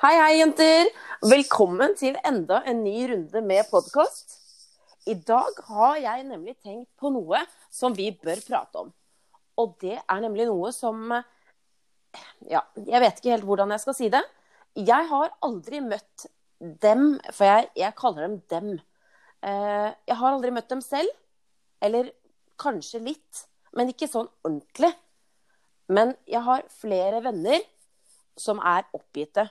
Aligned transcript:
Hei, 0.00 0.14
hei, 0.16 0.38
jenter. 0.38 0.86
Velkommen 1.28 1.92
til 1.92 2.14
enda 2.24 2.62
en 2.70 2.78
ny 2.80 3.02
runde 3.10 3.42
med 3.44 3.66
podkast. 3.68 4.32
I 5.04 5.12
dag 5.28 5.58
har 5.66 5.98
jeg 6.00 6.24
nemlig 6.24 6.54
tenkt 6.56 6.88
på 6.96 7.10
noe 7.12 7.42
som 7.68 7.92
vi 7.92 8.06
bør 8.22 8.40
prate 8.46 8.80
om. 8.80 8.88
Og 9.60 9.74
det 9.84 9.98
er 9.98 10.22
nemlig 10.24 10.46
noe 10.48 10.72
som 10.72 11.12
Ja, 12.48 12.64
jeg 12.80 13.04
vet 13.04 13.20
ikke 13.20 13.34
helt 13.34 13.44
hvordan 13.44 13.76
jeg 13.76 13.84
skal 13.84 13.98
si 14.00 14.08
det. 14.16 14.24
Jeg 14.88 15.10
har 15.12 15.36
aldri 15.44 15.84
møtt 15.84 16.26
dem, 16.80 17.20
for 17.28 17.50
jeg, 17.52 17.68
jeg 17.84 17.98
kaller 18.00 18.24
dem 18.24 18.40
dem. 18.56 18.74
Eh, 19.44 19.92
jeg 20.08 20.20
har 20.24 20.32
aldri 20.32 20.56
møtt 20.56 20.72
dem 20.72 20.80
selv. 20.80 21.12
Eller 21.84 22.14
kanskje 22.56 23.04
litt, 23.04 23.46
men 23.76 23.92
ikke 23.92 24.08
sånn 24.08 24.32
ordentlig. 24.40 24.94
Men 25.92 26.16
jeg 26.24 26.46
har 26.48 26.64
flere 26.80 27.20
venner 27.20 27.60
som 28.40 28.64
er 28.64 28.88
oppgitte, 28.96 29.50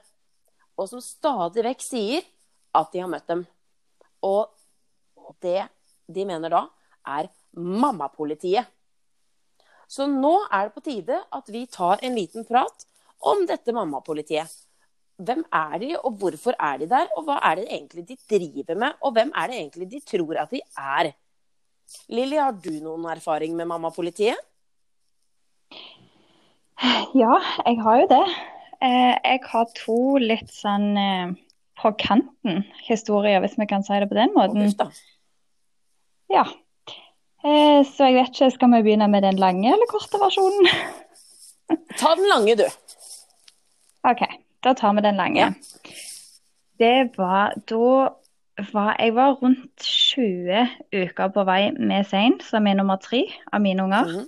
og 0.79 0.87
som 0.87 1.03
stadig 1.03 1.65
vekk 1.67 1.83
sier 1.83 2.25
at 2.77 2.91
de 2.93 3.03
har 3.03 3.11
møtt 3.11 3.27
dem. 3.29 3.43
Og 4.23 4.47
det 5.43 5.67
de 6.09 6.25
mener 6.25 6.51
da, 6.53 6.63
er 7.05 7.29
mammapolitiet. 7.53 8.65
Så 9.89 10.05
nå 10.09 10.35
er 10.53 10.67
det 10.67 10.75
på 10.75 10.85
tide 10.85 11.19
at 11.33 11.47
vi 11.49 11.65
tar 11.69 12.01
en 12.05 12.15
liten 12.17 12.45
prat 12.45 12.85
om 13.25 13.45
dette 13.49 13.73
mammapolitiet. 13.75 14.49
Hvem 15.19 15.41
er 15.51 15.73
de, 15.81 15.89
og 15.99 16.13
hvorfor 16.21 16.55
er 16.55 16.77
de 16.79 16.87
der, 16.87 17.09
og 17.17 17.25
hva 17.27 17.39
er 17.49 17.59
det 17.59 17.65
egentlig 17.67 18.05
de 18.07 18.15
driver 18.29 18.77
med, 18.79 19.01
og 19.03 19.17
hvem 19.17 19.33
er 19.35 19.49
det 19.49 19.57
egentlig 19.57 19.89
de 19.91 19.99
tror 20.07 20.39
at 20.45 20.53
de 20.53 20.61
er? 20.77 21.11
Lilly, 22.13 22.37
har 22.39 22.53
du 22.55 22.71
noen 22.79 23.09
erfaring 23.11 23.57
med 23.57 23.67
mammapolitiet? 23.67 24.37
Ja, 27.17 27.33
jeg 27.65 27.81
har 27.83 27.99
jo 27.99 28.07
det. 28.13 28.23
Eh, 28.79 29.15
jeg 29.23 29.43
har 29.51 29.69
to 29.75 29.99
litt 30.23 30.51
sånn 30.55 30.93
eh, 30.99 31.31
på 31.79 31.91
kanten-historier, 31.99 33.41
hvis 33.43 33.57
vi 33.59 33.67
kan 33.67 33.83
si 33.83 33.97
det 33.99 34.07
på 34.11 34.17
den 34.17 34.31
måten. 34.35 34.69
Ja. 36.31 36.45
Eh, 37.43 37.81
så 37.87 38.09
jeg 38.09 38.19
vet 38.19 38.31
ikke, 38.33 38.51
skal 38.55 38.71
vi 38.75 38.83
begynne 38.87 39.09
med 39.11 39.23
den 39.27 39.39
lange 39.39 39.71
eller 39.73 39.89
korte 39.91 40.21
versjonen? 40.21 40.69
Ta 41.99 42.15
den 42.15 42.29
lange, 42.31 42.55
du. 42.59 42.65
OK, 44.07 44.23
da 44.63 44.73
tar 44.79 44.95
vi 44.95 45.03
den 45.03 45.19
lange. 45.19 45.49
Ja. 45.49 45.93
Det 46.79 46.95
var 47.19 47.55
da 47.67 48.15
var, 48.71 48.95
Jeg 48.99 49.15
var 49.15 49.37
rundt 49.39 49.83
20 49.83 50.67
uker 50.95 51.31
på 51.35 51.43
vei 51.47 51.71
med 51.75 52.07
Sein, 52.07 52.39
som 52.43 52.67
er 52.67 52.75
nummer 52.79 52.99
tre 52.99 53.25
av 53.51 53.61
mine 53.61 53.83
unger. 53.83 54.03
Mm 54.03 54.15
-hmm. 54.19 54.27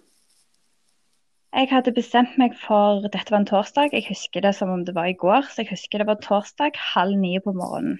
Jeg 1.51 1.67
hadde 1.67 1.91
bestemt 1.91 2.37
meg 2.39 2.53
for 2.55 3.03
Dette 3.03 3.27
var 3.33 3.41
en 3.41 3.49
torsdag, 3.49 3.91
jeg 3.91 4.07
husker 4.07 4.43
det 4.45 4.53
som 4.55 4.71
om 4.71 4.85
det 4.87 4.95
var 4.95 5.09
i 5.11 5.17
går. 5.19 5.49
Så 5.51 5.65
jeg 5.65 5.73
husker 5.73 5.99
det 5.99 6.07
var 6.07 6.21
torsdag 6.23 6.79
halv 6.93 7.19
ni 7.19 7.35
på 7.43 7.51
morgenen. 7.55 7.99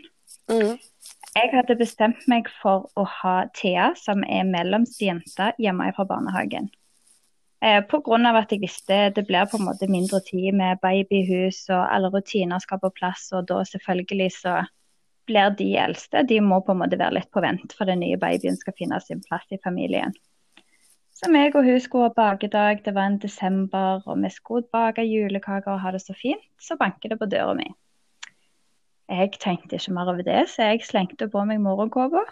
Mm. 0.52 0.78
Jeg 1.36 1.50
hadde 1.54 1.80
bestemt 1.80 2.24
meg 2.32 2.48
for 2.62 2.88
å 3.00 3.04
ha 3.08 3.36
Thea, 3.56 3.92
som 4.00 4.24
er 4.24 4.48
mellomste 4.48 5.08
jente, 5.08 5.52
hjemme 5.60 5.90
fra 5.96 6.08
barnehagen. 6.08 6.72
Eh, 7.62 7.84
Pga. 7.86 8.18
at 8.38 8.52
jeg 8.52 8.62
visste 8.64 9.12
det 9.16 9.28
blir 9.28 9.46
på 9.46 9.60
en 9.60 9.68
måte 9.68 9.88
mindre 9.88 10.20
tid 10.26 10.56
med 10.56 10.80
babyhus 10.82 11.70
og 11.70 11.84
alle 11.94 12.10
rutiner 12.10 12.60
skal 12.60 12.80
på 12.80 12.90
plass. 12.90 13.30
Og 13.34 13.48
da 13.48 13.62
selvfølgelig 13.68 14.32
så 14.40 14.62
blir 15.28 15.56
de 15.56 15.76
eldste. 15.78 16.24
De 16.24 16.40
må 16.42 16.62
på 16.66 16.72
en 16.72 16.82
måte 16.82 16.98
være 16.98 17.20
litt 17.20 17.32
på 17.32 17.44
vent, 17.44 17.76
for 17.78 17.86
den 17.86 18.00
nye 18.00 18.18
babyen 18.18 18.58
skal 18.58 18.76
finne 18.78 19.00
sin 19.04 19.22
plass 19.28 19.46
i 19.52 19.60
familien. 19.64 20.16
Så 21.22 21.30
meg 21.30 21.54
og 21.54 21.68
hun 21.68 21.78
skulle 21.78 22.08
ha 22.10 22.14
bakedag, 22.18 22.80
det 22.82 22.96
var 22.96 23.12
en 23.12 23.20
desember, 23.22 24.02
og 24.10 24.24
vi 24.24 24.30
skulle 24.34 24.66
bake 24.74 25.04
julekaker 25.06 25.76
og 25.76 25.84
ha 25.84 25.92
det 25.94 26.02
så 26.02 26.16
fint. 26.18 26.42
Så 26.58 26.74
banker 26.80 27.14
det 27.14 27.20
på 27.22 27.28
døra 27.30 27.54
mi. 27.54 27.68
Jeg 29.12 29.36
tenkte 29.44 29.78
ikke 29.78 29.94
mer 29.94 30.10
over 30.10 30.26
det, 30.26 30.48
så 30.50 30.72
jeg 30.72 30.82
slengte 30.88 31.28
på 31.30 31.44
meg 31.46 31.62
morgenkåpa 31.62 32.24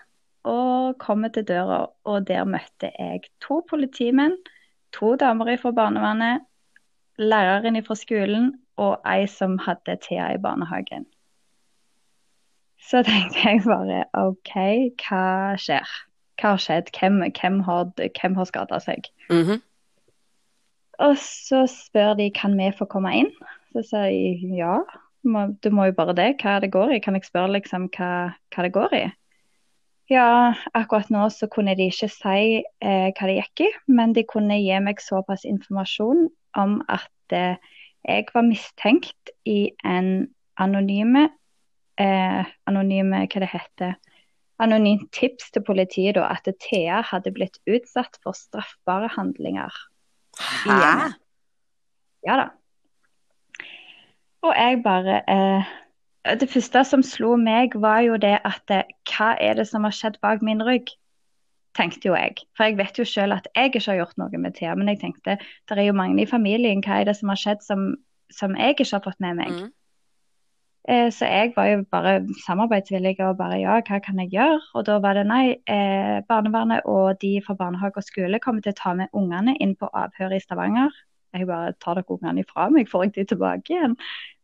og 0.50 0.98
kom 0.98 1.28
til 1.30 1.46
døra. 1.46 1.84
Og 2.10 2.26
der 2.32 2.50
møtte 2.50 2.90
jeg 2.96 3.30
to 3.46 3.60
politimenn, 3.70 4.40
to 4.96 5.14
damer 5.22 5.54
fra 5.62 5.76
barnevernet, 5.76 6.50
læreren 7.22 7.78
fra 7.86 7.96
skolen 8.00 8.56
og 8.80 9.06
ei 9.06 9.28
som 9.30 9.60
hadde 9.68 10.00
Thea 10.02 10.34
i 10.34 10.42
barnehagen. 10.42 11.06
Så 12.90 13.04
tenkte 13.06 13.44
jeg 13.44 13.66
bare 13.70 14.06
OK, 14.18 14.56
hva 15.04 15.26
skjer? 15.62 16.09
Hva 16.40 16.56
har 16.56 16.62
skjedd? 16.64 16.92
Hvem, 16.96 17.20
hvem 17.36 17.60
har, 17.68 17.92
hvem 17.98 18.36
har 18.40 18.48
skada 18.48 18.80
seg? 18.80 19.12
Mm 19.30 19.44
-hmm. 19.44 19.62
Og 21.00 21.18
så 21.18 21.68
spør 21.68 22.14
de 22.14 22.32
kan 22.36 22.58
vi 22.58 22.72
få 22.78 22.86
komme 22.86 23.14
inn. 23.16 23.32
Så 23.74 23.84
sier 23.84 24.10
jeg 24.10 24.58
ja, 24.58 24.80
du 25.64 25.70
må 25.70 25.86
jo 25.86 25.92
bare 25.92 26.16
det. 26.16 26.36
Hva 26.42 26.60
det 26.60 26.72
går 26.72 26.96
i? 26.96 27.00
Kan 27.00 27.16
jeg 27.16 27.28
spørre 27.28 27.52
liksom 27.52 27.90
hva, 27.98 28.34
hva 28.56 28.64
det 28.64 28.74
går 28.74 28.94
i? 28.94 29.06
Ja, 30.10 30.56
akkurat 30.74 31.12
nå 31.14 31.28
så 31.30 31.48
kunne 31.48 31.76
de 31.78 31.86
ikke 31.92 32.10
si 32.10 32.64
eh, 32.66 33.10
hva 33.14 33.28
det 33.30 33.36
gikk 33.36 33.62
i, 33.68 33.70
men 33.94 34.16
de 34.18 34.24
kunne 34.26 34.58
gi 34.58 34.80
meg 34.82 35.04
såpass 35.06 35.46
informasjon 35.46 36.30
om 36.58 36.80
at 36.90 37.36
eh, 37.36 37.60
jeg 38.08 38.26
var 38.34 38.48
mistenkt 38.48 39.30
i 39.46 39.70
en 39.86 40.32
anonyme, 40.58 41.28
eh, 42.02 42.42
anonyme 42.66 43.22
hva 43.28 43.44
det 43.44 43.52
heter, 43.54 43.94
anonymt 44.60 45.10
tips 45.16 45.52
til 45.56 45.64
politiet 45.66 46.18
da, 46.18 46.28
at 46.36 46.48
Thea 46.64 47.02
hadde 47.06 47.34
blitt 47.36 47.60
utsatt 47.70 48.20
for 48.24 48.38
straffbare 48.38 49.10
handlinger. 49.16 49.74
Hæ? 50.40 51.12
Ja 52.28 52.40
da. 52.44 52.48
Og 54.44 54.56
jeg 54.56 54.82
bare 54.84 55.22
eh, 55.30 55.70
Det 56.40 56.50
første 56.52 56.84
som 56.84 57.04
slo 57.04 57.36
meg, 57.36 57.76
var 57.76 58.00
jo 58.06 58.18
det 58.20 58.38
at 58.46 58.72
eh, 58.72 58.88
hva 59.10 59.34
er 59.40 59.56
det 59.60 59.68
som 59.68 59.88
har 59.88 59.96
skjedd 59.96 60.20
bak 60.22 60.44
min 60.46 60.64
rygg? 60.64 60.92
Tenkte 61.78 62.10
jo 62.10 62.16
jeg. 62.16 62.44
For 62.58 62.68
jeg 62.68 62.78
vet 62.78 63.00
jo 63.00 63.06
selv 63.08 63.38
at 63.40 63.48
jeg 63.56 63.72
ikke 63.72 63.86
har 63.88 64.02
gjort 64.02 64.20
noe 64.20 64.42
med 64.42 64.56
Thea. 64.58 64.76
Men 64.76 64.92
jeg 64.92 65.00
tenkte 65.04 65.38
det 65.40 65.78
er 65.78 65.88
jo 65.88 65.96
mange 65.96 66.22
i 66.22 66.30
familien. 66.30 66.84
Hva 66.84 67.00
er 67.00 67.10
det 67.10 67.16
som 67.20 67.32
har 67.32 67.40
skjedd 67.40 67.64
som, 67.66 67.92
som 68.34 68.56
jeg 68.58 68.76
ikke 68.76 68.90
har 68.92 69.06
fått 69.06 69.24
med 69.24 69.40
meg? 69.40 69.56
Mm. 69.56 69.72
Eh, 70.88 71.12
så 71.12 71.26
jeg 71.26 71.52
var 71.56 71.66
jo 71.66 71.84
bare 71.92 72.14
samarbeidsvillig 72.46 73.20
og 73.20 73.38
bare 73.38 73.60
ja, 73.60 73.76
hva 73.88 74.00
kan 74.00 74.20
jeg 74.24 74.32
gjøre? 74.32 74.62
Og 74.74 74.86
da 74.88 74.98
var 75.04 75.18
det 75.18 75.26
nei, 75.28 75.58
eh, 75.68 76.22
barnevernet 76.30 76.88
og 76.88 77.20
de 77.22 77.42
fra 77.46 77.54
barnehage 77.54 78.00
og 78.00 78.08
skole 78.08 78.40
kommer 78.40 78.64
til 78.64 78.74
å 78.74 78.80
ta 78.80 78.94
med 78.96 79.12
ungene 79.14 79.58
inn 79.60 79.76
på 79.76 79.90
avhør 79.94 80.34
i 80.38 80.40
Stavanger. 80.40 80.90
Jeg 81.36 81.46
bare 81.48 81.74
tar 81.84 82.00
dere 82.00 82.10
ungene 82.10 82.42
ifra 82.42 82.70
meg, 82.74 82.90
får 82.90 83.04
jeg 83.04 83.14
de 83.16 83.26
tilbake 83.34 83.76
igjen? 83.76 83.98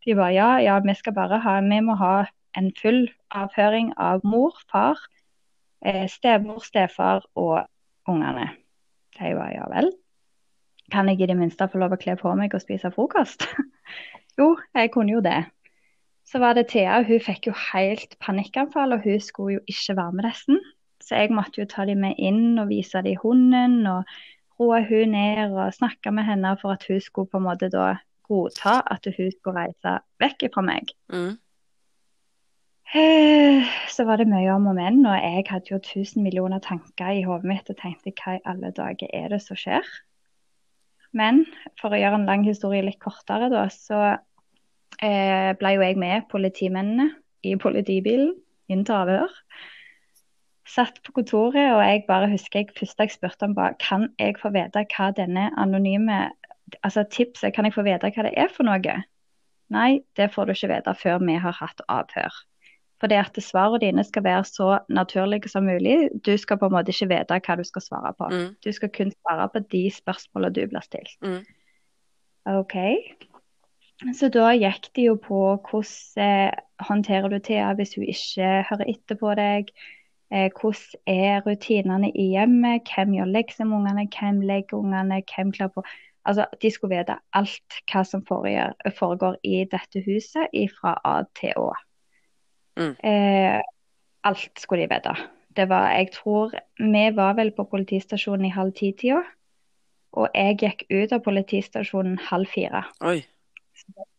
De 0.05 0.15
bare 0.15 0.33
ja, 0.35 0.49
ja, 0.61 0.79
vi 0.83 0.93
skal 0.93 1.15
bare 1.15 1.39
ha, 1.41 1.59
vi 1.61 1.79
må 1.81 1.95
ha 1.97 2.25
en 2.59 2.69
full 2.77 3.07
avhøring 3.31 3.93
av 3.97 4.21
mor, 4.23 4.59
far, 4.71 4.99
eh, 5.85 6.05
stemor, 6.11 6.61
stefar 6.63 7.25
og 7.35 7.65
ungene. 8.07 8.51
Jeg 9.19 9.35
bare 9.35 9.53
ja 9.55 9.65
vel. 9.71 9.91
Kan 10.91 11.09
jeg 11.09 11.21
i 11.21 11.25
det 11.31 11.37
minste 11.37 11.67
få 11.71 11.79
lov 11.81 11.95
å 11.95 11.97
kle 11.97 12.15
på 12.19 12.35
meg 12.37 12.53
og 12.53 12.61
spise 12.61 12.91
frokost? 12.93 13.47
jo, 14.39 14.53
jeg 14.75 14.91
kunne 14.93 15.15
jo 15.15 15.23
det. 15.25 15.45
Så 16.25 16.41
var 16.41 16.57
det 16.57 16.69
Thea, 16.71 17.03
hun 17.05 17.21
fikk 17.21 17.51
jo 17.51 17.53
helt 17.71 18.15
panikkanfall, 18.23 18.95
og 18.95 19.03
hun 19.05 19.21
skulle 19.21 19.59
jo 19.59 19.65
ikke 19.69 19.97
være 19.99 20.17
med 20.17 20.25
resten. 20.25 20.61
Så 21.03 21.19
jeg 21.21 21.33
måtte 21.35 21.61
jo 21.61 21.67
ta 21.69 21.85
dem 21.85 22.01
med 22.01 22.17
inn 22.17 22.57
og 22.57 22.71
vise 22.71 23.01
dem 23.05 23.19
hunden, 23.21 23.83
og 23.85 24.09
roe 24.59 24.81
hun 24.87 25.13
ned 25.13 25.53
og 25.53 25.73
snakke 25.75 26.11
med 26.15 26.25
henne 26.25 26.55
for 26.61 26.73
at 26.73 26.85
hun 26.89 27.01
skulle 27.03 27.29
på 27.29 27.41
en 27.41 27.45
måte 27.45 27.69
da 27.69 27.95
godta 28.25 28.79
at 28.91 29.05
hun 29.05 29.31
skulle 29.35 29.65
reise 29.67 29.97
vekk 30.23 30.47
fra 30.53 30.63
meg. 30.65 30.93
Mm. 31.13 31.35
Eh, 32.95 33.71
så 33.91 34.05
var 34.05 34.21
det 34.21 34.29
mye 34.29 34.53
om 34.53 34.69
og 34.71 34.77
men, 34.77 35.01
og 35.05 35.17
jeg 35.17 35.45
hadde 35.49 35.73
jo 35.73 35.81
tusen 35.83 36.23
millioner 36.23 36.61
tanker 36.63 37.17
i 37.17 37.25
hodet 37.25 37.49
mitt 37.49 37.69
og 37.69 37.77
tenkte 37.81 38.13
hva 38.13 38.37
i 38.37 38.45
alle 38.45 38.71
dager 38.77 39.09
er 39.13 39.33
det 39.33 39.41
som 39.43 39.57
skjer? 39.59 39.85
Men 41.15 41.43
for 41.81 41.93
å 41.93 41.99
gjøre 41.99 42.21
en 42.21 42.29
lang 42.29 42.45
historie 42.45 42.85
litt 42.85 43.01
kortere, 43.01 43.49
da, 43.51 43.65
så 43.73 44.17
eh, 45.03 45.51
ble 45.59 45.75
jo 45.75 45.85
jeg 45.85 45.97
med 46.01 46.27
politimennene 46.31 47.09
i 47.45 47.55
politibilen 47.61 48.33
inn 48.71 48.85
til 48.85 48.97
avhør. 48.97 49.33
Satt 50.65 50.97
på 51.05 51.13
kontoret, 51.19 51.75
og 51.75 51.81
jeg 51.85 52.05
bare 52.07 52.31
husker 52.31 52.63
jeg 52.63 52.73
først 52.77 52.99
jeg 52.99 53.13
spurte 53.13 53.45
om 53.45 53.53
bare, 53.57 53.77
kan 53.79 54.09
jeg 54.19 54.39
få 54.41 54.49
vite 54.55 54.85
hva 54.95 55.11
denne 55.13 55.51
anonyme 55.61 56.25
altså 56.81 57.03
tipset, 57.11 57.53
kan 57.53 57.67
jeg 57.67 57.75
få 57.75 57.85
vite 57.85 58.09
hva 58.09 58.25
det 58.25 58.33
er 58.37 58.49
for 58.51 58.65
noe? 58.67 58.97
Nei, 59.73 60.01
det 60.17 60.31
får 60.33 60.45
du 60.45 60.55
ikke 60.55 60.71
vite 60.73 60.93
før 60.97 61.21
vi 61.25 61.37
har 61.41 61.57
hatt 61.59 61.81
avhør. 61.89 62.41
For 63.01 63.11
det 63.11 63.19
at 63.19 63.37
svarene 63.43 63.81
dine 63.83 64.03
skal 64.07 64.23
være 64.23 64.43
så 64.47 64.79
naturlige 64.89 65.49
som 65.51 65.65
mulig. 65.67 66.09
Du 66.25 66.31
skal 66.39 66.57
på 66.57 66.69
en 66.69 66.75
måte 66.77 66.93
ikke 66.93 67.09
vite 67.11 67.39
hva 67.43 67.57
du 67.59 67.63
skal 67.67 67.83
svare 67.83 68.13
på. 68.17 68.29
Mm. 68.31 68.49
Du 68.63 68.71
skal 68.71 68.91
kun 68.95 69.11
svare 69.11 69.49
på 69.51 69.61
de 69.73 69.83
spørsmålene 69.91 70.55
du 70.55 70.61
blir 70.71 70.85
stilt. 70.85 71.17
Mm. 71.25 71.41
OK. 72.55 72.77
Så 74.15 74.27
da 74.33 74.49
gikk 74.57 74.89
det 74.95 75.05
jo 75.07 75.15
på 75.23 75.41
hvordan 75.69 76.23
eh, 76.23 76.55
håndterer 76.83 77.31
du 77.31 77.37
Thea 77.39 77.69
hvis 77.77 77.95
hun 77.95 78.07
ikke 78.11 78.49
hører 78.69 78.89
etter 78.91 79.19
på 79.19 79.35
deg. 79.39 79.71
Eh, 80.33 80.49
hvordan 80.51 80.99
er 81.07 81.45
rutinene 81.45 82.09
i 82.11 82.31
hjemmet? 82.33 82.89
Hvem 82.91 83.15
gjør 83.15 83.31
lekser 83.31 83.69
med 83.69 83.77
ungene? 83.79 84.07
Hvem 84.11 84.41
legger 84.43 84.81
ungene? 84.81 85.21
Hvem 85.31 85.53
kler 85.55 85.71
på 85.71 85.85
Altså, 86.25 86.47
de 86.61 86.71
skulle 86.73 86.97
vite 86.97 87.19
alt 87.37 87.75
hva 87.91 88.01
som 88.01 88.23
foregår 88.25 89.35
i 89.45 89.59
dette 89.69 90.01
huset 90.07 90.55
fra 90.73 90.95
A 91.05 91.19
til 91.37 91.53
Å. 91.61 91.67
Mm. 92.81 92.95
Eh, 92.97 93.59
alt 94.25 94.57
skulle 94.57 94.87
de 94.87 94.95
vite. 94.95 95.13
Det 95.55 95.69
var, 95.69 95.91
jeg 95.93 96.09
tror, 96.11 96.55
Vi 96.79 97.05
var 97.15 97.37
vel 97.37 97.51
på 97.51 97.67
politistasjonen 97.69 98.45
i 98.45 98.55
halv 98.55 98.73
ti-tida. 98.73 99.21
Og 100.17 100.27
jeg 100.33 100.57
gikk 100.57 100.83
ut 100.89 101.13
av 101.13 101.21
politistasjonen 101.21 102.17
halv 102.17 102.49
fire. 102.49 102.83
Oi. 103.05 103.21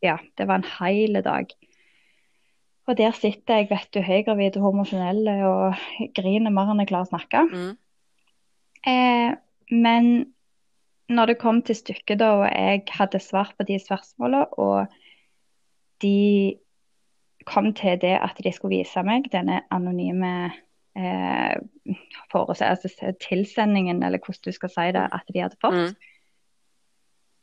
Ja, 0.04 0.18
det 0.38 0.46
var 0.48 0.60
en 0.60 0.70
hel 0.78 1.22
dag. 1.24 1.50
Og 2.86 2.98
der 2.98 3.16
sitter 3.18 3.62
jeg, 3.62 3.70
vet 3.70 3.88
du, 3.94 4.00
høygravid 4.04 4.58
og 4.60 4.68
hormonell 4.68 5.24
og 5.48 5.80
griner 6.14 6.54
mer 6.54 6.70
enn 6.70 6.82
jeg 6.84 6.92
klarer 6.92 7.08
å 7.08 7.10
snakke. 7.10 7.42
Mm. 7.50 7.72
Eh, 8.86 9.32
men 9.74 10.12
når 11.10 11.32
det 11.32 11.40
kom 11.40 11.62
til 11.66 11.78
stykket, 11.78 12.20
da, 12.22 12.30
og 12.40 12.46
jeg 12.50 12.84
hadde 12.94 13.22
svart 13.22 13.56
på 13.58 13.66
de 13.66 13.80
spørsmålene, 13.82 14.46
og 14.58 14.86
de 16.02 16.56
kom 17.46 17.72
til 17.78 17.98
det 18.02 18.16
at 18.18 18.38
de 18.42 18.52
skulle 18.54 18.78
vise 18.78 19.02
meg 19.06 19.28
denne 19.32 19.60
anonyme 19.74 20.32
eh, 20.98 21.54
altså 22.34 23.12
tilsendingen, 23.22 24.02
eller 24.02 24.18
hvordan 24.18 24.46
du 24.46 24.54
skal 24.54 24.72
si 24.72 24.86
det, 24.94 25.06
at 25.14 25.34
de 25.34 25.42
hadde 25.42 25.58
fått, 25.62 25.82
Mm. 25.86 26.12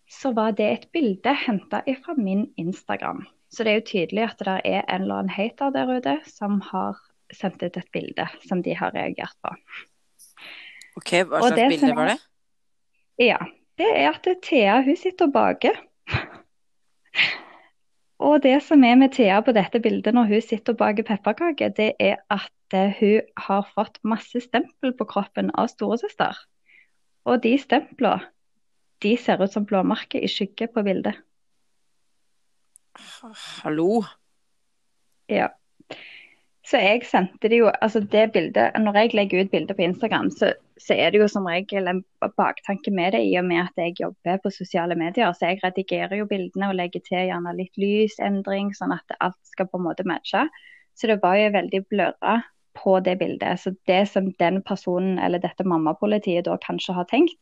Så 0.09 0.33
var 0.35 0.53
det 0.57 0.67
et 0.69 0.85
bilde 0.93 1.33
henta 1.45 1.81
fra 2.03 2.15
min 2.17 2.47
Instagram. 2.57 3.23
Så 3.53 3.63
det 3.63 3.71
er 3.71 3.79
jo 3.79 3.89
tydelig 3.89 4.23
at 4.25 4.39
det 4.41 4.59
er 4.65 4.83
en 4.83 5.01
eller 5.01 5.23
annen 5.23 5.33
hater 5.33 5.73
der 5.73 5.89
ute 5.97 6.17
som 6.25 6.61
har 6.71 6.99
sendt 7.33 7.63
ut 7.63 7.77
et 7.77 7.91
bilde 7.93 8.27
som 8.47 8.63
de 8.65 8.75
har 8.77 8.93
reagert 8.95 9.35
på. 9.45 9.53
OK, 10.97 11.11
hva 11.29 11.41
slags 11.41 11.59
bilde 11.59 11.89
jeg... 11.89 11.97
var 11.97 12.13
det? 12.13 12.19
Ja, 13.21 13.37
det 13.77 13.89
er 13.93 14.09
at 14.09 14.27
Thea 14.45 14.81
hun 14.85 14.97
sitter 14.97 15.29
og 15.29 15.35
baker. 15.35 15.77
Og 18.23 18.39
det 18.43 18.55
som 18.63 18.83
er 18.87 18.95
med 18.95 19.13
Thea 19.13 19.41
på 19.43 19.53
dette 19.55 19.81
bildet 19.83 20.15
når 20.15 20.29
hun 20.31 20.41
sitter 20.41 20.73
og 20.73 20.79
baker 20.79 21.05
pepperkaker, 21.07 21.73
det 21.75 21.91
er 21.99 22.21
at 22.31 22.77
eh, 22.77 22.93
hun 22.99 23.33
har 23.47 23.67
fått 23.75 23.99
masse 24.07 24.39
stempel 24.45 24.93
på 24.97 25.07
kroppen 25.09 25.51
av 25.59 25.67
storesøster. 25.73 26.37
Og 27.27 27.43
de 27.43 27.57
stemplene, 27.59 28.29
de 29.03 29.17
ser 29.19 29.43
ut 29.43 29.51
som 29.51 29.65
blåmerker 29.67 30.23
i 30.23 30.31
skygge 30.31 30.69
på 30.71 30.83
bildet. 30.85 31.19
Hallo? 33.63 34.03
Ja. 35.27 35.49
Så 36.63 36.79
jeg 36.79 37.03
sendte 37.03 37.49
det 37.51 37.59
jo, 37.59 37.67
altså 37.81 37.99
det 37.99 38.31
bildet, 38.31 38.71
Når 38.79 38.97
jeg 38.97 39.13
legger 39.13 39.43
ut 39.43 39.51
bilder 39.51 39.75
på 39.75 39.83
Instagram, 39.83 40.29
så, 40.31 40.53
så 40.79 40.95
er 40.95 41.11
det 41.11 41.19
jo 41.19 41.27
som 41.27 41.47
regel 41.47 41.87
en 41.87 42.03
baktanke 42.37 42.91
med 42.91 43.11
det, 43.11 43.19
i 43.27 43.35
og 43.37 43.45
med 43.45 43.65
at 43.65 43.81
jeg 43.83 43.97
jobber 43.99 44.39
på 44.43 44.49
sosiale 44.49 44.95
medier. 44.95 45.33
Så 45.33 45.51
jeg 45.51 45.59
redigerer 45.63 46.15
jo 46.21 46.29
bildene 46.29 46.69
og 46.71 46.79
legger 46.79 47.03
til 47.03 47.27
gjerne 47.27 47.55
litt 47.57 47.75
lysendring, 47.77 48.71
sånn 48.77 48.95
at 48.95 49.17
alt 49.19 49.39
skal 49.43 49.67
på 49.67 49.81
en 49.81 49.87
måte 49.89 50.07
matche. 50.07 50.45
Så 50.95 51.09
det 51.11 51.19
var 51.23 51.35
jo 51.35 51.51
veldig 51.51 51.83
blørra 51.91 52.37
på 52.79 52.99
det 53.03 53.17
bildet. 53.19 53.59
Så 53.59 53.75
det 53.89 54.05
som 54.13 54.31
den 54.39 54.61
personen, 54.63 55.19
eller 55.19 55.43
dette 55.43 55.67
mammapolitiet 55.67 56.47
da 56.47 56.55
kanskje 56.63 56.95
har 56.95 57.09
tenkt, 57.11 57.35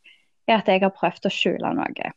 er 0.48 0.58
at 0.58 0.68
jeg 0.68 0.82
har 0.82 0.94
prøvd 0.96 1.28
å 1.28 1.32
skjule 1.32 1.72
noe. 1.76 2.12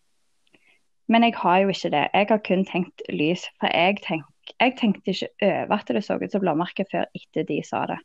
Men 1.11 1.25
jeg 1.27 1.35
har 1.37 1.61
jo 1.61 1.69
ikke 1.73 1.91
det. 1.93 2.03
Jeg 2.13 2.27
har 2.31 2.41
kun 2.47 2.65
tenkt 2.65 3.05
lys. 3.13 3.45
For 3.61 3.69
jeg, 3.69 3.99
tenk, 4.05 4.53
jeg 4.57 4.75
tenkte 4.79 5.13
ikke 5.13 5.31
over 5.51 5.77
at 5.77 5.93
det 5.93 6.03
så 6.05 6.17
ut 6.21 6.31
som 6.33 6.41
blåmerke 6.41 6.87
før 6.91 7.05
etter 7.17 7.45
de 7.47 7.59
sa 7.65 7.85
det. 7.91 7.99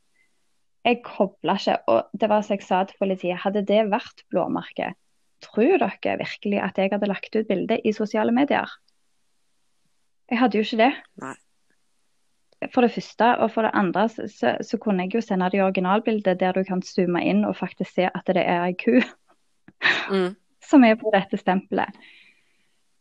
Jeg 0.85 1.03
kobla 1.05 1.57
ikke. 1.61 1.79
Og 1.93 2.21
det 2.21 2.29
var 2.33 2.45
som 2.45 2.57
jeg 2.57 2.67
sa 2.67 2.83
til 2.89 3.01
politiet, 3.01 3.41
hadde 3.41 3.65
det 3.69 3.87
vært 3.93 4.25
blåmerke, 4.33 4.95
tror 5.45 5.81
dere 5.81 6.19
virkelig 6.21 6.61
at 6.61 6.79
jeg 6.81 6.93
hadde 6.93 7.09
lagt 7.09 7.37
ut 7.37 7.49
bilde 7.49 7.81
i 7.85 7.93
sosiale 7.97 8.33
medier? 8.37 8.69
Jeg 10.31 10.39
hadde 10.39 10.61
jo 10.61 10.67
ikke 10.67 10.83
det. 10.85 10.93
Nei. 11.25 11.37
For 12.75 12.85
det 12.85 12.93
første, 12.93 13.25
og 13.41 13.49
for 13.55 13.65
det 13.65 13.73
andre 13.73 14.03
så, 14.13 14.27
så, 14.29 14.51
så 14.61 14.77
kunne 14.77 15.07
jeg 15.07 15.15
jo 15.17 15.23
sende 15.25 15.49
det 15.49 15.57
i 15.57 15.63
originalbildet 15.65 16.43
der 16.43 16.53
du 16.53 16.61
kan 16.69 16.83
zoome 16.85 17.23
inn 17.25 17.41
og 17.49 17.57
faktisk 17.57 17.97
se 17.97 18.11
at 18.13 18.29
det 18.29 18.45
er 18.45 18.67
ei 18.67 18.75
ku 18.77 18.99
Mm. 20.11 20.35
som 20.71 20.85
er 20.87 20.99
på 21.01 21.11
dette 21.15 21.39
stempelet. 21.41 21.95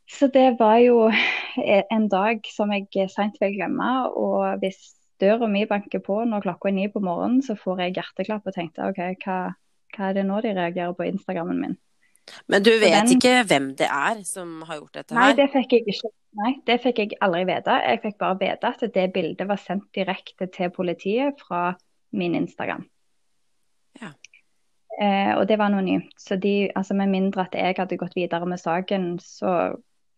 Så 0.10 0.28
det 0.34 0.56
var 0.60 0.80
jo 0.82 1.12
en 1.94 2.08
dag 2.10 2.42
som 2.50 2.72
jeg 2.74 3.10
seint 3.14 3.36
vil 3.42 3.54
glemme. 3.60 3.90
Og 4.18 4.58
hvis 4.64 4.96
døra 5.22 5.48
mi 5.52 5.66
banker 5.70 6.02
på 6.02 6.24
når 6.26 6.48
klokka 6.48 6.72
er 6.72 6.78
ni 6.80 6.88
på 6.90 7.02
morgenen, 7.04 7.44
så 7.46 7.54
får 7.60 7.84
jeg 7.84 8.00
hjerteklapp 8.00 8.48
og 8.50 8.56
tenkte 8.56 8.88
OK, 8.90 9.04
hva, 9.26 9.38
hva 9.94 10.10
er 10.10 10.18
det 10.18 10.26
nå 10.26 10.40
de 10.42 10.56
reagerer 10.58 10.96
på 10.98 11.06
Instagrammen 11.12 11.62
min? 11.62 11.78
Men 12.50 12.64
du 12.64 12.72
vet 12.72 12.94
den- 12.94 13.16
ikke 13.18 13.44
hvem 13.50 13.76
det 13.78 13.88
er 13.90 14.24
som 14.24 14.62
har 14.70 14.80
gjort 14.80 14.94
dette 14.94 15.16
Nei, 15.18 15.28
her? 15.30 15.36
det 15.36 15.50
fikk 15.54 15.72
jeg 15.74 15.88
ikke. 15.94 16.12
Nei, 16.40 16.52
det 16.66 16.82
fikk 16.82 17.00
jeg 17.04 17.18
aldri 17.26 17.44
vite. 17.50 17.78
Jeg 17.90 18.02
fikk 18.04 18.18
bare 18.22 18.38
vite 18.40 18.70
at 18.70 18.94
det 18.94 19.06
bildet 19.14 19.48
var 19.50 19.58
sendt 19.58 19.88
direkte 19.98 20.48
til 20.54 20.70
politiet 20.70 21.40
fra 21.42 21.76
min 22.14 22.36
Instagram. 22.38 22.86
Ja. 24.02 24.12
Eh, 25.00 25.32
og 25.38 25.46
det 25.48 25.58
var 25.60 25.72
anonymt. 25.72 26.12
Så 26.20 26.36
de, 26.36 26.72
altså 26.76 26.94
med 26.94 27.12
mindre 27.14 27.46
at 27.48 27.56
jeg 27.56 27.78
hadde 27.78 27.98
gått 27.98 28.18
videre 28.18 28.46
med 28.46 28.60
saken, 28.60 29.14
så 29.24 29.54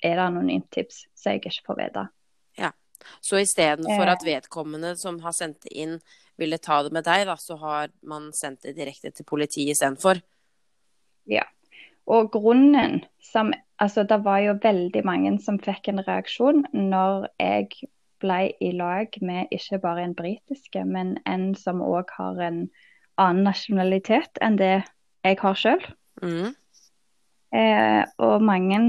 er 0.02 0.18
det 0.18 0.26
anonymt 0.26 0.72
tips, 0.74 1.06
så 1.16 1.36
jeg 1.36 1.44
ikke 1.44 1.68
får 1.68 1.80
vite. 1.84 2.08
Så 3.22 3.40
istedenfor 3.40 4.06
Eh. 4.06 4.12
at 4.12 4.26
vedkommende 4.26 4.96
som 4.96 5.20
har 5.20 5.32
sendt 5.32 5.64
det 5.64 5.74
inn, 5.74 6.00
ville 6.38 6.58
ta 6.58 6.84
det 6.84 6.92
med 6.92 7.04
deg, 7.04 7.26
da, 7.26 7.36
så 7.38 7.56
har 7.56 7.90
man 8.02 8.32
sendt 8.34 8.64
det 8.64 8.76
direkte 8.76 9.12
til 9.12 9.26
politiet 9.26 9.76
istedenfor? 9.76 10.22
Og 12.08 12.32
grunnen 12.32 13.04
som 13.20 13.54
Altså, 13.82 14.04
det 14.04 14.24
var 14.24 14.38
jo 14.38 14.60
veldig 14.62 15.02
mange 15.06 15.40
som 15.42 15.58
fikk 15.58 15.88
en 15.88 16.04
reaksjon 16.06 16.66
når 16.74 17.28
jeg 17.40 17.88
ble 18.20 18.54
i 18.62 18.72
lag 18.78 19.08
med 19.22 19.48
ikke 19.52 19.80
bare 19.80 20.04
en 20.04 20.14
britiske, 20.14 20.86
men 20.86 21.18
en 21.26 21.56
som 21.56 21.82
òg 21.82 22.06
har 22.14 22.38
en 22.46 22.70
annen 23.22 23.46
nasjonalitet 23.48 24.42
enn 24.42 24.58
det 24.60 24.74
jeg 25.26 25.40
har 25.42 25.58
sjøl. 25.58 25.84
Mm. 26.22 26.54
Eh, 27.56 28.04
og 28.24 28.44
mange 28.46 28.80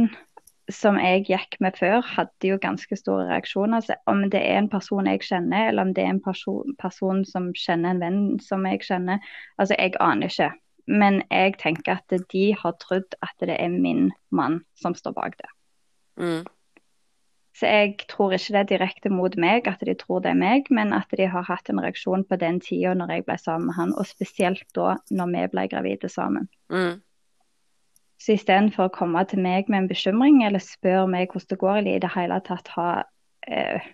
som 0.71 0.97
jeg 1.01 1.27
gikk 1.27 1.59
med 1.61 1.77
før, 1.77 2.01
hadde 2.07 2.49
jo 2.49 2.59
ganske 2.63 2.97
store 2.97 3.27
reaksjoner. 3.29 3.83
Så 3.85 3.97
om 4.11 4.25
det 4.31 4.41
er 4.41 4.61
en 4.61 4.71
person 4.73 5.09
jeg 5.11 5.25
kjenner, 5.27 5.69
eller 5.69 5.89
om 5.89 5.95
det 5.95 6.05
er 6.05 6.15
en 6.15 6.23
person, 6.23 6.75
person 6.81 7.25
som 7.29 7.51
kjenner 7.59 7.93
en 7.93 8.03
venn 8.03 8.21
som 8.43 8.67
jeg 8.69 8.85
kjenner, 8.87 9.23
altså 9.59 9.77
jeg 9.79 9.97
aner 10.01 10.31
ikke. 10.31 10.53
Men 10.87 11.21
jeg 11.31 11.59
tenker 11.63 12.01
at 12.01 12.17
de 12.33 12.47
har 12.59 12.79
trodd 12.83 13.19
at 13.23 13.35
det 13.43 13.57
er 13.59 13.75
min 13.75 14.11
mann 14.31 14.63
som 14.79 14.97
står 14.99 15.15
bak 15.19 15.37
det. 15.39 15.51
Mm. 16.19 16.43
Så 17.53 17.69
jeg 17.69 18.07
tror 18.09 18.33
ikke 18.33 18.55
det 18.55 18.61
er 18.63 18.69
direkte 18.71 19.11
mot 19.13 19.35
meg 19.37 19.67
at 19.69 19.83
de 19.85 19.93
tror 20.01 20.23
det 20.25 20.31
er 20.33 20.41
meg, 20.41 20.69
men 20.73 20.95
at 20.97 21.11
de 21.19 21.27
har 21.29 21.45
hatt 21.45 21.69
en 21.69 21.83
reaksjon 21.85 22.25
på 22.25 22.39
den 22.41 22.63
tida 22.65 22.95
når 22.97 23.13
jeg 23.13 23.25
ble 23.29 23.37
sammen 23.41 23.69
med 23.69 23.77
han, 23.77 23.93
og 23.93 24.09
spesielt 24.09 24.65
da 24.77 24.95
når 25.13 25.33
vi 25.35 25.43
ble 25.53 25.67
gravide 25.69 26.09
sammen. 26.13 26.49
Mm. 26.73 27.03
Så 28.23 28.37
istedenfor 28.37 28.89
å 28.89 28.95
komme 28.95 29.25
til 29.29 29.43
meg 29.45 29.69
med 29.69 29.83
en 29.83 29.91
bekymring 29.91 30.41
eller 30.47 30.63
spørre 30.65 31.09
meg 31.11 31.33
hvordan 31.33 31.51
det 31.53 31.61
går, 31.61 31.81
eller 31.81 31.99
i 31.99 32.05
det 32.05 32.13
hele 32.15 32.39
tatt 32.47 32.71
ha 32.77 32.89
eh, 33.51 33.91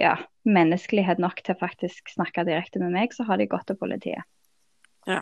ja, 0.00 0.16
menneskelighet 0.48 1.22
nok 1.22 1.44
til 1.46 1.58
faktisk 1.60 2.10
snakke 2.16 2.46
direkte 2.48 2.82
med 2.82 2.96
meg, 2.96 3.14
så 3.14 3.28
har 3.28 3.38
de 3.38 3.46
gått 3.50 3.68
til 3.70 3.78
politiet. 3.78 4.26
Ja. 5.06 5.20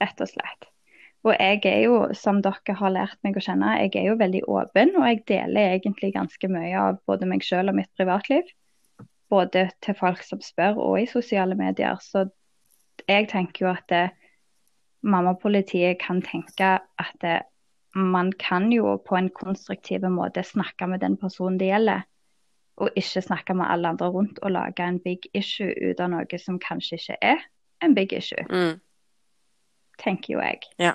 Rett 0.00 0.24
og 0.24 0.30
slett. 0.30 0.70
Og 1.26 1.34
jeg 1.34 1.62
er 1.66 1.80
jo, 1.82 1.94
som 2.14 2.38
dere 2.42 2.74
har 2.78 2.92
lært 2.94 3.18
meg 3.26 3.34
å 3.38 3.42
kjenne, 3.42 3.72
jeg 3.82 3.96
er 3.98 4.12
jo 4.12 4.18
veldig 4.20 4.44
åpen, 4.46 4.92
og 4.94 5.08
jeg 5.08 5.24
deler 5.26 5.72
egentlig 5.74 6.12
ganske 6.14 6.50
mye 6.52 6.76
av 6.78 7.00
både 7.08 7.26
meg 7.26 7.42
selv 7.42 7.72
og 7.72 7.80
mitt 7.80 7.90
privatliv. 7.98 8.46
Både 9.32 9.64
til 9.82 9.96
folk 9.98 10.22
som 10.22 10.38
spør, 10.44 10.78
og 10.78 11.00
i 11.00 11.08
sosiale 11.10 11.56
medier. 11.58 11.98
Så 11.98 12.28
jeg 13.10 13.26
tenker 13.32 13.66
jo 13.66 13.72
at 13.72 13.88
det, 13.90 14.04
mammapolitiet 15.06 15.98
kan 16.02 16.22
tenke 16.22 16.78
at 16.82 17.18
det, 17.22 17.40
man 17.94 18.32
kan 18.38 18.70
jo 18.72 18.96
på 19.06 19.16
en 19.18 19.28
konstruktiv 19.30 20.04
måte 20.10 20.42
snakke 20.44 20.86
med 20.90 21.00
den 21.00 21.16
personen 21.16 21.58
det 21.58 21.70
gjelder, 21.70 22.06
og 22.76 22.90
ikke 22.98 23.22
snakke 23.24 23.54
med 23.56 23.66
alle 23.70 23.88
andre 23.94 24.08
rundt 24.12 24.38
og 24.42 24.52
lage 24.52 24.84
en 24.84 24.98
big 25.00 25.26
issue 25.34 25.72
ut 25.80 26.00
av 26.00 26.10
noe 26.12 26.38
som 26.38 26.58
kanskje 26.60 26.98
ikke 27.00 27.18
er 27.22 27.46
en 27.82 27.94
big 27.94 28.12
issue, 28.12 28.44
Mm. 28.50 28.80
tenker 29.98 30.34
jo 30.34 30.40
jeg. 30.40 30.60
Ja. 30.78 30.92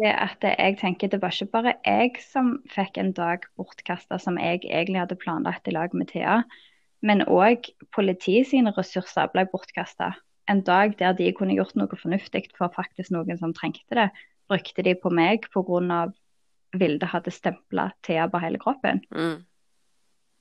At 0.00 0.40
jeg 0.40 0.78
tenker 0.80 1.10
det 1.12 1.20
var 1.20 1.34
ikke 1.36 1.52
bare 1.52 1.74
jeg 1.84 2.16
som 2.24 2.54
fikk 2.72 2.96
en 2.98 3.12
dag 3.12 3.44
bortkasta 3.60 4.16
som 4.18 4.38
jeg 4.40 4.62
egentlig 4.64 5.02
hadde 5.02 5.18
planlagt 5.20 5.68
i 5.68 5.74
lag 5.74 5.92
med 5.92 6.08
Thea, 6.08 6.42
men 7.04 7.24
òg 7.28 7.68
politiet 7.92 8.48
sine 8.48 8.72
ressurser 8.72 9.28
ble 9.34 9.44
bortkasta. 9.52 10.14
En 10.48 10.62
dag 10.64 10.96
der 10.98 11.12
de 11.18 11.28
kunne 11.36 11.54
gjort 11.58 11.76
noe 11.76 11.98
fornuftig 11.98 12.48
for 12.56 12.72
faktisk 12.74 13.12
noen 13.12 13.38
som 13.38 13.52
trengte 13.52 13.98
det, 13.98 14.08
brukte 14.48 14.82
de 14.82 14.96
på 14.98 15.12
meg 15.12 15.48
pga. 15.52 16.02
Vilde 16.72 17.04
hadde 17.04 17.28
stempla 17.28 17.90
Thea 18.00 18.24
på 18.32 18.40
hele 18.40 18.56
kroppen. 18.56 19.02
Mm. 19.12 19.42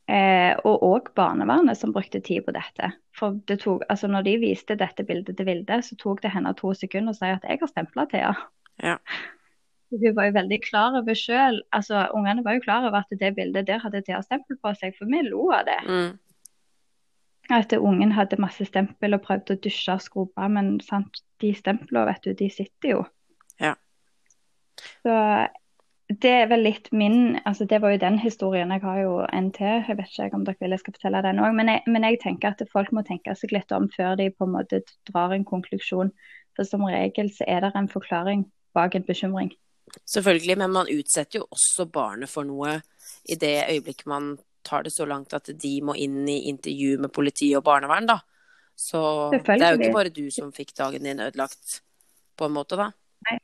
Eh, 0.07 0.53
og 0.63 0.83
òg 0.87 1.09
barnevernet 1.15 1.75
som 1.75 1.91
brukte 1.91 2.21
tid 2.23 2.45
på 2.45 2.53
dette. 2.55 2.93
For 3.19 3.35
det 3.51 3.59
tok, 3.65 3.83
altså 3.91 4.07
når 4.07 4.23
de 4.29 4.37
viste 4.39 4.77
dette 4.79 5.03
bildet 5.03 5.35
til 5.35 5.49
Vilde, 5.49 5.81
så 5.83 5.97
tok 5.99 6.23
det 6.23 6.31
henne 6.31 6.53
to 6.55 6.71
sekunder 6.71 7.11
å 7.11 7.19
si 7.19 7.27
at 7.27 7.43
jeg 7.43 7.59
har 7.59 7.71
stempla 7.71 8.07
Thea. 8.11 8.31
Ja. 8.79 8.95
Hun 9.91 10.15
var 10.15 10.29
jo 10.29 10.35
veldig 10.39 10.59
klar 10.63 10.97
over 10.99 11.13
selv, 11.17 11.61
altså 11.75 12.07
Ungene 12.15 12.43
var 12.45 12.55
jo 12.55 12.63
klar 12.63 12.87
over 12.87 13.03
at 13.03 13.19
det 13.19 13.35
bildet 13.35 13.67
der 13.67 13.81
hadde 13.83 14.01
Thea 14.07 14.21
stempel 14.23 14.57
på 14.63 14.73
seg, 14.79 14.95
for 14.97 15.09
vi 15.11 15.23
lo 15.27 15.49
av 15.51 15.65
det. 15.67 15.79
Mm. 15.87 16.11
At 17.51 17.73
ungen 17.73 18.11
hadde 18.15 18.39
masse 18.39 18.65
stempel 18.65 19.17
og 19.17 19.23
prøvde 19.25 19.57
å 19.57 19.63
dusje 19.63 19.95
og 19.97 20.03
skrubbe, 20.05 20.49
men 20.55 20.77
sant, 20.85 21.23
de 21.43 21.51
stemplene, 21.57 22.05
vet 22.07 22.23
du, 22.23 22.33
de 22.39 22.47
sitter 22.53 22.93
jo. 22.93 23.01
Ja. 23.59 23.73
Så 25.03 25.17
det 26.21 26.31
er 26.31 26.47
vel 26.51 26.65
litt 26.65 26.89
min 26.91 27.39
altså 27.47 27.65
Det 27.69 27.79
var 27.81 27.93
jo 27.93 27.99
den 28.01 28.17
historien. 28.19 28.71
Jeg 28.71 28.83
har 28.83 28.97
jo 28.99 29.11
en 29.31 29.51
til. 29.55 29.83
Jeg 29.87 29.97
vet 29.97 30.11
ikke 30.19 30.35
om 30.35 30.45
dere 30.45 30.59
vil 30.59 30.75
jeg 30.75 30.81
skal 30.81 30.95
fortelle 30.97 31.21
den 31.23 31.39
òg. 31.39 31.53
Men, 31.55 31.71
men 31.87 32.03
jeg 32.07 32.19
tenker 32.23 32.51
at 32.51 32.63
folk 32.71 32.91
må 32.91 33.03
tenke 33.07 33.35
seg 33.35 33.53
litt 33.55 33.71
om 33.71 33.87
før 33.95 34.17
de 34.19 34.29
på 34.31 34.47
en 34.47 34.55
måte 34.57 34.81
drar 35.07 35.31
en 35.31 35.47
konklusjon. 35.47 36.11
For 36.55 36.67
som 36.67 36.83
regel 36.83 37.31
så 37.31 37.47
er 37.47 37.63
det 37.63 37.71
en 37.75 37.91
forklaring 37.91 38.43
bak 38.75 38.95
en 38.95 39.07
bekymring. 39.07 39.53
Selvfølgelig, 40.07 40.57
men 40.57 40.73
man 40.73 40.89
utsetter 40.91 41.41
jo 41.41 41.47
også 41.51 41.87
barnet 41.91 42.31
for 42.31 42.47
noe 42.47 42.79
i 43.29 43.37
det 43.39 43.55
øyeblikket 43.69 44.09
man 44.09 44.33
tar 44.65 44.85
det 44.85 44.93
så 44.93 45.05
langt 45.09 45.33
at 45.33 45.49
de 45.57 45.71
må 45.83 45.95
inn 45.97 46.23
i 46.29 46.43
intervju 46.51 46.99
med 47.01 47.13
politi 47.13 47.49
og 47.57 47.63
barnevern, 47.65 48.09
da. 48.09 48.19
Så 48.77 49.01
det 49.33 49.57
er 49.57 49.75
jo 49.75 49.81
ikke 49.81 49.95
bare 49.95 50.13
du 50.13 50.25
som 50.33 50.53
fikk 50.53 50.73
dagen 50.77 51.05
din 51.05 51.21
ødelagt, 51.21 51.81
på 52.37 52.47
en 52.47 52.55
måte, 52.55 52.77
da. 52.79 52.91
Nei, 53.27 53.37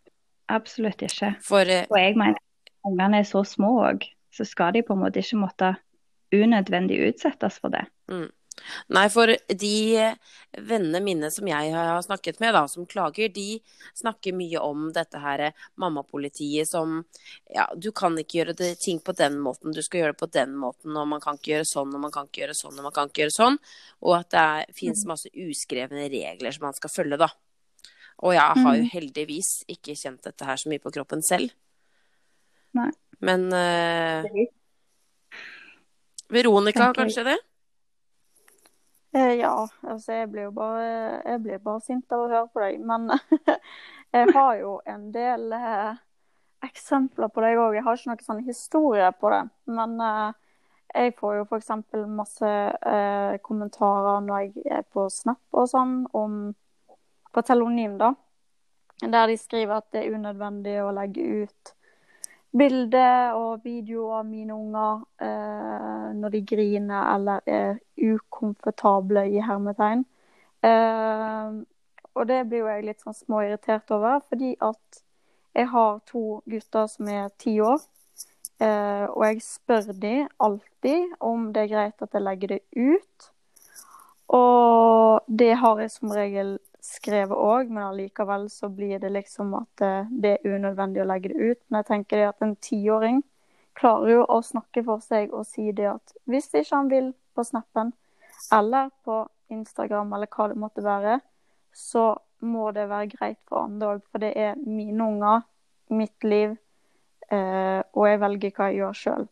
Absolutt 0.47 1.01
ikke. 1.03 1.33
For 1.43 1.67
eh, 1.67 1.85
Og 1.91 1.99
jeg 1.99 2.15
mener 2.19 2.39
ungene 2.87 3.21
er 3.21 3.27
så 3.27 3.43
små 3.47 3.73
òg, 3.89 4.05
så 4.31 4.45
skal 4.47 4.77
de 4.77 4.83
på 4.87 4.95
en 4.95 5.03
måte 5.03 5.19
ikke 5.19 5.39
måtte 5.41 5.73
unødvendig 6.35 7.01
utsettes 7.09 7.59
for 7.59 7.73
det. 7.73 7.83
Nei, 8.91 9.05
for 9.13 9.31
de 9.47 9.73
vennene 10.57 10.99
mine 11.03 11.29
som 11.31 11.47
jeg 11.47 11.71
har 11.73 12.01
snakket 12.03 12.39
med, 12.41 12.53
da, 12.55 12.63
som 12.67 12.87
klager, 12.89 13.29
de 13.33 13.59
snakker 13.95 14.35
mye 14.35 14.59
om 14.63 14.87
dette 14.95 15.21
her 15.21 15.51
mammapolitiet 15.79 16.67
som 16.69 17.03
Ja, 17.53 17.67
du 17.75 17.91
kan 17.95 18.17
ikke 18.17 18.39
gjøre 18.41 18.55
det, 18.57 18.71
ting 18.83 18.99
på 18.99 19.13
den 19.15 19.37
måten, 19.39 19.73
du 19.75 19.81
skal 19.85 20.01
gjøre 20.01 20.15
det 20.15 20.19
på 20.19 20.31
den 20.33 20.55
måten, 20.57 20.95
og 20.97 21.07
man 21.07 21.21
kan 21.23 21.37
ikke 21.37 21.53
gjøre 21.55 21.69
sånn, 21.69 21.93
og 21.95 22.01
man 22.07 22.11
kan 22.11 22.27
ikke 22.27 22.43
gjøre 22.45 22.57
sånn, 22.57 22.77
og 22.77 22.87
man 22.89 22.95
kan 22.95 23.11
ikke 23.11 23.23
gjøre 23.25 23.37
sånn. 23.37 23.59
Og 24.03 24.15
at 24.19 24.31
det 24.33 24.45
er, 24.45 24.73
fins 24.77 25.05
masse 25.09 25.31
uskrevne 25.31 26.09
regler 26.11 26.55
som 26.55 26.67
man 26.67 26.77
skal 26.77 26.93
følge, 26.93 27.19
da. 27.21 27.29
Og 28.25 28.33
jeg 28.33 28.41
har 28.41 28.75
jo 28.75 28.83
Mm. 28.83 28.89
heldigvis 28.89 29.49
ikke 29.69 29.93
kjent 29.93 30.23
dette 30.23 30.45
her 30.45 30.57
så 30.57 30.69
mye 30.69 30.81
på 30.81 30.91
kroppen 30.91 31.21
selv. 31.21 31.51
Nei. 32.73 32.89
Men 33.21 33.47
uh, 33.53 34.25
Veronica, 36.29 36.91
kanskje 36.93 37.23
det? 37.23 37.37
Eh, 39.17 39.33
ja, 39.39 39.67
altså 39.81 40.13
jeg 40.13 40.29
blir 40.29 40.43
jo 40.43 40.51
bare, 40.53 40.81
jeg 41.25 41.41
blir 41.41 41.61
bare 41.63 41.81
sint 41.81 42.11
av 42.13 42.25
å 42.25 42.27
høre 42.29 42.49
på 42.53 42.61
deg. 42.61 42.81
Men 42.85 43.07
jeg 44.17 44.33
har 44.35 44.57
jo 44.59 44.73
en 44.85 45.07
del 45.15 45.47
eh, 45.57 45.95
eksempler 46.67 47.31
på 47.33 47.41
deg 47.41 47.57
òg. 47.57 47.77
Jeg 47.79 47.85
har 47.87 47.97
ikke 47.97 48.11
noen 48.11 48.27
sånn 48.27 48.43
historie 48.45 49.07
på 49.17 49.31
det. 49.33 49.41
Men 49.79 49.95
eh, 50.05 50.27
jeg 50.93 51.15
får 51.17 51.39
jo 51.39 51.47
f.eks. 51.47 51.73
masse 52.19 52.51
eh, 52.91 53.39
kommentarer 53.47 54.21
når 54.27 54.45
jeg 54.45 54.67
er 54.77 54.85
på 54.85 55.07
Snap 55.13 55.57
og 55.57 55.65
sånn, 55.71 55.97
om 56.13 56.37
på 57.33 57.45
telonym, 57.47 57.97
da. 57.97 58.13
Der 59.01 59.27
de 59.29 59.37
skriver 59.37 59.79
at 59.79 59.89
det 59.93 60.03
er 60.03 60.13
unødvendig 60.17 60.77
å 60.81 60.93
legge 60.93 61.25
ut 61.43 61.73
bilder 62.57 63.35
og 63.37 63.65
videoer 63.65 64.21
av 64.21 64.29
mine 64.29 64.55
unger 64.55 65.03
eh, 65.21 66.07
når 66.17 66.33
de 66.33 66.41
griner 66.53 67.11
eller 67.15 67.43
er 67.45 67.75
ukomfortable 67.97 69.25
i 69.29 69.41
hermetegn. 69.43 70.05
Eh, 70.65 71.57
og 72.17 72.27
det 72.29 72.39
blir 72.49 72.63
jo 72.63 72.71
jeg 72.71 72.87
litt 72.87 73.03
sånn 73.03 73.17
småirritert 73.17 73.91
over, 73.93 74.21
fordi 74.29 74.55
at 74.63 75.03
jeg 75.57 75.69
har 75.73 75.99
to 76.09 76.41
gutter 76.49 76.89
som 76.89 77.09
er 77.13 77.29
ti 77.41 77.57
år. 77.61 77.81
Eh, 78.61 79.05
og 79.05 79.23
jeg 79.27 79.41
spør 79.45 79.91
de 79.93 80.15
alltid 80.41 81.17
om 81.21 81.51
det 81.53 81.65
er 81.65 81.73
greit 81.73 82.01
at 82.01 82.13
jeg 82.13 82.25
legger 82.25 82.55
det 82.55 82.61
ut. 82.73 83.27
Og 84.33 85.21
det 85.27 85.53
har 85.61 85.81
jeg 85.81 85.93
som 85.93 86.11
regel 86.11 86.57
skrevet 86.83 87.37
òg, 87.37 87.69
men 87.69 87.85
allikevel 87.85 88.47
så 88.51 88.69
blir 88.71 88.99
det 88.99 89.11
liksom 89.13 89.53
at 89.59 89.83
eh, 89.85 90.09
det 90.11 90.37
er 90.37 90.55
unødvendig 90.55 91.03
å 91.03 91.09
legge 91.09 91.33
det 91.33 91.51
ut. 91.51 91.61
Men 91.67 91.81
jeg 91.81 91.89
tenker 91.91 92.27
at 92.29 92.45
en 92.45 92.55
tiåring 92.63 93.21
klarer 93.77 94.15
jo 94.15 94.25
å 94.25 94.41
snakke 94.41 94.83
for 94.87 95.03
seg 95.05 95.33
og 95.33 95.45
si 95.45 95.69
det 95.75 95.89
at 95.91 96.15
hvis 96.25 96.49
ikke 96.53 96.73
han 96.73 96.91
vil 96.91 97.11
på 97.37 97.45
Snappen 97.45 97.93
eller 98.53 98.89
på 99.05 99.21
Instagram 99.53 100.13
eller 100.13 100.29
hva 100.31 100.47
det 100.51 100.59
måtte 100.59 100.83
være, 100.85 101.19
så 101.73 102.09
må 102.45 102.71
det 102.71 102.87
være 102.89 103.11
greit 103.13 103.39
for 103.47 103.65
andre 103.65 103.95
òg. 103.95 104.05
For 104.11 104.21
det 104.21 104.33
er 104.37 104.59
mine 104.61 105.07
unger, 105.07 105.43
mitt 105.89 106.23
liv, 106.23 106.55
eh, 107.31 107.81
og 107.93 108.07
jeg 108.09 108.21
velger 108.21 108.55
hva 108.55 108.69
jeg 108.69 108.81
gjør 108.81 109.01
sjøl. 109.03 109.27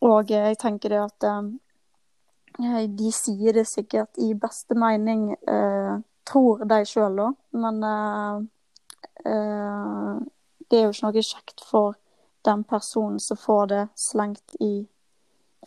og 0.00 0.30
jeg 0.30 0.58
tenker 0.58 0.92
det 0.92 1.00
at 1.02 1.24
eh, 1.26 2.86
de 2.86 3.12
sier 3.12 3.52
det 3.56 3.66
sikkert 3.66 4.18
i 4.22 4.32
beste 4.34 4.74
mening, 4.78 5.32
eh, 5.32 5.96
tror 6.28 6.64
de 6.68 6.84
sjøl 6.86 7.16
da, 7.18 7.28
men 7.58 7.82
eh, 7.88 8.36
eh, 9.26 10.22
det 10.70 10.78
er 10.78 10.86
jo 10.86 10.94
ikke 10.94 11.08
noe 11.08 11.24
kjekt 11.26 11.64
for 11.66 11.98
den 12.46 12.64
personen 12.64 13.20
som 13.20 13.38
får 13.38 13.66
det 13.72 13.82
slengt 13.98 14.56
i 14.60 14.86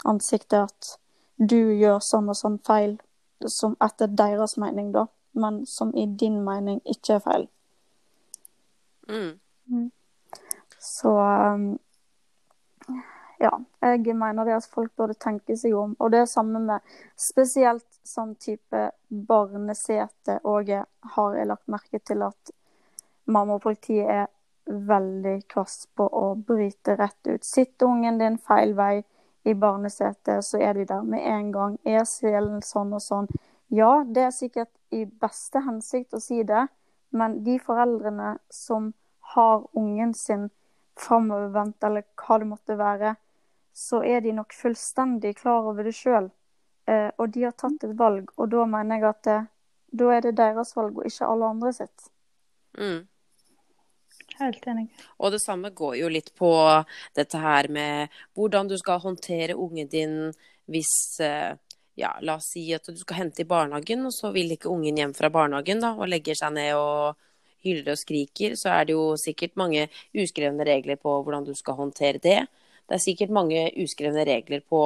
ansiktet 0.04 0.68
at 0.68 0.92
du 1.36 1.58
gjør 1.76 2.00
sånn 2.04 2.30
og 2.32 2.38
sånn 2.40 2.60
feil, 2.68 2.98
som 3.52 3.76
etter 3.84 4.08
deres 4.08 4.56
mening, 4.58 4.92
da, 4.96 5.08
men 5.36 5.66
som 5.70 5.92
i 5.96 6.06
din 6.08 6.42
mening 6.46 6.80
ikke 6.86 7.18
er 7.18 7.26
feil. 7.26 7.48
Mm. 9.10 9.90
Så 10.80 11.12
um, 11.20 11.66
ja, 13.40 13.52
jeg 13.82 14.16
mener 14.16 14.46
det 14.46 14.56
at 14.56 14.70
folk 14.72 14.96
burde 14.98 15.18
tenke 15.20 15.58
seg 15.58 15.76
om. 15.78 15.96
Og 16.00 16.12
det 16.12 16.24
er 16.24 16.30
samme 16.30 16.62
med 16.64 16.96
spesielt 17.20 17.88
sånn 18.06 18.36
type 18.40 18.90
barnesete. 19.10 20.40
Jeg 20.66 20.86
har 21.16 21.36
jeg 21.36 21.50
lagt 21.50 21.68
merke 21.72 22.00
til 22.00 22.24
at 22.26 22.56
mamma 23.26 23.58
og 23.58 23.66
politiet 23.66 24.10
er 24.10 24.32
veldig 24.66 25.40
kvass 25.52 25.86
på 25.98 26.08
å 26.08 26.28
bryte 26.36 26.96
rett 26.98 27.28
ut. 27.28 27.44
Sitter 27.46 27.90
ungen 27.90 28.18
din 28.22 28.40
feil 28.42 28.74
vei 28.78 29.04
i 29.46 29.54
barnesetet, 29.54 30.46
så 30.46 30.60
er 30.62 30.74
de 30.74 30.86
der 30.90 31.02
med 31.06 31.26
en 31.30 31.52
gang. 31.54 31.78
Er 31.86 32.06
selen 32.10 32.64
sånn 32.66 32.94
og 32.98 33.04
sånn? 33.04 33.30
Ja, 33.74 34.04
det 34.08 34.24
er 34.28 34.34
sikkert 34.34 34.72
i 34.94 35.06
beste 35.06 35.62
hensikt 35.66 36.14
å 36.14 36.22
si 36.22 36.42
det, 36.44 36.68
men 37.16 37.44
de 37.46 37.60
foreldrene 37.62 38.36
som 38.50 38.94
har 39.36 39.66
ungen 39.78 40.14
sin 40.14 40.50
framovervendt, 41.00 41.84
eller 41.84 42.06
hva 42.20 42.40
det 42.42 42.50
måtte 42.50 42.78
være, 42.80 43.16
så 43.76 44.02
er 44.04 44.22
de 44.24 44.34
nok 44.34 44.54
fullstendig 44.56 45.36
klar 45.42 45.68
over 45.68 45.86
det 45.86 45.96
sjøl. 45.98 46.30
Eh, 46.88 47.10
og 47.18 47.34
de 47.34 47.44
har 47.48 47.56
tatt 47.58 47.84
et 47.84 47.98
valg, 47.98 48.30
og 48.38 48.50
da 48.54 48.66
mener 48.70 49.02
jeg 49.02 49.10
at 49.10 49.24
det, 49.28 49.40
da 50.00 50.12
er 50.16 50.26
det 50.26 50.38
deres 50.38 50.76
valg, 50.78 50.98
og 50.98 51.10
ikke 51.10 51.28
alle 51.28 51.52
andre 51.56 51.74
sitt. 51.74 52.10
Mm. 52.78 53.04
Helt 54.40 54.68
enig. 54.68 54.88
Og 55.18 55.32
det 55.36 55.42
samme 55.44 55.72
går 55.76 56.00
jo 56.02 56.10
litt 56.12 56.34
på 56.36 56.52
dette 57.16 57.40
her 57.40 57.70
med 57.72 58.14
hvordan 58.36 58.72
du 58.72 58.78
skal 58.82 59.04
håndtere 59.04 59.56
ungen 59.56 59.92
din 59.92 60.18
hvis 60.72 61.20
eh, 61.22 61.54
ja, 61.96 62.12
la 62.22 62.36
oss 62.40 62.50
si 62.52 62.66
at 62.76 62.88
du 62.90 62.98
skal 63.00 63.24
hente 63.24 63.44
i 63.44 63.48
barnehagen, 63.48 64.04
og 64.08 64.14
så 64.14 64.32
vil 64.36 64.52
ikke 64.56 64.72
ungen 64.72 64.98
hjem 65.00 65.14
fra 65.16 65.32
barnehagen 65.32 65.84
da, 65.84 65.94
og 65.96 66.10
legger 66.12 66.38
seg 66.38 66.56
ned 66.58 66.74
og 66.76 67.16
hyler 67.66 67.94
og 67.96 68.00
skriker, 68.00 68.56
så 68.60 68.74
er 68.76 68.88
det 68.88 68.96
jo 68.98 69.16
sikkert 69.20 69.56
mange 69.60 69.88
uskrevne 70.14 70.68
regler 70.68 71.00
på 71.02 71.18
hvordan 71.24 71.48
du 71.48 71.54
skal 71.58 71.80
håndtere 71.80 72.22
det. 72.22 72.40
Det 72.86 72.98
er 72.98 73.02
sikkert 73.02 73.34
mange 73.34 73.68
uskrevne 73.82 74.26
regler 74.28 74.62
på 74.62 74.82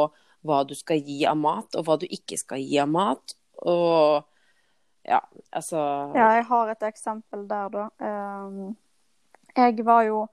hva 0.48 0.62
du 0.64 0.76
skal 0.78 1.02
gi 1.04 1.24
av 1.28 1.40
mat, 1.40 1.76
og 1.76 1.88
hva 1.88 1.98
du 2.00 2.06
ikke 2.08 2.38
skal 2.40 2.62
gi 2.64 2.78
av 2.80 2.92
mat. 2.92 3.36
Og 3.68 4.22
ja, 5.10 5.20
altså 5.52 5.82
Ja, 6.16 6.30
jeg 6.38 6.46
har 6.48 6.72
et 6.72 6.86
eksempel 6.88 7.44
der, 7.50 7.74
da. 7.74 7.90
Um, 8.00 8.78
jeg 9.56 9.86
var 9.86 10.04
jo 10.08 10.28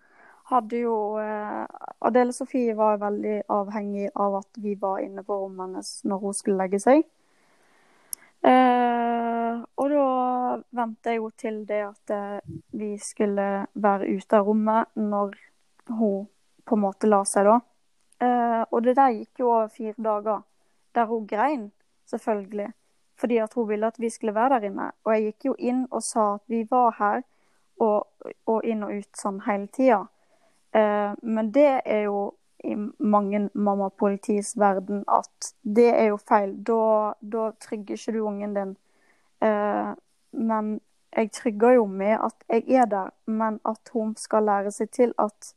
hadde 0.47 0.79
jo 0.79 0.97
uh, 1.19 1.67
Adele 2.07 2.33
Sofie 2.33 2.75
var 2.79 3.01
veldig 3.03 3.41
avhengig 3.51 4.11
av 4.15 4.37
at 4.43 4.61
vi 4.63 4.77
var 4.79 5.01
inne 5.03 5.25
på 5.27 5.41
rommet 5.41 5.67
hennes 5.67 5.93
når 6.07 6.23
hun 6.23 6.37
skulle 6.39 6.61
legge 6.61 6.79
seg. 6.83 7.03
Eh, 8.47 9.55
og 9.81 9.91
da 9.91 10.03
ventet 10.77 11.11
jeg 11.11 11.19
jo 11.19 11.31
til 11.35 11.57
det 11.67 11.81
at 11.89 12.13
uh, 12.15 12.59
vi 12.79 12.93
skulle 13.03 13.67
være 13.75 14.07
ute 14.07 14.39
av 14.39 14.47
rommet 14.47 14.93
når 14.95 15.35
hun 15.91 16.29
på 16.67 16.77
en 16.77 16.83
måte 16.85 17.11
la 17.11 17.25
seg, 17.27 17.49
da. 17.49 17.57
Eh, 18.27 18.63
og 18.71 18.83
det 18.83 18.97
der 18.99 19.15
gikk 19.15 19.43
jo 19.43 19.51
over 19.53 19.69
fire 19.71 19.95
dager, 20.03 20.43
der 20.95 21.07
hun 21.11 21.27
grein, 21.31 21.71
selvfølgelig. 22.11 22.73
Fordi 23.17 23.39
at 23.43 23.55
hun 23.55 23.69
ville 23.69 23.87
at 23.87 24.01
vi 24.01 24.11
skulle 24.11 24.35
være 24.35 24.57
der 24.57 24.71
inne. 24.71 24.91
Og 25.05 25.15
jeg 25.15 25.25
gikk 25.29 25.49
jo 25.51 25.55
inn 25.59 25.85
og 25.91 26.03
sa 26.03 26.35
at 26.35 26.45
vi 26.53 26.65
var 26.71 26.97
her, 26.99 27.23
og, 27.83 28.07
og 28.47 28.65
inn 28.65 28.85
og 28.87 28.95
ut 28.99 29.19
sånn 29.19 29.43
hele 29.47 29.69
tida. 29.73 30.07
Eh, 30.77 31.13
men 31.23 31.53
det 31.55 31.71
er 31.85 32.07
jo 32.07 32.33
i 32.65 32.75
mange 32.99 33.49
mammapolitis 33.55 34.57
verden 34.57 35.05
at 35.09 35.53
det 35.63 35.89
er 35.95 36.11
jo 36.11 36.19
feil. 36.19 36.57
Da, 36.67 37.15
da 37.21 37.51
trygger 37.61 37.99
ikke 37.99 38.17
du 38.17 38.21
ungen 38.27 38.57
din. 38.57 38.75
Eh, 39.45 39.93
men 40.33 40.81
jeg 41.17 41.31
trygger 41.33 41.79
jo 41.79 41.87
med 41.87 42.19
at 42.19 42.45
jeg 42.49 42.81
er 42.81 42.89
der, 42.91 43.13
men 43.25 43.61
at 43.65 43.93
hun 43.93 44.17
skal 44.17 44.45
lære 44.45 44.73
seg 44.73 44.91
til 44.91 45.15
at 45.19 45.53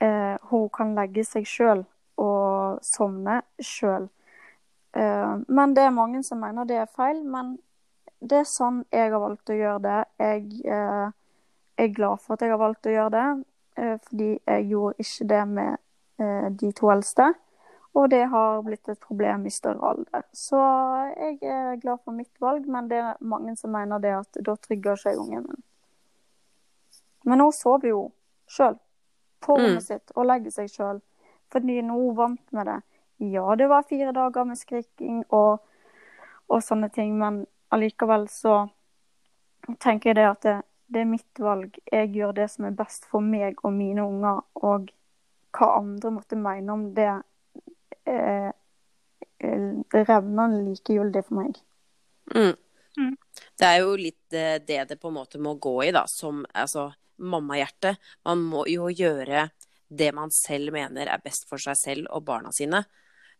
eh, 0.00 0.36
hun 0.50 0.68
kan 0.68 0.94
legge 0.94 1.24
seg 1.24 1.46
sjøl 1.48 1.84
og 2.20 2.82
sovne 2.84 3.40
sjøl. 3.60 4.08
Eh, 4.96 5.36
men 5.48 5.76
det 5.76 5.84
er 5.84 5.94
mange 5.94 6.22
som 6.24 6.40
mener 6.40 6.64
det 6.64 6.80
er 6.82 6.92
feil. 6.96 7.22
Men 7.24 7.56
det 8.20 8.42
er 8.42 8.50
sånn 8.50 8.82
jeg 8.92 9.12
har 9.12 9.20
valgt 9.20 9.52
å 9.52 9.60
gjøre 9.60 9.82
det. 9.84 10.00
Jeg 10.18 11.12
eh, 11.78 11.84
er 11.84 11.94
glad 11.94 12.20
for 12.20 12.34
at 12.34 12.40
jeg 12.40 12.50
har 12.50 12.58
valgt 12.58 12.86
å 12.86 12.90
gjøre 12.90 13.10
det, 13.10 13.44
eh, 13.76 13.96
fordi 14.08 14.30
jeg 14.46 14.68
gjorde 14.70 14.94
ikke 14.98 15.28
det 15.28 15.48
med 15.48 15.76
eh, 16.18 16.48
de 16.50 16.72
to 16.72 16.90
eldste. 16.90 17.34
Og 17.96 18.10
det 18.10 18.26
har 18.28 18.62
blitt 18.62 18.88
et 18.88 19.00
problem 19.00 19.46
i 19.46 19.50
større 19.50 19.80
alder. 19.80 20.22
Så 20.32 20.58
jeg 21.16 21.38
er 21.42 21.76
glad 21.80 21.98
for 22.04 22.12
mitt 22.12 22.40
valg, 22.40 22.66
men 22.68 22.88
det 22.88 22.98
er 22.98 23.14
mange 23.20 23.56
som 23.56 23.72
mener 23.72 23.98
det 23.98 24.12
at 24.18 24.36
da 24.44 24.54
trygger 24.56 24.96
seg 25.00 25.16
ungen 25.16 25.46
min. 25.48 25.62
Men 27.24 27.40
hun 27.40 27.52
sover 27.52 27.88
jo 27.88 28.02
sjøl 28.46 28.76
på 29.40 29.56
rommet 29.56 29.80
Mm. 29.80 29.80
sitt 29.80 30.12
og 30.14 30.26
legger 30.26 30.50
seg 30.50 30.68
sjøl. 30.68 31.00
Fordi 31.50 31.80
nå 31.82 31.94
er 31.94 32.06
hun 32.06 32.16
vant 32.16 32.52
med 32.52 32.66
det. 32.66 32.82
Ja, 33.18 33.54
det 33.54 33.68
var 33.68 33.82
fire 33.82 34.12
dager 34.12 34.44
med 34.44 34.58
skriking 34.58 35.24
og, 35.30 35.60
og 36.48 36.62
sånne 36.62 36.88
ting, 36.92 37.18
men 37.18 37.46
allikevel 37.72 38.28
så 38.28 38.68
tenker 39.80 40.10
jeg 40.10 40.16
det 40.16 40.26
at 40.28 40.42
det, 40.42 40.62
det 40.86 41.02
er 41.02 41.08
mitt 41.10 41.40
valg. 41.42 41.78
Jeg 41.92 42.12
gjør 42.14 42.34
det 42.36 42.50
som 42.52 42.68
er 42.68 42.76
best 42.78 43.08
for 43.10 43.24
meg 43.24 43.58
og 43.64 43.74
mine 43.74 44.04
unger, 44.06 44.42
og 44.62 44.92
hva 45.56 45.72
andre 45.80 46.12
måtte 46.14 46.38
mene 46.38 46.72
om 46.72 46.84
det, 46.94 47.10
eh, 48.06 48.50
revner 49.40 50.06
revnende 50.06 50.62
likegyldig 50.68 51.24
for 51.26 51.40
meg. 51.40 51.58
Mm. 52.34 52.54
Mm. 52.96 53.16
Det 53.58 53.66
er 53.68 53.80
jo 53.82 53.96
litt 54.00 54.32
eh, 54.32 54.56
det 54.64 54.84
det 54.88 55.00
på 55.00 55.10
en 55.10 55.18
måte 55.18 55.40
må 55.42 55.56
gå 55.60 55.74
i, 55.84 55.92
da, 55.92 56.06
som 56.08 56.44
altså 56.54 56.90
mammahjerte. 57.16 57.96
Man 58.24 58.44
må 58.44 58.66
jo 58.70 58.88
gjøre 58.92 59.48
det 59.88 60.10
man 60.14 60.32
selv 60.34 60.72
mener 60.74 61.08
er 61.08 61.22
best 61.22 61.46
for 61.48 61.62
seg 61.62 61.76
selv 61.78 62.10
og 62.10 62.24
barna 62.26 62.52
sine. 62.54 62.82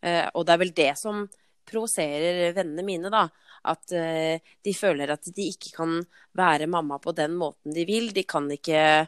Eh, 0.01 0.27
og 0.35 0.47
det 0.47 0.55
er 0.55 0.63
vel 0.63 0.75
det 0.77 0.93
som 1.01 1.25
provoserer 1.67 2.55
vennene 2.57 2.85
mine, 2.87 3.11
da. 3.13 3.27
At 3.67 3.93
eh, 3.93 4.43
de 4.63 4.75
føler 4.77 5.11
at 5.13 5.29
de 5.35 5.51
ikke 5.51 5.75
kan 5.77 5.99
være 6.37 6.69
mamma 6.71 7.01
på 7.03 7.15
den 7.17 7.37
måten 7.39 7.75
de 7.75 7.87
vil. 7.89 8.13
De 8.15 8.27
kan 8.29 8.49
ikke 8.53 9.07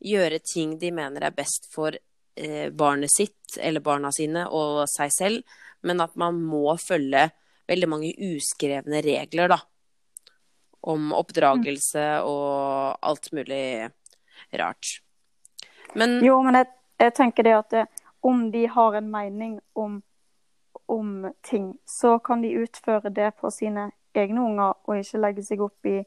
gjøre 0.00 0.40
ting 0.44 0.78
de 0.80 0.90
mener 0.96 1.26
er 1.26 1.36
best 1.36 1.68
for 1.72 1.94
eh, 1.94 2.70
barnet 2.72 3.12
sitt 3.12 3.58
eller 3.60 3.84
barna 3.84 4.12
sine 4.14 4.46
og 4.48 4.86
seg 4.90 5.12
selv, 5.14 5.58
men 5.86 6.00
at 6.02 6.16
man 6.20 6.40
må 6.42 6.74
følge 6.80 7.28
veldig 7.70 7.88
mange 7.88 8.14
uskrevne 8.30 9.02
regler, 9.04 9.52
da. 9.52 9.60
Om 10.90 11.12
oppdragelse 11.12 12.04
og 12.24 12.96
alt 13.04 13.32
mulig 13.36 13.90
rart. 14.56 15.00
Men 15.94 16.18
Jo, 16.24 16.40
men 16.42 16.56
jeg, 16.56 16.70
jeg 17.02 17.14
tenker 17.18 17.46
det 17.46 17.56
at 17.58 17.74
det, 17.74 17.84
om 18.26 18.46
de 18.52 18.64
har 18.68 18.96
en 18.96 19.10
mening 19.12 19.58
om, 19.78 20.00
om 20.90 21.30
ting, 21.46 21.72
så 21.86 22.18
kan 22.18 22.42
de 22.42 22.54
utføre 22.62 23.12
det 23.14 23.30
på 23.40 23.50
sine 23.54 23.90
egne 24.14 24.42
unger, 24.42 24.74
og 24.84 24.98
ikke 24.98 25.22
legge 25.22 25.44
seg 25.46 25.62
opp 25.62 25.86
i 25.86 26.00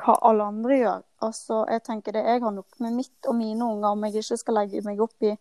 hva 0.00 0.16
alle 0.24 0.46
andre 0.48 0.78
gjør. 0.78 1.02
Altså, 1.26 1.60
jeg 1.68 1.82
tenker 1.84 2.16
det, 2.16 2.24
jeg 2.24 2.42
har 2.42 2.54
nok 2.56 2.80
med 2.80 2.96
mitt 2.96 3.28
og 3.28 3.36
mine 3.36 3.64
unger, 3.64 3.88
om 3.92 4.04
jeg 4.06 4.22
ikke 4.22 4.40
skal 4.40 4.56
legge 4.62 4.84
meg 4.86 5.00
opp 5.04 5.28
i 5.28 5.34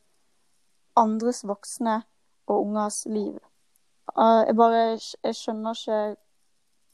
andres 0.99 1.45
voksne 1.47 2.01
og 2.49 2.65
ungers 2.65 3.05
liv. 3.07 3.37
Eh, 4.17 4.41
Jeg 4.47 4.55
bare 4.57 4.81
jeg 5.23 5.35
skjønner 5.35 5.77
ikke 5.77 5.99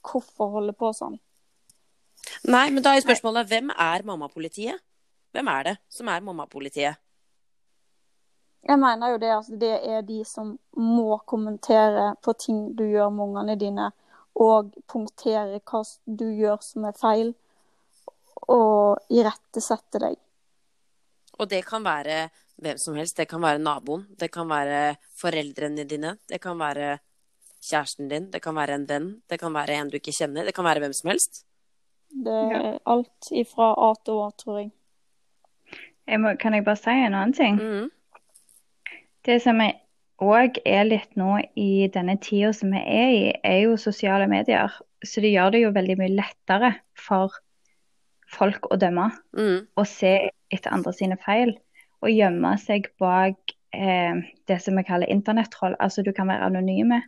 hvorfor 0.06 0.52
holde 0.58 0.72
på 0.78 0.92
sånn. 0.94 1.18
Nei, 2.46 2.68
men 2.70 2.82
da 2.82 2.94
er 2.94 3.02
spørsmålet 3.02 3.48
hvem 3.50 3.70
er 3.70 4.04
mammapolitiet? 4.06 4.82
Hvem 5.34 5.48
er 5.50 5.62
det 5.62 5.76
som 5.90 6.08
er 6.08 6.22
mammapolitiet? 6.22 7.00
Jeg 8.66 8.80
mener 8.82 9.12
jo 9.12 9.18
det 9.22 9.30
at 9.30 9.48
det 9.60 9.74
er 9.86 10.02
de 10.02 10.20
som 10.26 10.56
må 10.74 11.20
kommentere 11.28 12.14
på 12.22 12.34
ting 12.38 12.72
du 12.74 12.82
gjør 12.88 13.12
med 13.14 13.28
ungene 13.28 13.56
dine, 13.60 13.90
og 14.36 14.74
punktere 14.90 15.60
hva 15.62 15.82
du 16.04 16.26
gjør 16.34 16.58
som 16.64 16.88
er 16.88 16.96
feil, 16.98 17.34
og 18.50 18.98
irettesette 19.10 20.02
deg. 20.02 20.18
Og 21.38 21.48
det 21.50 21.62
kan 21.68 21.84
være 21.84 22.26
hvem 22.62 22.78
som 22.80 22.96
helst. 22.96 23.16
Det 23.16 23.28
kan 23.28 23.42
være 23.42 23.62
naboen, 23.62 24.06
det 24.18 24.30
kan 24.32 24.48
være 24.48 24.96
foreldrene 25.20 25.84
dine, 25.88 26.16
det 26.28 26.40
kan 26.42 26.58
være 26.58 26.96
kjæresten 27.62 28.08
din, 28.08 28.30
det 28.30 28.42
kan 28.42 28.56
være 28.56 28.78
en 28.78 28.86
venn, 28.88 29.10
det 29.28 29.40
kan 29.40 29.54
være 29.54 29.76
en 29.80 29.90
du 29.90 29.98
ikke 29.98 30.14
kjenner, 30.14 30.46
det 30.46 30.54
kan 30.56 30.66
være 30.66 30.84
hvem 30.84 30.94
som 30.96 31.10
helst. 31.12 31.44
Det 32.10 32.32
er 32.56 32.78
alt 32.86 33.30
ifra 33.34 33.72
A 33.88 33.92
til 34.04 34.22
Å, 34.22 34.30
tror 34.38 34.60
jeg. 34.60 34.72
Jeg 36.06 36.22
må, 36.22 36.32
kan 36.38 36.54
jeg 36.54 36.64
bare 36.64 36.78
si 36.78 36.94
en 36.94 37.14
annen 37.14 37.34
ting? 37.36 37.60
Mhm. 37.60 37.92
Det 39.26 39.40
som 39.42 39.58
òg 40.22 40.60
er 40.64 40.86
litt 40.86 41.16
nå 41.18 41.40
i 41.58 41.88
denne 41.92 42.16
tida 42.22 42.52
som 42.56 42.70
vi 42.72 42.80
er 42.80 43.10
i, 43.14 43.24
er 43.42 43.58
jo 43.64 43.80
sosiale 43.80 44.28
medier. 44.30 44.72
Så 45.04 45.20
det 45.24 45.34
gjør 45.34 45.52
det 45.54 45.64
jo 45.64 45.74
veldig 45.74 45.98
mye 46.00 46.14
lettere 46.14 46.72
for 46.98 47.34
folk 48.32 48.70
å 48.72 48.78
dømme 48.80 49.10
mm. 49.36 49.58
og 49.76 49.84
se 49.88 50.14
etter 50.52 50.72
andre 50.74 50.94
sine 50.96 51.18
feil. 51.22 51.56
Og 52.04 52.12
gjemme 52.12 52.54
seg 52.62 52.88
bak 53.02 53.56
eh, 53.74 54.22
det 54.48 54.58
som 54.62 54.78
vi 54.78 54.86
kaller 54.86 55.10
internettroll. 55.12 55.76
Altså 55.82 56.04
du 56.06 56.12
kan 56.16 56.30
være 56.30 56.48
anonyme. 56.50 57.02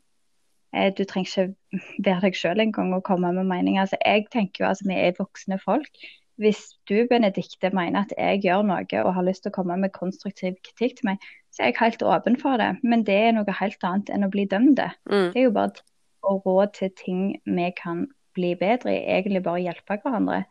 Eh, 0.74 0.92
du 0.92 1.04
trenger 1.08 1.28
ikke 1.28 1.82
være 2.04 2.22
deg 2.26 2.38
sjøl 2.38 2.64
engang 2.64 2.94
og 2.96 3.04
komme 3.06 3.32
med 3.36 3.48
meninger. 3.48 3.84
Altså, 3.84 3.98
jeg 4.04 4.26
tenker 4.32 4.64
jo 4.64 4.72
altså 4.72 4.88
vi 4.88 4.98
er 4.98 5.18
voksne 5.18 5.60
folk. 5.62 6.08
Hvis 6.38 6.60
du, 6.86 7.02
Benedikte, 7.10 7.72
mener 7.74 8.04
at 8.04 8.12
jeg 8.14 8.44
gjør 8.44 8.62
noe 8.68 9.00
og 9.02 9.14
har 9.16 9.26
lyst 9.26 9.42
til 9.42 9.50
å 9.50 9.56
komme 9.56 9.74
med 9.80 9.90
konstruktiv 9.96 10.54
kritikk 10.62 11.00
til 11.00 11.08
meg, 11.10 11.24
så 11.58 11.64
er 11.64 11.72
jeg 11.72 11.80
helt 11.80 12.02
åpen 12.06 12.36
for 12.38 12.60
det. 12.60 12.70
Men 12.86 13.02
det 13.02 13.16
er 13.18 13.32
noe 13.34 13.58
helt 13.58 13.82
annet 13.82 14.12
enn 14.14 14.22
å 14.22 14.30
bli 14.30 14.44
dømt. 14.46 14.78
Mm. 15.10 15.32
Det 15.34 15.40
er 15.40 15.48
jo 15.48 15.54
bare 15.56 15.82
å 16.22 16.36
råde 16.36 16.44
råd 16.46 16.74
til 16.76 16.92
ting 16.94 17.22
vi 17.42 17.70
kan 17.74 18.04
bli 18.38 18.52
bedre 18.60 18.94
i. 18.94 19.00
Egentlig 19.10 19.42
bare 19.42 19.64
hjelpe 19.64 19.98
hverandre. 20.04 20.44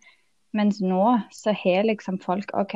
Mens 0.57 0.81
nå 0.83 1.05
så 1.31 1.53
har 1.55 1.87
liksom 1.87 2.19
folk 2.19 2.51
OK, 2.59 2.75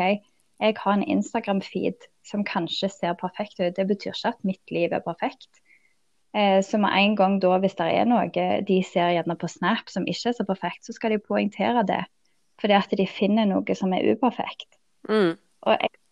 jeg 0.62 0.78
har 0.80 0.94
en 0.94 1.04
Instagram-feed 1.04 2.08
som 2.24 2.46
kanskje 2.48 2.88
ser 2.94 3.20
perfekt 3.20 3.60
ut. 3.60 3.76
Det 3.76 3.88
betyr 3.90 4.16
ikke 4.16 4.32
at 4.32 4.48
mitt 4.48 4.72
liv 4.72 4.96
er 4.96 5.04
perfekt. 5.04 5.50
Eh, 6.32 6.62
så 6.64 6.80
med 6.80 6.96
en 6.96 7.16
gang 7.20 7.40
da, 7.44 7.58
hvis 7.60 7.76
det 7.76 7.90
er 7.92 8.08
noe 8.08 8.30
de 8.32 8.82
ser 8.88 9.12
gjerne 9.18 9.36
på 9.36 9.52
Snap 9.52 9.92
som 9.92 10.08
ikke 10.08 10.32
er 10.32 10.38
så 10.40 10.48
perfekt, 10.48 10.86
så 10.88 10.96
skal 10.96 11.18
de 11.18 11.20
poengtere 11.20 11.84
det. 11.84 12.06
Fordi 12.62 12.78
at 12.80 12.94
de 12.96 13.08
finner 13.10 13.50
noe 13.50 13.76
som 13.76 13.92
er 13.92 14.14
uperfekt. 14.14 14.70
Mhm. 15.10 15.36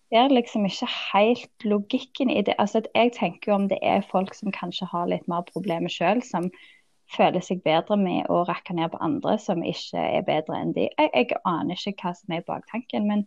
Ser 0.10 0.32
liksom 0.34 0.66
ikke 0.66 0.90
helt 1.14 1.66
logikken 1.66 2.32
i 2.34 2.42
det. 2.42 2.56
Altså, 2.58 2.82
jeg 2.96 3.14
tenker 3.14 3.52
jo 3.52 3.56
om 3.60 3.68
det 3.70 3.78
er 3.86 4.06
folk 4.10 4.34
som 4.34 4.54
kanskje 4.54 4.88
har 4.90 5.10
litt 5.12 5.28
mer 5.30 5.46
problemer 5.52 5.92
sjøl, 5.94 6.24
som 6.26 6.50
føler 7.14 7.44
seg 7.46 7.62
bedre 7.66 7.98
med 7.98 8.30
å 8.30 8.44
rakke 8.50 8.74
ned 8.78 8.92
på 8.94 9.02
andre 9.06 9.38
som 9.42 9.62
ikke 9.66 10.02
er 10.02 10.26
bedre 10.26 10.58
enn 10.58 10.74
de. 10.74 10.88
Jeg, 10.98 11.12
jeg 11.14 11.42
aner 11.46 11.78
ikke 11.78 12.10
hva 12.10 12.16
som 12.18 12.34
er 12.34 12.46
baktanken, 12.48 13.06
men, 13.10 13.26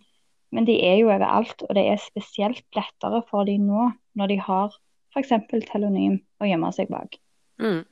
men 0.55 0.67
de 0.67 0.79
er 0.87 0.99
jo 1.01 1.11
overalt. 1.11 1.63
Og 1.69 1.79
det 1.79 1.87
er 1.91 2.03
spesielt 2.03 2.67
lettere 2.79 3.23
for 3.31 3.47
de 3.47 3.59
nå, 3.63 3.91
når 4.19 4.35
de 4.35 4.41
har 4.43 4.75
f.eks. 5.15 5.35
telonym 5.71 6.21
å 6.43 6.51
gjemme 6.51 6.75
seg 6.75 6.91
bak. 6.91 7.19
Mhm. 7.63 7.87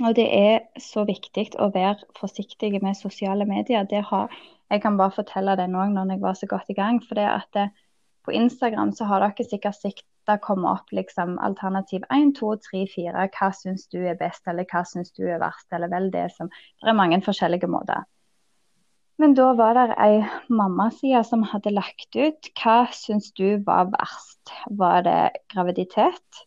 Og 0.00 0.14
det 0.16 0.24
er 0.32 0.62
så 0.80 1.04
viktig 1.04 1.50
å 1.60 1.68
være 1.74 2.06
forsiktig 2.16 2.78
med 2.82 2.96
sosiale 2.96 3.44
medier. 3.48 3.84
Det 3.84 4.00
har, 4.08 4.32
jeg 4.72 4.80
kan 4.80 4.96
bare 4.96 5.12
fortelle 5.12 5.56
det 5.60 5.68
nå 5.68 5.84
når 5.92 6.14
jeg 6.14 6.22
var 6.22 6.36
så 6.38 6.48
godt 6.48 6.70
i 6.72 6.76
gang. 6.78 7.00
For 7.04 7.18
det 7.18 7.28
at 7.28 7.48
det, 7.56 7.68
på 8.24 8.32
Instagram 8.38 8.94
så 8.96 9.08
har 9.10 9.20
dere 9.20 9.44
sikkert 9.44 9.76
sikta 9.76 10.38
komme 10.40 10.70
opp 10.70 10.94
liksom 10.94 11.34
alternativ 11.42 12.06
1, 12.14 12.32
2, 12.38 12.54
3, 12.70 12.86
4. 12.94 13.26
Hva 13.36 13.50
syns 13.58 13.84
du 13.92 14.00
er 14.00 14.16
best, 14.20 14.46
eller 14.48 14.68
hva 14.70 14.84
syns 14.88 15.12
du 15.18 15.26
er 15.26 15.42
verst, 15.42 15.68
eller 15.72 15.92
vel 15.92 16.08
det 16.14 16.30
som 16.36 16.48
Det 16.48 16.88
er 16.88 16.98
mange 16.98 17.20
forskjellige 17.24 17.68
måter. 17.68 18.06
Men 19.20 19.34
da 19.38 19.52
var 19.54 19.76
det 19.76 19.98
ei 20.02 20.22
mammaside 20.48 21.20
som 21.28 21.44
hadde 21.46 21.74
lagt 21.74 22.16
ut 22.16 22.48
hva 22.62 22.78
syns 22.96 23.28
du 23.38 23.60
var 23.66 23.90
verst. 23.92 24.54
Var 24.70 25.04
det 25.06 25.20
graviditet? 25.52 26.44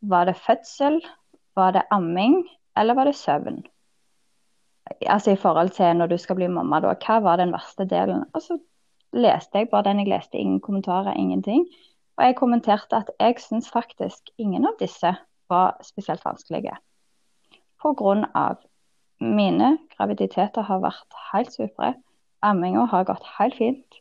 Var 0.00 0.30
det 0.30 0.38
fødsel? 0.40 1.02
Var 1.58 1.76
det 1.76 1.84
amming? 1.94 2.40
Eller 2.78 2.94
var 2.94 3.10
det 3.10 3.18
søvn? 3.18 3.60
Altså 5.06 5.30
i 5.30 5.36
forhold 5.36 5.70
til 5.76 5.96
når 5.96 6.06
du 6.06 6.16
skal 6.18 6.36
bli 6.38 6.48
mamma, 6.48 6.80
da. 6.80 6.94
Hva 6.94 7.18
var 7.24 7.36
den 7.40 7.52
verste 7.52 7.84
delen? 7.88 8.24
Og 8.34 8.42
så 8.42 8.58
leste 9.12 9.58
jeg 9.58 9.70
bare 9.70 9.88
den 9.88 10.02
jeg 10.02 10.10
leste, 10.12 10.38
ingen 10.38 10.60
kommentarer, 10.60 11.12
ingenting. 11.16 11.66
Og 12.18 12.24
jeg 12.24 12.36
kommenterte 12.36 12.96
at 12.96 13.10
jeg 13.20 13.38
syns 13.40 13.70
faktisk 13.70 14.32
ingen 14.38 14.66
av 14.66 14.76
disse 14.80 15.14
var 15.48 15.76
spesielt 15.82 16.24
vanskelige. 16.24 16.74
Av 17.84 18.58
mine 19.20 19.70
graviditeter 19.96 20.66
har 20.66 20.82
vært 20.82 21.18
helt 21.32 21.54
supre. 21.54 21.94
Amminga 22.42 22.86
har 22.90 23.06
gått 23.06 23.26
helt 23.38 23.54
fint. 23.58 24.00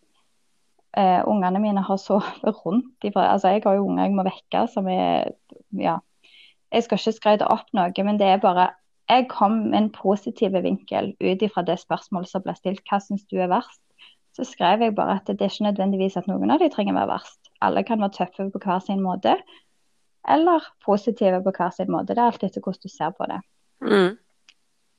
Eh, 0.97 1.21
ungene 1.29 1.61
mine 1.61 1.83
har 1.85 1.97
sovet 2.01 2.43
rundt. 2.65 3.05
Altså 3.13 3.53
jeg 3.53 3.61
har 3.65 3.77
jo 3.77 3.85
unger 3.85 4.03
jeg 4.03 4.17
må 4.17 4.25
vekke 4.27 4.67
som 4.73 4.87
er 4.87 5.33
Ja. 5.71 5.99
Jeg 6.71 6.83
skal 6.83 6.97
ikke 6.97 7.15
skryte 7.15 7.47
opp 7.47 7.69
noe, 7.73 8.03
men 8.03 8.17
det 8.19 8.27
er 8.27 8.41
bare 8.43 8.71
jeg 9.07 9.27
kom 9.31 9.51
med 9.71 9.77
en 9.79 9.91
positiv 9.95 10.55
vinkel 10.63 11.13
ut 11.23 11.43
ifra 11.45 11.63
det 11.67 11.77
spørsmålet 11.79 12.31
som 12.31 12.43
ble 12.43 12.55
stilt. 12.57 12.83
Hva 12.89 12.99
syns 13.03 13.23
du 13.31 13.37
er 13.39 13.51
verst? 13.51 13.81
Så 14.35 14.45
skrev 14.45 14.83
jeg 14.83 14.95
bare 14.97 15.15
at 15.17 15.29
det 15.29 15.41
er 15.41 15.49
ikke 15.49 15.69
nødvendigvis 15.69 16.17
at 16.19 16.27
noen 16.29 16.51
av 16.53 16.61
de 16.61 16.69
trenger 16.73 16.93
å 16.93 16.99
være 16.99 17.13
verst. 17.15 17.51
Alle 17.63 17.85
kan 17.87 18.03
være 18.03 18.17
tøffe 18.19 18.49
på 18.53 18.61
hver 18.61 18.83
sin 18.85 19.01
måte, 19.01 19.37
eller 20.27 20.65
positive 20.85 21.39
på 21.45 21.53
hver 21.55 21.71
sin 21.73 21.89
måte. 21.91 22.13
Det 22.13 22.21
er 22.21 22.33
alt 22.33 22.43
etter 22.43 22.61
hvordan 22.61 22.83
du 22.83 22.93
ser 22.93 23.15
på 23.17 23.29
det. 23.31 23.39
Mm. 23.81 24.11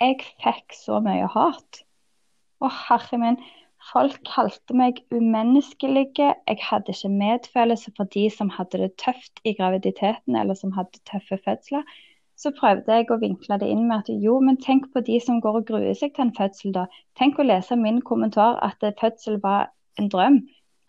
Jeg 0.01 0.19
fikk 0.43 0.75
så 0.75 0.99
mye 1.05 1.29
hat. 1.35 1.83
Å, 2.65 2.73
herre 2.89 3.21
min. 3.21 3.39
Folk 3.93 4.19
kalte 4.27 4.75
meg 4.75 5.05
umenneskelige. 5.15 6.33
Jeg 6.49 6.65
hadde 6.65 6.95
ikke 6.97 7.13
medfølelse 7.13 7.93
for 7.97 8.11
de 8.15 8.27
som 8.35 8.51
hadde 8.57 8.81
det 8.83 8.97
tøft 8.99 9.39
i 9.47 9.55
graviditeten, 9.59 10.35
eller 10.35 10.59
som 10.59 10.75
hadde 10.75 10.99
tøffe 11.07 11.39
fødsler. 11.45 11.85
Så 12.39 12.53
prøvde 12.55 12.95
jeg 12.95 13.09
å 13.11 13.19
vinkle 13.19 13.59
det 13.59 13.67
inn 13.67 13.89
med 13.89 14.05
at 14.05 14.13
jo, 14.23 14.37
men 14.45 14.61
tenk 14.63 14.87
på 14.95 15.03
de 15.03 15.19
som 15.23 15.41
går 15.43 15.61
og 15.61 15.67
gruer 15.71 15.97
seg 15.99 16.15
til 16.15 16.29
en 16.29 16.37
fødsel, 16.37 16.71
da. 16.77 16.85
Tenk 17.19 17.41
å 17.41 17.47
lese 17.47 17.75
min 17.77 17.99
kommentar 18.07 18.61
at 18.63 18.85
fødsel 19.01 19.41
var 19.43 19.73
en 19.99 20.11
drøm. 20.13 20.39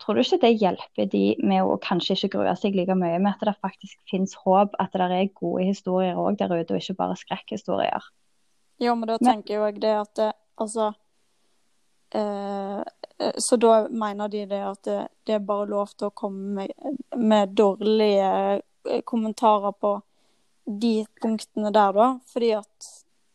Tror 0.00 0.16
du 0.16 0.22
ikke 0.22 0.38
det 0.40 0.52
hjelper 0.62 1.08
de 1.12 1.24
med 1.44 1.66
å 1.66 1.74
kanskje 1.82 2.14
ikke 2.16 2.36
grue 2.36 2.54
seg 2.56 2.78
like 2.78 2.94
mye 2.96 3.18
med 3.20 3.34
at 3.34 3.42
det 3.50 3.58
faktisk 3.60 3.98
finnes 4.08 4.36
håp, 4.44 4.78
at 4.80 4.94
det 4.94 5.08
er 5.10 5.32
gode 5.36 5.66
historier 5.66 6.16
òg 6.16 6.38
der 6.40 6.54
ute, 6.54 6.72
og 6.72 6.80
ikke 6.80 6.96
bare 7.02 7.18
skrekkhistorier? 7.20 8.06
Jo, 8.80 8.94
men 8.96 9.10
da 9.10 9.18
tenker 9.20 9.58
jo 9.58 9.66
jeg 9.66 9.82
det 9.82 9.92
at 9.92 10.12
det, 10.16 10.30
altså 10.56 10.92
eh, 12.16 12.80
Så 13.36 13.58
da 13.60 13.74
mener 13.90 14.30
de 14.32 14.46
det 14.48 14.62
at 14.64 14.84
det, 14.86 15.00
det, 15.26 15.34
er 15.36 15.44
bare 15.50 15.68
lov 15.68 15.92
til 15.92 16.08
å 16.08 16.16
komme 16.16 16.62
med, 16.62 17.02
med 17.18 17.52
dårlige 17.58 18.30
eh, 18.88 19.02
kommentarer 19.04 19.76
på 19.76 19.98
de 20.78 20.94
punktene 21.22 21.72
der, 21.74 21.92
da. 21.96 22.08
Fordi 22.32 22.54
at 22.60 22.88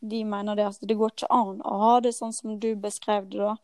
de 0.05 0.23
mener 0.27 0.57
det 0.57 0.67
at 0.69 0.81
det 0.81 0.97
går 0.97 1.13
ikke 1.13 1.31
an 1.33 1.61
å 1.65 1.77
ha 1.81 1.93
det 2.03 2.13
sånn 2.15 2.33
som 2.35 2.57
du 2.61 2.73
beskrev 2.79 3.29
det, 3.31 3.41
da. 3.41 3.55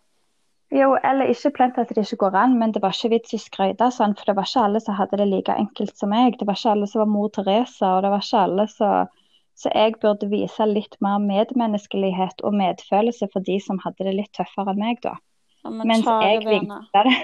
Jo, 0.71 0.93
eller 1.03 1.27
ikke 1.27 1.51
plent 1.57 1.79
at 1.81 1.89
det 1.91 2.05
ikke 2.05 2.21
går 2.21 2.35
an, 2.39 2.53
men 2.59 2.71
det 2.71 2.79
var 2.83 2.95
ikke 2.95 3.11
vits 3.17 3.33
i 3.35 3.39
å 3.39 3.43
skryte 3.43 3.89
sånn, 3.91 4.13
for 4.15 4.29
det 4.29 4.37
var 4.37 4.47
ikke 4.47 4.61
alle 4.69 4.79
som 4.79 4.95
hadde 4.95 5.19
det 5.19 5.27
like 5.27 5.55
enkelt 5.59 5.97
som 5.99 6.13
meg. 6.13 6.37
Det 6.39 6.47
var 6.47 6.55
ikke 6.55 6.75
alle 6.77 6.87
som 6.87 7.01
var 7.03 7.09
mor 7.11 7.27
Teresa, 7.35 7.97
og 7.97 8.05
det 8.05 8.13
var 8.13 8.23
ikke 8.23 8.45
alle 8.45 8.67
som 8.75 9.17
Så 9.61 9.69
jeg 9.75 9.97
burde 10.01 10.25
vise 10.31 10.65
litt 10.65 10.95
mer 11.03 11.19
medmenneskelighet 11.21 12.39
og 12.47 12.55
medfølelse 12.55 13.27
for 13.33 13.43
de 13.45 13.59
som 13.61 13.77
hadde 13.83 14.07
det 14.07 14.13
litt 14.15 14.31
tøffere 14.33 14.71
enn 14.71 14.79
meg, 14.79 15.01
da. 15.03 15.17
Ja, 15.61 15.69
men 15.69 15.91
Mens 15.91 16.07
jeg 16.07 16.39
vinkla 16.47 17.03
det. 17.05 17.17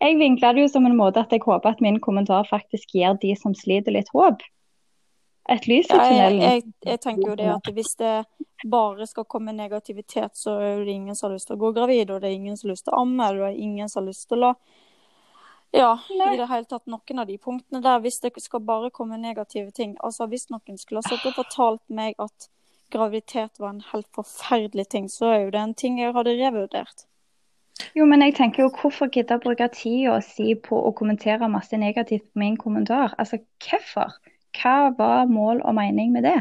Jeg 0.00 0.16
vinkla 0.16 0.54
det 0.54 0.62
jo 0.62 0.68
som 0.72 0.86
en 0.88 0.96
måte 0.96 1.20
at 1.20 1.34
jeg 1.34 1.42
håper 1.44 1.74
at 1.74 1.82
min 1.84 1.98
kommentar 2.00 2.46
faktisk 2.48 2.94
gir 2.94 3.18
de 3.20 3.34
som 3.36 3.52
sliter, 3.58 3.92
litt 3.92 4.08
håp. 4.14 4.40
Et 5.48 5.66
lys 5.70 5.88
i 5.88 5.96
Ja, 5.96 6.08
jeg, 6.12 6.40
jeg, 6.42 6.62
jeg 6.84 7.00
tenker 7.00 7.30
jo 7.30 7.36
det 7.38 7.48
at 7.54 7.70
hvis 7.72 7.94
det 8.00 8.12
bare 8.68 9.06
skal 9.06 9.24
komme 9.24 9.54
negativitet, 9.56 10.36
så 10.36 10.58
er 10.60 10.84
det 10.84 10.92
ingen 10.92 11.16
som 11.16 11.28
har 11.28 11.38
lyst 11.38 11.48
til 11.48 11.56
å 11.56 11.62
gå 11.62 11.72
gravid, 11.76 12.10
og 12.10 12.20
det 12.20 12.28
er 12.28 12.36
ingen 12.36 12.58
som 12.58 12.68
har 12.68 12.74
lyst 12.74 12.88
til 12.88 12.96
å 12.96 13.00
amme, 13.04 13.30
og 13.30 13.40
det 13.40 13.48
er 13.48 13.64
ingen 13.64 13.88
som 13.88 14.02
har 14.02 14.10
lyst 14.10 14.28
til 14.28 14.44
å 14.44 14.52
Ja, 15.70 15.98
Nei. 16.16 16.30
i 16.32 16.38
det 16.40 16.46
hele 16.48 16.64
tatt 16.64 16.86
noen 16.88 17.18
av 17.20 17.26
de 17.28 17.34
punktene 17.36 17.82
der, 17.84 17.98
hvis 18.00 18.22
det 18.24 18.32
skal 18.40 18.62
bare 18.64 18.88
komme 18.90 19.18
negative 19.20 19.70
ting. 19.76 19.98
Altså 20.00 20.24
hvis 20.26 20.48
noen 20.48 20.78
skulle 20.80 21.02
ha 21.04 21.10
satt 21.10 21.26
og 21.28 21.36
fortalt 21.36 21.82
meg 21.92 22.14
at 22.24 22.48
graviditet 22.90 23.60
var 23.60 23.74
en 23.74 23.84
helt 23.90 24.08
forferdelig 24.16 24.88
ting, 24.88 25.10
så 25.12 25.28
er 25.28 25.42
jo 25.42 25.50
det 25.52 25.60
en 25.60 25.74
ting 25.74 26.00
jeg 26.00 26.14
hadde 26.16 26.38
revurdert. 26.40 27.04
Jo, 27.94 28.06
men 28.08 28.24
jeg 28.24 28.34
tenker 28.38 28.64
jo, 28.64 28.70
hvorfor 28.80 29.10
gidde 29.12 29.36
å 29.36 29.42
bruke 29.42 29.68
tida 29.74 30.18
si 30.24 30.54
på 30.56 30.80
å 30.88 30.94
kommentere 30.96 31.50
masse 31.52 31.76
negativt 31.76 32.26
på 32.32 32.42
min 32.42 32.56
kommentar? 32.56 33.14
Altså, 33.18 33.38
hvorfor? 33.62 34.16
Hva 34.58 34.90
var 34.98 35.28
mål 35.30 35.60
og 35.62 35.74
mening 35.78 36.10
med 36.12 36.24
det? 36.26 36.38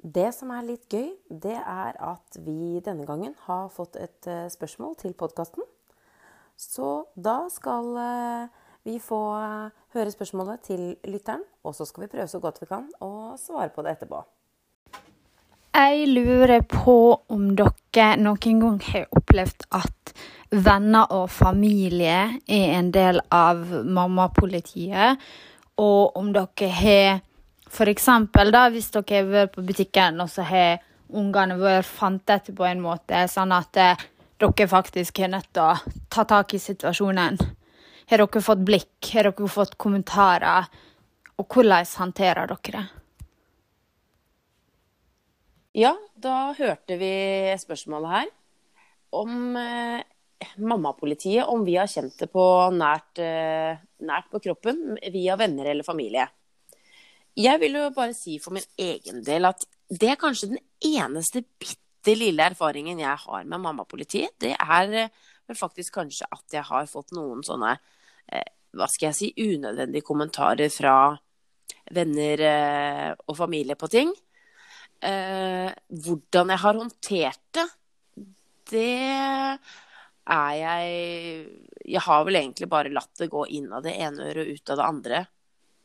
Det 0.00 0.30
som 0.32 0.52
er 0.54 0.64
litt 0.64 0.86
gøy, 0.88 1.10
det 1.28 1.58
er 1.58 1.96
at 1.98 2.38
vi 2.40 2.78
denne 2.84 3.04
gangen 3.08 3.34
har 3.48 3.68
fått 3.74 3.98
et 4.00 4.28
eh, 4.30 4.46
spørsmål 4.48 4.94
til 5.00 5.12
podkasten. 5.18 5.66
Så 6.56 7.10
da 7.16 7.48
skal 7.52 7.90
eh, 8.00 8.60
vi 8.86 8.96
få 9.02 9.20
eh, 9.36 9.74
høre 9.96 10.14
spørsmålet 10.14 10.62
til 10.70 10.84
lytteren, 11.04 11.42
og 11.64 11.74
så 11.76 11.84
skal 11.88 12.06
vi 12.06 12.12
prøve 12.14 12.28
så 12.30 12.40
godt 12.40 12.62
vi 12.62 12.70
kan 12.70 12.86
å 13.02 13.34
svare 13.40 13.74
på 13.74 13.84
det 13.84 13.98
etterpå. 13.98 14.22
Jeg 15.74 16.06
lurer 16.14 16.62
på 16.66 16.96
om 17.30 17.50
dere 17.58 18.08
noen 18.22 18.62
gang 18.62 18.80
har 18.86 19.06
opplevd 19.16 19.68
at 19.76 20.14
venner 20.50 21.12
og 21.14 21.28
familie 21.30 22.18
er 22.48 22.74
en 22.78 22.90
del 22.94 23.20
av 23.34 23.62
mammapolitiet, 23.84 25.20
og 25.80 26.16
om 26.18 26.32
dere 26.34 26.70
har 26.76 27.26
For 27.70 27.86
eksempel, 27.86 28.48
da, 28.50 28.64
hvis 28.66 28.88
dere 28.90 29.20
har 29.20 29.28
vært 29.30 29.52
på 29.54 29.62
butikken, 29.62 30.18
og 30.18 30.26
så 30.26 30.42
har 30.42 30.80
ungene 31.14 31.54
vært 31.54 31.86
fantet 31.86 32.48
på 32.56 32.64
en 32.66 32.80
måte, 32.82 33.20
sånn 33.30 33.52
at 33.54 33.78
eh, 33.78 34.02
dere 34.42 34.66
faktisk 34.66 35.20
er 35.22 35.30
nødt 35.36 35.52
til 35.54 35.68
å 35.68 36.00
ta 36.10 36.24
tak 36.26 36.56
i 36.56 36.58
situasjonen. 36.58 37.38
Har 38.10 38.24
dere 38.24 38.42
fått 38.42 38.64
blikk? 38.66 39.12
Har 39.12 39.28
dere 39.30 39.50
fått 39.54 39.78
kommentarer? 39.78 40.66
Og 41.38 41.46
hvordan 41.46 41.86
håndterer 42.00 42.50
dere 42.50 42.74
det? 42.74 42.86
Ja, 45.78 45.94
da 46.18 46.50
hørte 46.58 46.98
vi 46.98 47.14
spørsmålet 47.62 48.16
her 48.16 48.30
om 49.14 49.54
eh, 49.54 50.02
mammapolitiet, 50.56 51.46
om 51.48 51.64
vi 51.64 51.76
har 51.76 51.88
kjent 51.90 52.16
det 52.18 52.28
på 52.32 52.44
nært, 52.74 53.18
eh, 53.18 53.80
nært 54.06 54.30
på 54.30 54.40
kroppen 54.40 54.98
via 55.12 55.36
venner 55.36 55.66
eller 55.66 55.84
familie. 55.84 56.28
Jeg 57.36 57.60
vil 57.60 57.76
jo 57.78 57.90
bare 57.94 58.14
si 58.14 58.38
for 58.38 58.52
min 58.52 58.66
egen 58.78 59.22
del 59.24 59.44
at 59.44 59.64
det 59.88 60.10
er 60.10 60.20
kanskje 60.20 60.50
den 60.54 60.62
eneste 60.80 61.44
bitte 61.58 62.16
lille 62.16 62.42
erfaringen 62.42 62.98
jeg 62.98 63.16
har 63.16 63.44
med 63.44 63.60
mammapolitiet. 63.60 64.38
Det 64.38 64.54
er 64.56 64.92
eh, 64.92 65.08
vel 65.46 65.56
faktisk 65.56 65.94
kanskje 65.94 66.26
at 66.30 66.44
jeg 66.52 66.62
har 66.62 66.86
fått 66.86 67.12
noen 67.12 67.42
sånne, 67.42 67.76
eh, 68.32 68.48
hva 68.72 68.88
skal 68.88 69.10
jeg 69.10 69.18
si, 69.18 69.32
unødvendige 69.36 70.06
kommentarer 70.06 70.70
fra 70.70 71.18
venner 71.90 73.16
og 73.26 73.34
familie 73.34 73.74
på 73.74 73.88
ting. 73.90 74.12
Hvordan 75.00 76.52
jeg 76.52 76.62
har 76.62 76.78
håndtert 76.78 77.40
det, 77.56 77.66
det 78.70 79.58
er 80.28 80.54
jeg 80.58 81.90
Jeg 81.90 82.02
har 82.04 82.24
vel 82.24 82.36
egentlig 82.36 82.68
bare 82.70 82.92
latt 82.92 83.18
det 83.18 83.30
gå 83.32 83.46
inn 83.56 83.72
av 83.72 83.82
det 83.82 83.96
ene 83.98 84.28
øret 84.30 84.46
og 84.46 84.54
ut 84.54 84.70
av 84.70 84.76
det 84.76 84.86
andre. 84.86 85.20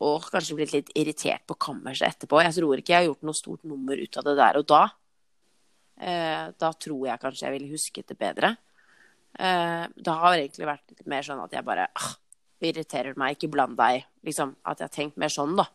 Og 0.06 0.28
kanskje 0.28 0.58
blitt 0.58 0.74
litt 0.76 0.92
irritert 0.94 1.46
på 1.48 1.56
kammerset 1.56 2.08
etterpå. 2.10 2.42
Jeg 2.44 2.58
tror 2.58 2.82
ikke 2.82 2.94
jeg 2.94 3.00
har 3.00 3.08
gjort 3.08 3.26
noe 3.26 3.38
stort 3.38 3.64
nummer 3.64 3.98
ut 3.98 4.18
av 4.20 4.28
det 4.28 4.36
der 4.38 4.60
og 4.60 4.68
da. 4.68 4.84
Eh, 5.96 6.44
da 6.60 6.72
tror 6.76 7.08
jeg 7.08 7.22
kanskje 7.22 7.48
jeg 7.48 7.56
ville 7.56 7.72
husket 7.72 8.12
det 8.12 8.18
bedre. 8.20 8.52
Eh, 9.40 9.86
det 9.96 10.18
har 10.20 10.36
egentlig 10.36 10.68
vært 10.68 10.92
litt 10.92 11.08
mer 11.08 11.24
sånn 11.24 11.42
at 11.44 11.56
jeg 11.56 11.66
bare 11.68 11.88
ah, 11.96 12.12
irriterer 12.64 13.18
meg, 13.20 13.38
ikke 13.38 13.52
bland 13.56 13.80
deg. 13.80 14.06
Liksom, 14.28 14.56
at 14.64 14.84
jeg 14.84 14.90
har 14.90 14.96
tenkt 14.98 15.20
mer 15.22 15.32
sånn, 15.32 15.56
da. 15.58 15.70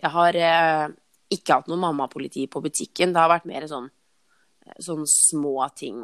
Jeg 0.00 0.12
har 0.16 0.40
eh, 0.40 0.86
ikke 1.36 1.60
hatt 1.60 1.68
noe 1.70 1.80
mammapoliti 1.80 2.46
på 2.50 2.62
butikken. 2.64 3.12
Det 3.12 3.20
har 3.20 3.30
vært 3.32 3.48
mer 3.50 3.68
sånn, 3.68 3.90
sånn 4.80 5.04
små 5.08 5.68
ting. 5.76 6.02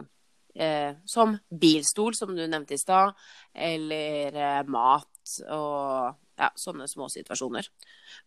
Eh, 0.57 0.95
som 1.05 1.35
bilstol, 1.51 2.15
som 2.17 2.31
du 2.33 2.47
nevnte 2.49 2.75
i 2.75 2.81
stad, 2.81 3.13
eller 3.53 4.37
eh, 4.41 4.63
mat 4.73 5.35
og 5.53 6.15
ja, 6.37 6.49
sånne 6.57 6.87
små 6.89 7.11
situasjoner. 7.13 7.69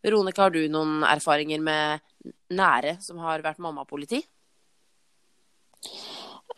Veronica, 0.06 0.46
har 0.46 0.54
du 0.54 0.62
noen 0.70 1.02
erfaringer 1.10 1.64
med 1.64 2.06
nære 2.54 3.00
som 3.02 3.22
har 3.24 3.42
vært 3.46 3.62
mammapoliti? 3.64 4.22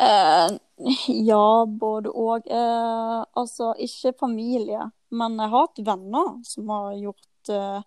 Eh, 0.02 0.50
ja, 1.32 1.48
både 1.66 2.12
og. 2.12 2.52
Eh, 2.52 3.24
altså, 3.40 3.72
ikke 3.80 4.16
familie, 4.20 4.90
men 5.12 5.40
jeg 5.40 5.54
har 5.56 5.68
hatt 5.70 5.84
venner 5.88 6.38
som 6.48 6.72
har 6.76 6.94
gjort 7.00 7.52
eh, 7.56 7.82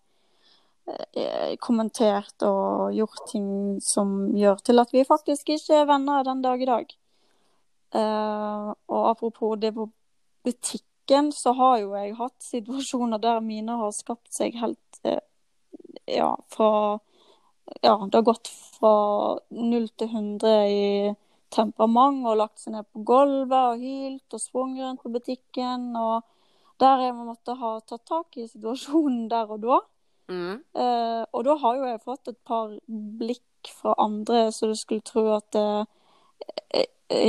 eh, 1.21 1.55
Kommentert 1.61 2.45
og 2.49 2.97
gjort 2.97 3.25
ting 3.29 3.49
som 3.85 4.31
gjør 4.37 4.61
til 4.65 4.81
at 4.81 4.93
vi 4.95 5.05
faktisk 5.09 5.57
ikke 5.57 5.83
er 5.83 5.89
venner 5.91 6.25
den 6.25 6.45
dag 6.45 6.63
i 6.63 6.71
dag. 6.73 7.01
Eh, 7.95 8.71
og 8.91 9.11
apropos 9.11 9.57
det 9.61 9.75
på 9.75 9.89
butikken, 10.45 11.33
så 11.33 11.53
har 11.53 11.79
jo 11.79 11.95
jeg 11.95 12.17
hatt 12.19 12.43
situasjoner 12.43 13.23
der 13.23 13.45
mine 13.45 13.77
har 13.79 13.93
skapt 13.95 14.33
seg 14.35 14.57
helt 14.59 15.01
eh, 15.05 15.23
Ja, 16.11 16.35
fra 16.53 16.99
Ja, 17.81 17.97
det 17.97 18.19
har 18.19 18.27
gått 18.27 18.51
fra 18.77 18.95
null 19.49 19.87
til 19.97 20.11
100 20.11 20.67
i 20.69 21.15
temperament 21.55 22.27
og 22.27 22.37
lagt 22.43 22.61
seg 22.61 22.75
ned 22.75 22.89
på 22.93 23.05
gulvet 23.09 23.55
og 23.57 23.81
hylt 23.81 24.37
og 24.37 24.43
sprunget 24.43 24.85
rundt 24.85 25.03
på 25.03 25.13
butikken. 25.15 25.87
Og 25.97 26.27
der 26.83 27.07
jeg 27.07 27.15
måtte 27.17 27.55
ha 27.57 27.79
tatt 27.87 28.05
tak 28.11 28.37
i 28.37 28.49
situasjonen 28.51 29.29
der 29.33 29.49
og 29.55 29.63
da. 29.63 29.81
Mm. 30.29 30.61
Eh, 30.77 31.23
og 31.33 31.45
da 31.47 31.57
har 31.63 31.79
jo 31.79 31.89
jeg 31.89 32.05
fått 32.05 32.33
et 32.33 32.41
par 32.45 32.75
blikk 32.89 33.73
fra 33.79 33.95
andre, 34.03 34.51
så 34.53 34.69
du 34.69 34.75
skulle 34.77 35.05
tro 35.05 35.25
at 35.39 35.57
eh, 35.57 36.85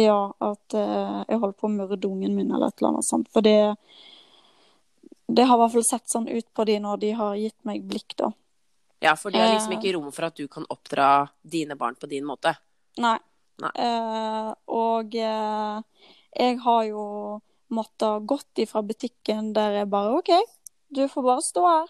Ja, 0.06 0.20
at 0.44 0.74
eh, 0.74 1.24
jeg 1.30 1.40
holder 1.42 1.58
på 1.60 1.68
å 1.70 1.74
myrde 1.74 2.08
ungen 2.10 2.36
min 2.36 2.52
eller 2.52 2.68
et 2.72 2.82
eller 2.82 2.94
annet 2.96 3.08
sånt. 3.08 3.30
For 3.34 3.46
det 3.46 3.76
Det 5.28 5.46
har 5.50 5.58
i 5.58 5.60
hvert 5.64 5.74
fall 5.74 5.86
sett 5.88 6.10
sånn 6.12 6.28
ut 6.30 6.46
på 6.54 6.66
de 6.70 6.76
når 6.80 7.00
de 7.02 7.12
har 7.18 7.36
gitt 7.36 7.58
meg 7.66 7.86
blikk, 7.90 8.14
da. 8.20 8.28
Ja, 9.02 9.16
for 9.18 9.34
det 9.34 9.42
er 9.42 9.56
liksom 9.56 9.74
Eh. 9.74 9.80
ikke 9.80 9.94
rom 9.96 10.12
for 10.14 10.26
at 10.28 10.36
du 10.38 10.48
kan 10.48 10.66
oppdra 10.70 11.30
dine 11.42 11.76
barn 11.76 11.96
på 11.96 12.08
din 12.08 12.24
måte. 12.26 12.56
Nei. 12.98 13.18
Nei. 13.60 13.72
Eh, 13.76 14.54
og 14.68 15.16
eh, 15.16 15.82
jeg 16.38 16.60
har 16.60 16.84
jo 16.86 17.42
måttet 17.72 18.26
gått 18.28 18.62
ifra 18.62 18.84
butikken 18.86 19.54
der 19.54 19.80
jeg 19.80 19.90
bare 19.90 20.14
OK, 20.20 20.30
du 20.94 21.08
får 21.08 21.24
bare 21.24 21.42
stå 21.42 21.66
her. 21.68 21.88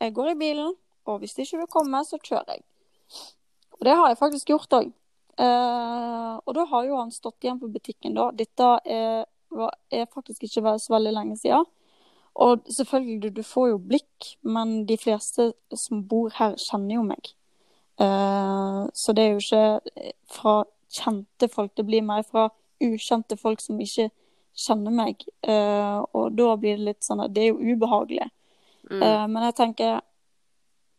Jeg 0.00 0.14
går 0.14 0.30
i 0.32 0.38
bilen, 0.38 0.74
og 1.06 1.20
hvis 1.20 1.34
de 1.34 1.42
ikke 1.46 1.58
vil 1.62 1.70
komme, 1.70 2.02
så 2.04 2.18
kjører 2.18 2.56
jeg. 2.56 2.64
Og 3.78 3.84
det 3.86 3.94
har 3.94 4.08
jeg 4.08 4.18
faktisk 4.18 4.50
gjort 4.50 4.74
òg. 4.80 4.92
Eh, 5.38 6.34
og 6.44 6.54
da 6.56 6.64
har 6.70 6.86
jo 6.86 6.98
han 6.98 7.12
stått 7.14 7.44
igjen 7.44 7.60
på 7.60 7.70
butikken, 7.72 8.16
da. 8.18 8.30
Dette 8.34 8.70
er, 8.84 9.26
er 9.94 10.08
faktisk 10.14 10.46
ikke 10.46 10.78
så 10.78 10.94
veldig 10.94 11.14
lenge 11.14 11.36
siden. 11.40 11.66
Og 12.38 12.62
selvfølgelig, 12.70 13.36
du, 13.36 13.42
får 13.42 13.68
jo 13.68 13.78
blikk, 13.82 14.32
men 14.42 14.84
de 14.86 14.98
fleste 14.98 15.52
som 15.74 16.04
bor 16.08 16.30
her, 16.38 16.54
kjenner 16.62 16.98
jo 17.00 17.06
meg. 17.06 17.32
Eh, 17.98 18.82
så 18.94 19.14
det 19.14 19.24
er 19.24 19.32
jo 19.34 19.42
ikke 19.42 20.12
fra 20.30 20.60
kjente 20.88 21.48
folk, 21.50 21.74
det 21.76 21.86
blir 21.86 22.04
mer 22.06 22.22
fra 22.22 22.48
ukjente 22.80 23.36
folk 23.36 23.60
som 23.60 23.80
ikke 23.82 24.08
kjenner 24.58 24.94
meg. 24.94 25.24
Eh, 25.42 25.98
og 26.14 26.36
da 26.38 26.52
blir 26.56 26.78
det 26.78 26.90
litt 26.92 27.06
sånn 27.06 27.24
at 27.24 27.34
det 27.34 27.48
er 27.48 27.50
jo 27.52 27.74
ubehagelig. 27.74 28.28
Mm. 28.88 29.02
Eh, 29.02 29.24
men 29.28 29.44
jeg 29.48 29.56
tenker 29.58 29.98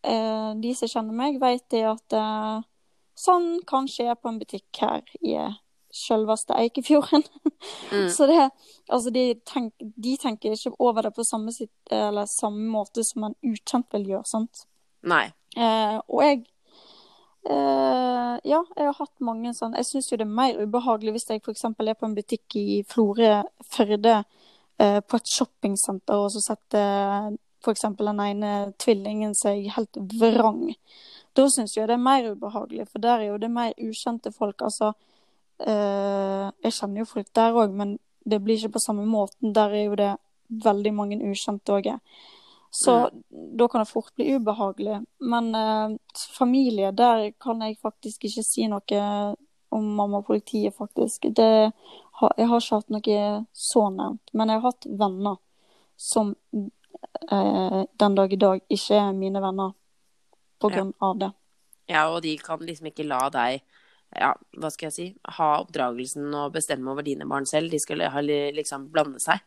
eh, 0.06 0.49
De 0.62 0.73
som 0.78 0.91
kjenner 0.91 1.15
meg, 1.15 1.39
vet 1.41 1.63
det 1.73 1.86
at 1.89 2.15
eh, 2.19 2.60
sånn 3.19 3.60
kan 3.67 3.88
skje 3.89 4.13
på 4.15 4.32
en 4.32 4.39
butikk 4.41 4.82
her 4.82 5.03
i 5.19 5.36
selveste 5.95 6.53
Eikefjorden. 6.53 7.23
Mm. 7.91 8.10
Så 8.10 8.23
det 8.29 8.49
Altså, 8.88 9.10
de, 9.10 9.34
tenk, 9.45 9.73
de 9.79 10.13
tenker 10.17 10.53
ikke 10.53 10.71
over 10.79 11.01
det 11.01 11.12
på 11.15 11.23
samme, 11.27 11.51
sitt, 11.51 11.73
eller 11.91 12.25
samme 12.25 12.69
måte 12.71 13.03
som 13.03 13.25
en 13.27 13.36
ukjent 13.43 13.89
vil 13.91 14.05
gjøre, 14.13 14.27
sant. 14.29 14.62
Nei. 15.03 15.25
Eh, 15.58 15.97
og 16.08 16.21
jeg 16.23 16.38
eh, 17.49 18.36
Ja, 18.47 18.62
jeg 18.77 18.86
har 18.86 18.95
hatt 18.99 19.25
mange 19.25 19.51
sånn 19.58 19.73
Jeg 19.75 19.88
syns 19.89 20.12
jo 20.12 20.19
det 20.21 20.27
er 20.27 20.38
mer 20.39 20.60
ubehagelig 20.62 21.15
hvis 21.15 21.27
jeg 21.32 21.41
f.eks. 21.41 21.65
er 21.65 21.97
på 21.97 22.08
en 22.08 22.15
butikk 22.15 22.58
i 22.62 22.82
Florø, 22.88 23.41
Førde, 23.73 24.15
eh, 24.79 24.99
på 25.01 25.19
et 25.19 25.36
shoppingsenter, 25.36 26.15
og 26.15 26.32
så 26.32 26.45
setter 26.45 27.36
f.eks. 27.63 27.86
den 27.98 28.19
ene 28.24 28.52
tvillingen 28.80 29.36
seg 29.36 29.69
helt 29.76 30.00
vrang. 30.19 30.74
Da 31.38 31.45
syns 31.52 31.76
jeg 31.78 31.88
det 31.89 31.98
er 31.98 32.04
mer 32.04 32.32
ubehagelig, 32.32 32.88
for 32.89 33.04
der 33.04 33.19
er 33.19 33.32
jo 33.32 33.38
det 33.41 33.52
mer 33.54 33.74
ukjente 33.78 34.32
folk. 34.36 34.62
Altså 34.62 34.93
eh, 35.60 36.50
Jeg 36.63 36.76
kjenner 36.76 37.04
jo 37.04 37.12
folk 37.13 37.30
der 37.36 37.56
òg, 37.56 37.76
men 37.76 37.98
det 38.26 38.41
blir 38.43 38.58
ikke 38.58 38.76
på 38.78 38.84
samme 38.84 39.06
måten. 39.08 39.54
Der 39.54 39.74
er 39.76 39.86
jo 39.86 39.95
det 40.00 40.12
veldig 40.65 40.93
mange 40.93 41.22
ukjente 41.24 41.78
òg. 41.78 41.93
Så 42.72 43.10
da 43.30 43.67
kan 43.67 43.82
det 43.82 43.89
fort 43.89 44.12
bli 44.15 44.36
ubehagelig. 44.36 45.02
Men 45.19 45.56
eh, 45.56 45.98
familie, 46.38 46.91
der 46.91 47.32
kan 47.32 47.62
jeg 47.62 47.80
faktisk 47.82 48.26
ikke 48.26 48.45
si 48.45 48.67
noe 48.69 49.04
om 49.69 49.86
mamma 49.95 50.19
og 50.19 50.26
politiet, 50.26 50.74
faktisk. 50.78 51.30
Det, 51.36 51.72
jeg 52.38 52.48
har 52.50 52.62
ikke 52.62 52.76
hatt 52.76 52.93
noe 52.93 53.22
så 53.54 53.86
nevnt. 53.93 54.34
Men 54.34 54.50
jeg 54.50 54.62
har 54.62 54.72
hatt 54.72 54.89
venner 54.89 55.38
som 56.00 56.34
eh, 57.31 57.83
den 57.99 58.15
dag 58.15 58.33
i 58.33 58.39
dag 58.39 58.62
ikke 58.69 58.95
er 58.95 59.13
mine 59.13 59.41
venner 59.41 59.73
på 60.59 60.69
Ja. 60.71 60.75
grunn 60.77 60.93
av 61.01 61.19
det. 61.19 61.31
Ja, 61.89 62.07
og 62.09 62.21
de 62.21 62.38
kan 62.38 62.59
liksom 62.59 62.88
ikke 62.91 63.07
la 63.07 63.29
deg 63.29 63.62
ja, 64.15 64.33
hva 64.57 64.71
skal 64.71 64.88
jeg 64.88 64.93
si, 64.93 65.15
ha 65.38 65.59
oppdragelsen 65.62 66.33
og 66.33 66.53
bestemme 66.53 66.89
over 66.91 67.05
dine 67.05 67.27
barn 67.29 67.45
selv. 67.45 67.69
De 67.69 67.79
skal 67.79 67.97
liksom 67.97 68.89
blande 68.91 69.19
seg. 69.21 69.39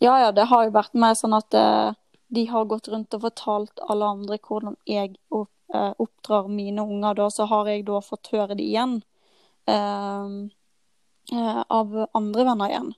Ja, 0.00 0.18
ja, 0.20 0.30
det 0.32 0.46
har 0.48 0.64
jo 0.64 0.70
vært 0.72 0.94
mer 0.94 1.14
sånn 1.14 1.36
at 1.36 1.52
eh, 1.54 1.92
de 2.34 2.46
har 2.46 2.64
gått 2.64 2.88
rundt 2.88 3.14
og 3.14 3.20
fortalt 3.26 3.80
alle 3.88 4.04
andre 4.04 4.38
hvordan 4.38 4.76
jeg 4.88 5.16
opp, 5.30 5.52
eh, 5.74 5.92
oppdrar 6.00 6.48
mine 6.48 6.80
unger, 6.80 7.14
da, 7.14 7.28
så 7.28 7.46
har 7.46 7.66
jeg 7.66 7.84
da 7.84 8.00
fått 8.00 8.32
høre 8.32 8.56
det 8.56 8.64
igjen. 8.64 9.02
eh, 9.66 10.28
eh, 11.32 11.62
av 11.70 11.94
andre 12.14 12.44
venner 12.44 12.68
igjen. 12.68 12.90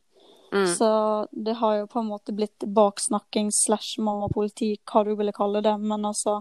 Mm. 0.57 0.67
Så 0.73 0.89
det 1.31 1.59
har 1.61 1.75
jo 1.81 1.89
på 1.91 2.01
en 2.01 2.09
måte 2.09 2.33
blitt 2.33 2.65
baksnakking 2.65 3.51
slash 3.53 4.01
mamma-politi, 4.01 4.71
hva 4.89 5.03
du 5.05 5.13
ville 5.19 5.35
kalle 5.37 5.61
det. 5.65 5.75
Men 5.83 6.09
altså 6.09 6.39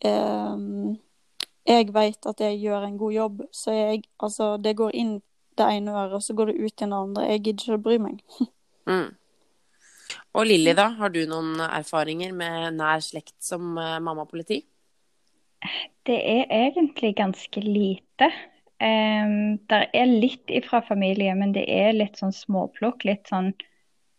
eh, 0.00 0.56
Jeg 1.68 1.92
vet 1.92 2.28
at 2.30 2.40
jeg 2.40 2.60
gjør 2.62 2.86
en 2.86 2.98
god 2.98 3.12
jobb, 3.12 3.42
så 3.52 3.76
jeg 3.76 4.04
Altså, 4.16 4.56
det 4.56 4.76
går 4.80 4.96
inn 4.96 5.18
det 5.58 5.66
ene 5.74 5.92
øret, 5.92 6.14
og 6.14 6.22
så 6.22 6.34
går 6.34 6.52
det 6.52 6.60
ut 6.62 6.72
i 6.72 6.84
det 6.86 7.00
andre. 7.02 7.30
Jeg 7.32 7.42
gidder 7.44 7.64
ikke 7.64 7.80
å 7.80 7.86
bry 7.88 7.98
meg. 8.08 8.22
Mm. 8.88 9.10
Og 10.32 10.46
Lilly, 10.48 10.72
da? 10.72 10.86
Har 10.96 11.10
du 11.12 11.18
noen 11.28 11.58
erfaringer 11.60 12.30
med 12.32 12.78
nær 12.78 13.02
slekt 13.04 13.34
som 13.44 13.74
eh, 13.76 13.98
mamma-politi? 14.00 14.62
Det 16.08 16.16
er 16.16 16.46
egentlig 16.48 17.10
ganske 17.18 17.60
lite. 17.60 18.30
Um, 18.78 19.58
det 19.70 19.80
er 19.96 20.06
litt 20.06 20.52
ifra 20.54 20.80
familie, 20.86 21.34
men 21.34 21.54
det 21.56 21.64
er 21.66 21.96
litt 21.96 22.20
sånn 22.20 22.34
småplukk. 22.34 23.06
Litt 23.08 23.30
sånn 23.30 23.52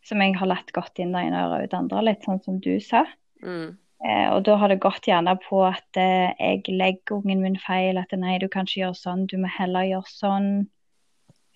som 0.08 0.24
jeg 0.24 0.36
har 0.40 0.50
latt 0.50 0.74
gått 0.76 1.00
inn 1.00 1.14
det 1.16 1.28
ene 1.28 1.46
øret 1.46 1.68
ut 1.68 1.74
det 1.74 1.80
andre, 1.80 2.04
litt 2.10 2.26
sånn 2.28 2.42
som 2.44 2.58
du 2.64 2.74
sa. 2.84 3.06
Mm. 3.44 3.78
Eh, 4.00 4.28
og 4.32 4.46
da 4.48 4.56
har 4.62 4.72
det 4.72 4.80
gått 4.84 5.10
gjerne 5.10 5.36
på 5.44 5.60
at 5.68 6.00
eh, 6.00 6.32
jeg 6.40 6.72
legger 6.72 7.20
ungen 7.20 7.44
min 7.44 7.60
feil, 7.60 8.00
at 8.00 8.16
nei, 8.16 8.38
du 8.40 8.48
kan 8.52 8.68
ikke 8.68 8.86
gjøre 8.86 9.00
sånn, 9.00 9.26
du 9.28 9.36
må 9.42 9.52
heller 9.52 9.88
gjøre 9.90 10.12
sånn. 10.14 10.50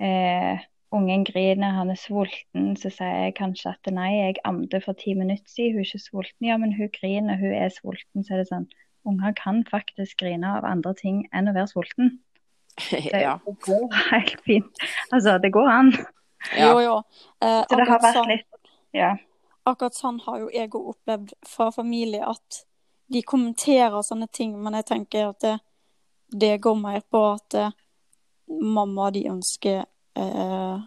Eh, 0.04 0.64
ungen 0.94 1.24
griner, 1.26 1.74
han 1.74 1.90
er 1.90 1.98
sulten, 1.98 2.74
så 2.78 2.92
sier 2.94 3.28
jeg 3.28 3.38
kanskje 3.40 3.72
at 3.72 3.90
nei, 3.96 4.12
jeg 4.20 4.42
amte 4.46 4.82
for 4.84 5.00
ti 5.00 5.16
minutter 5.18 5.50
siden, 5.50 5.80
hun 5.80 5.86
er 5.86 5.90
ikke 5.90 6.04
sulten. 6.04 6.50
Ja, 6.50 6.60
men 6.62 6.76
hun 6.78 6.92
griner, 6.94 7.40
hun 7.40 7.56
er 7.58 7.72
sulten. 7.74 8.28
Så 8.28 8.36
er 8.36 8.44
det 8.44 8.52
sånn, 8.52 8.68
unger 9.08 9.34
kan 9.40 9.64
faktisk 9.72 10.20
grine 10.22 10.52
av 10.60 10.68
andre 10.68 10.94
ting 11.00 11.24
enn 11.34 11.50
å 11.50 11.56
være 11.56 11.72
sulten. 11.72 12.20
Det, 12.92 13.22
ja. 13.22 13.40
det 13.46 13.54
går 13.66 13.94
helt 14.12 14.42
fint. 14.46 14.78
Altså, 15.12 15.38
det 15.42 15.52
går 15.54 15.68
an. 15.70 15.92
Ja. 16.58 16.72
Jo, 16.72 16.80
jo. 16.82 16.96
Eh, 17.42 17.62
Så 17.70 17.78
det 17.78 17.88
har 17.88 18.00
vært 18.00 18.16
sånn- 18.18 18.28
litt 18.28 18.48
Ja. 18.94 19.12
akkurat 19.66 19.94
sånn 19.96 20.20
har 20.26 20.40
jo 20.40 20.50
jeg 20.54 20.70
òg 20.70 20.90
opplevd 20.96 21.34
fra 21.48 21.70
familie, 21.72 22.24
at 22.28 22.64
de 23.14 23.22
kommenterer 23.22 24.02
sånne 24.04 24.28
ting, 24.32 24.56
men 24.64 24.74
jeg 24.74 24.86
tenker 24.86 25.30
at 25.30 25.40
det, 25.40 25.60
det 26.32 26.62
går 26.62 26.76
mer 26.82 27.02
på 27.12 27.22
at 27.36 27.54
eh, 27.54 27.72
mamma, 28.50 29.12
de 29.12 29.24
ønsker 29.30 29.86
eh, 30.16 30.80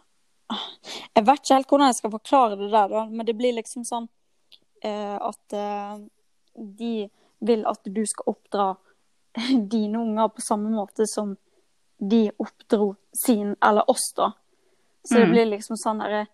Jeg 1.16 1.25
vet 1.27 1.40
ikke 1.40 1.55
helt 1.55 1.68
hvordan 1.68 1.88
jeg 1.90 1.94
skal 2.01 2.11
forklare 2.11 2.57
det 2.59 2.70
der, 2.70 2.88
da, 2.88 3.05
men 3.07 3.27
det 3.27 3.35
blir 3.38 3.55
liksom 3.57 3.85
sånn 3.85 4.09
eh, 4.85 5.16
at 5.18 5.53
eh, 5.57 5.96
de 6.55 7.09
vil 7.40 7.64
at 7.66 7.81
du 7.85 8.05
skal 8.07 8.35
oppdra 8.35 8.68
dine 9.72 9.99
unger 9.99 10.29
på 10.29 10.40
samme 10.44 10.70
måte 10.70 11.07
som 11.11 11.35
de 11.99 12.31
oppdro 12.39 12.95
sin, 13.13 13.57
eller 13.63 13.91
oss, 13.91 14.13
da. 14.17 14.33
Så 15.05 15.15
det 15.15 15.25
Mm. 15.27 15.33
blir 15.33 15.47
liksom 15.47 15.77
sånn 15.77 15.99
derre 16.03 16.27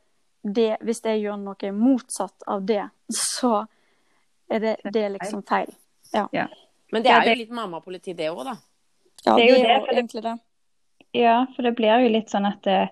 hvis 0.83 1.01
jeg 1.05 1.23
gjør 1.23 1.37
noe 1.39 1.73
motsatt 1.73 2.43
av 2.49 2.65
det, 2.67 2.89
så 3.13 3.67
er 4.51 4.59
det, 4.59 4.77
det 4.93 5.03
er 5.05 5.11
liksom 5.19 5.43
feil. 5.47 5.73
Men 6.93 7.03
det 7.03 7.11
er 7.11 7.25
jo 7.29 7.35
litt 7.39 7.51
mamma-politi, 7.51 8.15
det 8.17 8.31
òg, 8.31 8.45
da. 8.45 8.57
Ja, 9.25 9.37
Det 9.37 9.47
det 9.47 9.51
er 9.51 9.57
jo 9.57 9.63
det, 9.63 9.79
for 9.87 9.87
det- 9.95 9.99
egentlig 10.05 10.23
det. 10.23 10.41
Ja, 11.15 11.47
for 11.55 11.63
det 11.63 11.77
blir 11.77 12.03
jo 12.03 12.09
litt 12.09 12.29
sånn 12.29 12.47
at 12.47 12.67
eh, 12.67 12.89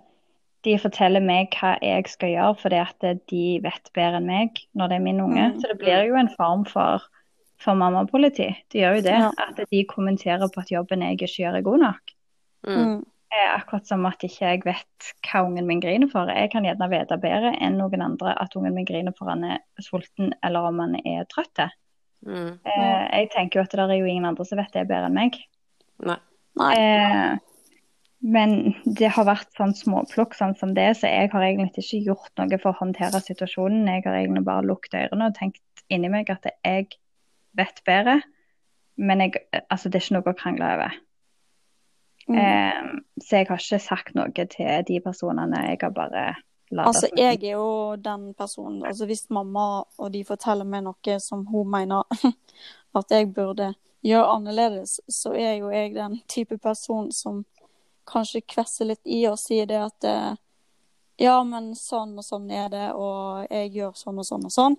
de 0.62 0.76
forteller 0.78 1.20
meg 1.24 1.50
hva 1.50 1.78
jeg 1.82 2.06
skal 2.08 2.28
gjøre, 2.28 2.56
fordi 2.60 2.80
at 2.80 3.04
eh, 3.04 3.14
de 3.28 3.58
vet 3.60 3.90
bedre 3.94 4.16
enn 4.20 4.26
meg 4.26 4.60
når 4.76 4.88
det 4.88 4.96
er 4.96 5.04
min 5.04 5.20
unge. 5.20 5.52
Mm. 5.54 5.60
Så 5.60 5.68
det 5.68 5.78
blir 5.78 6.06
jo 6.06 6.14
en 6.16 6.28
form 6.28 6.64
for, 6.66 7.00
for 7.58 7.74
mammapoliti. 7.74 8.56
Det 8.70 8.80
gjør 8.82 8.96
jo 8.96 9.00
det. 9.02 9.18
Ja. 9.18 9.30
At 9.38 9.56
de 9.70 9.84
kommenterer 9.84 10.48
på 10.52 10.60
at 10.60 10.68
jobben 10.70 11.00
jeg 11.02 11.18
ikke 11.18 11.42
gjør 11.42 11.56
er 11.56 11.62
god 11.62 11.78
nok. 11.80 12.12
Mm. 12.66 12.76
Mm. 12.76 13.00
Eh, 13.30 13.50
akkurat 13.54 13.86
som 13.86 14.06
at 14.08 14.24
ikke 14.26 14.48
jeg 14.48 14.62
vet 14.66 15.10
hva 15.28 15.44
ungen 15.46 15.68
min 15.68 15.82
griner 15.82 16.10
for. 16.10 16.30
Jeg 16.34 16.50
kan 16.50 16.66
gjerne 16.66 16.88
vite 16.90 17.18
bedre 17.22 17.52
enn 17.62 17.78
noen 17.78 18.02
andre 18.02 18.34
at 18.42 18.56
ungen 18.58 18.74
min 18.74 18.88
griner 18.88 19.14
for 19.16 19.30
han 19.30 19.44
er 19.46 19.60
sulten 19.78 20.32
eller 20.46 20.66
om 20.70 20.80
han 20.82 20.96
er 21.04 21.28
trøtt. 21.30 21.62
Mm. 22.26 22.58
Eh, 22.66 23.04
jeg 23.20 23.30
tenker 23.36 23.60
jo 23.60 23.68
at 23.68 23.76
det 23.76 23.86
er 23.86 24.00
jo 24.00 24.10
ingen 24.10 24.26
andre 24.28 24.44
som 24.48 24.58
vet 24.58 24.74
det 24.74 24.88
bedre 24.90 25.08
enn 25.08 25.16
meg. 25.16 25.38
Nei. 26.02 26.18
Nei. 26.58 26.72
Eh, 26.74 27.38
men 28.20 28.74
det 28.84 29.12
har 29.14 29.24
vært 29.24 29.48
sånn 29.56 29.72
småplukk 29.78 30.34
sånn 30.36 30.52
som 30.58 30.74
det, 30.76 30.90
så 30.98 31.08
jeg 31.08 31.30
har 31.32 31.44
egentlig 31.46 31.86
ikke 31.86 32.02
gjort 32.10 32.42
noe 32.42 32.58
for 32.60 32.74
å 32.74 32.80
håndtere 32.82 33.22
situasjonen. 33.24 33.88
Jeg 33.88 34.04
har 34.04 34.18
egentlig 34.18 34.42
bare 34.48 34.66
lukket 34.68 34.98
ørene 35.06 35.30
og 35.30 35.38
tenkt 35.38 35.84
inni 35.88 36.10
meg 36.12 36.28
at 36.34 36.50
jeg 36.50 36.90
vet 37.56 37.80
bedre. 37.86 38.18
Men 39.00 39.24
jeg, 39.24 39.40
altså, 39.70 39.88
det 39.88 40.00
er 40.00 40.04
ikke 40.04 40.18
noe 40.18 40.34
å 40.34 40.36
krangle 40.36 40.74
over. 40.74 40.98
Mm. 42.30 42.38
Eh, 42.38 43.02
så 43.24 43.40
jeg 43.40 43.48
har 43.48 43.58
ikke 43.58 43.82
sagt 43.82 44.14
noe 44.14 44.46
til 44.46 44.84
de 44.86 45.00
personene. 45.02 45.64
Jeg 45.66 45.80
har 45.82 45.94
bare 45.94 46.24
latt 46.70 46.92
Altså, 46.92 47.08
jeg 47.16 47.40
er 47.42 47.56
jo 47.56 47.96
den 47.98 48.32
personen 48.38 48.84
Altså, 48.86 49.06
hvis 49.10 49.26
mamma 49.30 49.82
og 49.98 50.12
de 50.14 50.22
forteller 50.24 50.64
meg 50.64 50.84
noe 50.86 51.16
som 51.18 51.42
hun 51.50 51.70
mener 51.70 52.06
at 52.98 53.10
jeg 53.10 53.32
burde 53.34 53.72
gjøre 54.06 54.36
annerledes, 54.36 55.00
så 55.08 55.34
er 55.34 55.58
jo 55.58 55.72
jeg 55.74 55.94
den 55.94 56.20
type 56.28 56.56
person 56.58 57.10
som 57.12 57.44
kanskje 58.08 58.40
kvesser 58.40 58.88
litt 58.88 59.04
i 59.04 59.26
og 59.28 59.38
sier 59.38 59.66
det 59.68 59.80
at 59.82 60.06
eh, 60.08 60.38
ja, 61.20 61.34
men 61.44 61.74
sånn 61.76 62.14
og 62.16 62.24
sånn 62.24 62.48
er 62.50 62.70
det, 62.72 62.86
og 62.96 63.44
jeg 63.50 63.74
gjør 63.74 63.92
sånn 63.98 64.22
og 64.22 64.26
sånn 64.26 64.46
og 64.48 64.54
sånn. 64.54 64.76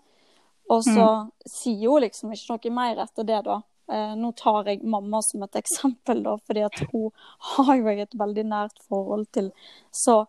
Og 0.71 0.81
så 0.87 1.05
sier 1.45 1.91
hun 1.91 2.01
liksom 2.01 2.31
ikke 2.33 2.55
noe 2.55 2.73
mer 2.73 3.01
etter 3.03 3.27
det, 3.27 3.41
da. 3.45 3.59
Eh, 3.91 4.13
nå 4.15 4.31
tar 4.39 4.69
jeg 4.69 4.83
mamma 4.87 5.21
som 5.21 5.43
et 5.43 5.55
eksempel, 5.63 6.23
da, 6.23 6.37
fordi 6.47 6.65
at 6.67 6.83
hun 6.91 7.09
har 7.55 7.75
jo 7.75 7.95
et 8.05 8.19
veldig 8.19 8.45
nært 8.47 8.83
forhold 8.89 9.27
til. 9.35 9.51
Så 9.91 10.23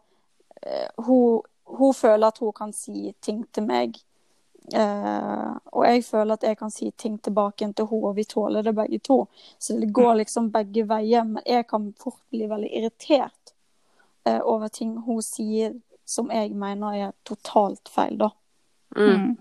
eh, 0.62 0.88
hun, 1.06 1.42
hun 1.78 1.94
føler 1.94 2.28
at 2.28 2.40
hun 2.42 2.56
kan 2.56 2.72
si 2.76 3.12
ting 3.20 3.44
til 3.52 3.68
meg. 3.68 4.00
Uh, 4.62 5.58
og 5.74 5.82
jeg 5.88 6.04
føler 6.06 6.36
at 6.36 6.44
jeg 6.46 6.56
kan 6.56 6.70
si 6.70 6.92
ting 6.94 7.16
tilbake 7.18 7.66
til 7.74 7.86
henne, 7.90 8.06
og 8.06 8.14
vi 8.16 8.24
tåler 8.30 8.62
det 8.62 8.74
begge 8.76 9.00
to. 9.02 9.16
Så 9.58 9.74
det 9.80 9.88
går 9.90 10.20
liksom 10.20 10.52
begge 10.54 10.84
veier. 10.88 11.24
Men 11.26 11.42
jeg 11.46 11.66
kan 11.66 11.88
fort 11.98 12.20
bli 12.30 12.46
veldig 12.46 12.70
irritert 12.70 13.54
uh, 14.28 14.38
over 14.38 14.70
ting 14.70 14.94
hun 15.02 15.18
sier 15.22 15.74
som 16.06 16.30
jeg 16.30 16.54
mener 16.54 16.94
er 16.94 17.12
totalt 17.26 17.90
feil, 17.90 18.18
da. 18.20 18.30
Mm. 18.96 19.36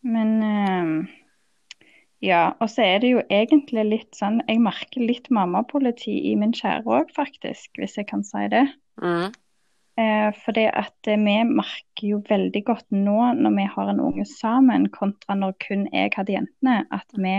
Men 0.00 0.42
eh, 0.42 1.19
ja, 2.20 2.52
og 2.60 2.68
så 2.68 2.84
er 2.84 2.98
det 3.00 3.12
jo 3.14 3.20
egentlig 3.32 3.84
litt 3.88 4.16
sånn 4.18 4.42
Jeg 4.44 4.60
merker 4.60 5.04
litt 5.08 5.30
mammapoliti 5.32 6.12
i 6.30 6.34
min 6.36 6.52
kjære 6.56 6.84
òg, 6.84 7.14
faktisk, 7.16 7.72
hvis 7.80 7.96
jeg 7.96 8.10
kan 8.10 8.24
si 8.26 8.44
det. 8.52 8.66
Mm. 9.00 9.30
Eh, 10.00 10.28
fordi 10.44 10.66
at 10.68 11.08
eh, 11.08 11.18
vi 11.20 11.38
merker 11.48 12.06
jo 12.06 12.20
veldig 12.28 12.62
godt 12.68 12.86
nå 12.94 13.32
når 13.40 13.56
vi 13.56 13.64
har 13.74 13.90
en 13.90 14.04
unge 14.04 14.26
sammen, 14.28 14.88
kontra 14.92 15.36
når 15.38 15.56
kun 15.64 15.88
jeg 15.92 16.12
hadde 16.16 16.36
jentene, 16.36 16.82
at 16.92 17.16
vi 17.16 17.36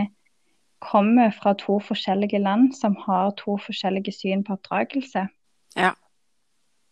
kommer 0.82 1.30
fra 1.36 1.54
to 1.62 1.78
forskjellige 1.86 2.42
land 2.42 2.74
som 2.76 2.98
har 3.06 3.36
to 3.38 3.60
forskjellige 3.62 4.14
syn 4.18 4.44
på 4.46 4.58
oppdragelse. 4.58 5.28
Ja. 5.78 5.94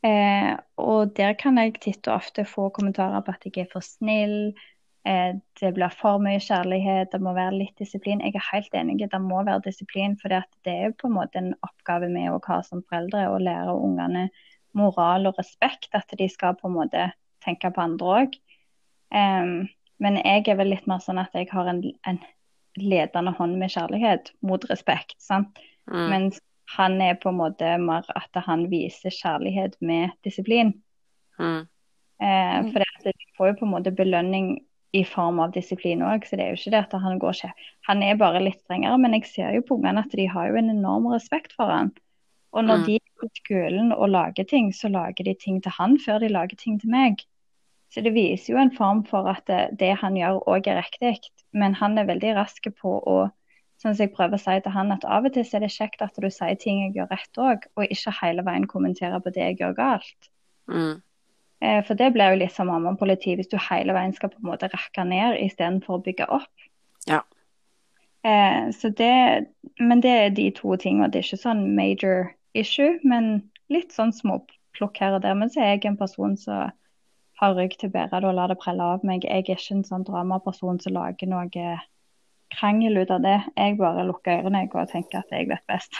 Eh, 0.05 0.53
og 0.79 1.15
der 1.17 1.33
kan 1.41 1.57
jeg 1.59 1.79
titt 1.81 2.07
og 2.07 2.21
ofte 2.21 2.45
få 2.47 2.69
kommentarer 2.75 3.25
på 3.25 3.33
at 3.33 3.49
jeg 3.49 3.65
er 3.65 3.71
for 3.73 3.83
snill, 3.83 4.53
det 5.59 5.71
blir 5.73 5.93
for 5.97 6.21
mye 6.21 6.41
kjærlighet, 6.43 7.09
det 7.13 7.21
må 7.23 7.33
være 7.33 7.57
litt 7.57 7.81
disiplin. 7.81 8.21
Jeg 8.21 8.35
er 8.37 8.45
helt 8.51 8.75
enig, 8.77 8.99
det 9.09 9.21
må 9.23 9.41
være 9.47 9.63
disiplin, 9.65 10.15
for 10.19 10.29
det 10.29 10.73
er 10.73 10.93
på 10.97 11.09
en 11.09 11.15
måte 11.15 11.41
en 11.41 11.53
oppgave 11.65 12.11
vi 12.13 12.27
òg 12.29 12.45
har 12.51 12.65
som 12.67 12.83
foreldre, 12.85 13.25
å 13.29 13.39
lære 13.41 13.73
ungene 13.73 14.27
moral 14.77 15.25
og 15.29 15.39
respekt, 15.39 15.89
at 15.97 16.13
de 16.17 16.27
skal 16.29 16.57
på 16.59 16.69
en 16.69 16.77
måte 16.77 17.07
tenke 17.45 17.71
på 17.73 17.81
andre 17.81 18.13
òg. 18.19 18.37
men 19.99 20.19
jeg 20.21 20.47
er 20.47 20.59
vel 20.59 20.69
litt 20.69 20.85
mer 20.87 21.01
sånn 21.03 21.19
at 21.19 21.33
jeg 21.33 21.49
har 21.51 21.67
en, 21.67 21.81
en 22.07 22.19
ledende 22.77 23.33
hånd 23.35 23.57
med 23.57 23.73
kjærlighet 23.73 24.31
mot 24.45 24.63
respekt. 24.69 25.17
sant? 25.17 25.57
Mm. 25.89 26.05
Mens 26.13 26.39
han 26.75 27.01
er 27.01 27.17
på 27.17 27.31
en 27.31 27.39
måte 27.39 27.77
mer 27.81 28.05
at 28.15 28.43
han 28.45 28.67
viser 28.69 29.09
kjærlighet 29.09 29.79
med 29.81 30.13
disiplin. 30.23 30.75
Mm. 31.39 31.65
Eh, 32.21 32.57
for 32.69 32.83
det 32.83 33.13
de 33.15 33.29
får 33.37 33.47
jo 33.47 33.59
på 33.61 33.65
en 33.65 33.73
måte 33.73 33.95
belønning 33.95 34.59
i 34.93 35.03
form 35.05 35.39
av 35.39 35.51
disiplin 35.53 36.01
òg, 36.01 36.25
så 36.25 36.37
det 36.37 36.45
er 36.45 36.53
jo 36.53 36.59
ikke 36.59 36.71
det 36.73 36.79
at 36.81 37.01
han 37.01 37.19
går 37.21 37.35
ikke 37.37 37.51
Han 37.87 38.03
er 38.03 38.15
bare 38.17 38.41
litt 38.41 38.59
strengere, 38.61 38.97
men 38.97 39.13
jeg 39.13 39.25
ser 39.25 39.53
jo 39.53 39.61
på 39.61 39.77
ungene 39.77 39.99
at 40.05 40.11
de 40.11 40.25
har 40.27 40.49
jo 40.49 40.55
en 40.55 40.69
enorm 40.69 41.07
respekt 41.13 41.53
for 41.53 41.69
han. 41.69 41.91
Og 42.53 42.63
når 42.65 42.77
Mm. 42.77 42.85
de 42.85 42.95
er 42.95 43.21
på 43.21 43.27
skolen 43.37 43.91
og 43.93 44.09
lager 44.09 44.43
ting, 44.43 44.71
så 44.73 44.89
lager 44.89 45.23
de 45.23 45.33
ting 45.33 45.61
til 45.61 45.71
han 45.71 45.97
før 45.99 46.19
de 46.19 46.29
lager 46.29 46.57
ting 46.57 46.79
til 46.81 46.89
meg. 46.89 47.17
Så 47.93 48.01
det 48.03 48.13
viser 48.13 48.53
jo 48.53 48.57
en 48.61 48.71
form 48.75 49.03
for 49.05 49.27
at 49.27 49.45
det, 49.45 49.77
det 49.79 49.97
han 49.97 50.15
gjør 50.15 50.43
òg 50.47 50.67
er 50.67 50.81
riktig. 50.81 51.19
Men 51.53 51.73
han 51.73 51.97
er 51.97 52.05
veldig 52.05 52.35
rask 52.35 52.63
på 52.81 53.03
å 53.05 53.31
Sånn 53.79 53.95
som 53.95 54.03
jeg 54.03 54.11
prøver 54.11 54.35
å 54.35 54.39
si 54.43 54.59
til 54.59 54.73
han, 54.75 54.91
at 54.91 55.05
av 55.05 55.23
og 55.23 55.31
til 55.33 55.45
så 55.47 55.55
er 55.55 55.61
det 55.63 55.71
kjekt 55.71 56.01
at 56.01 56.17
du 56.19 56.27
sier 56.29 56.57
ting 56.59 56.81
jeg 56.81 56.95
gjør 56.97 57.07
rett 57.13 57.37
òg, 57.39 57.67
og 57.77 57.85
ikke 57.87 58.11
hele 58.21 58.43
veien 58.43 58.67
kommenterer 58.67 59.21
på 59.23 59.31
det 59.31 59.39
jeg 59.45 59.57
gjør 59.61 59.75
galt. 59.77 60.29
Mm. 60.67 61.01
Eh, 61.61 61.81
For 61.83 61.93
det 61.99 62.13
blir 62.15 62.31
jo 62.33 62.39
litt 62.39 62.53
som 62.55 62.67
mammapoliti 62.71 63.35
hvis 63.35 63.49
du 63.51 63.57
hele 63.59 63.93
veien 63.93 64.13
skal 64.15 64.29
på 64.29 64.39
en 64.39 64.49
måte 64.51 64.69
rakke 64.71 65.03
ned 65.07 65.37
istedenfor 65.43 65.97
å 65.99 66.03
bygge 66.05 66.27
opp. 66.29 66.67
Ja. 67.07 67.21
Eh, 68.23 68.69
så 68.75 68.89
det, 68.95 69.47
men 69.79 70.01
det 70.03 70.11
er 70.11 70.29
de 70.35 70.49
to 70.55 70.75
tingene. 70.79 71.09
Det 71.11 71.19
er 71.19 71.27
ikke 71.27 71.43
sånn 71.43 71.65
major 71.75 72.31
issue, 72.55 72.97
men 73.03 73.49
litt 73.69 73.91
sånn 73.95 74.11
småplukk 74.15 74.97
her 74.99 75.15
og 75.17 75.21
der. 75.23 75.35
Men 75.35 75.49
så 75.51 75.61
er 75.63 75.75
jeg 75.75 75.85
en 75.91 75.97
person 75.99 76.35
som 76.39 76.71
har 77.39 77.53
rygg 77.55 77.77
til 77.79 77.91
bæret 77.93 78.23
og 78.27 78.35
lar 78.35 78.51
det 78.51 78.57
prelle 78.59 78.83
av 78.83 79.03
meg. 79.07 79.23
Jeg 79.23 79.31
er 79.31 79.55
ikke 79.55 79.75
en 79.77 79.85
sånn 79.87 80.03
dramaperson 80.07 80.79
som 80.83 80.93
lager 80.97 81.27
noe 81.31 81.77
krangel 82.55 82.97
ut 83.03 83.11
av 83.11 83.21
det. 83.23 83.37
Jeg 83.55 83.77
bare 83.79 84.03
lukker 84.07 84.41
ørene 84.43 84.65
og 84.73 84.89
tenker 84.91 85.21
at 85.21 85.31
jeg 85.31 85.47
vet 85.47 85.63
best. 85.69 85.95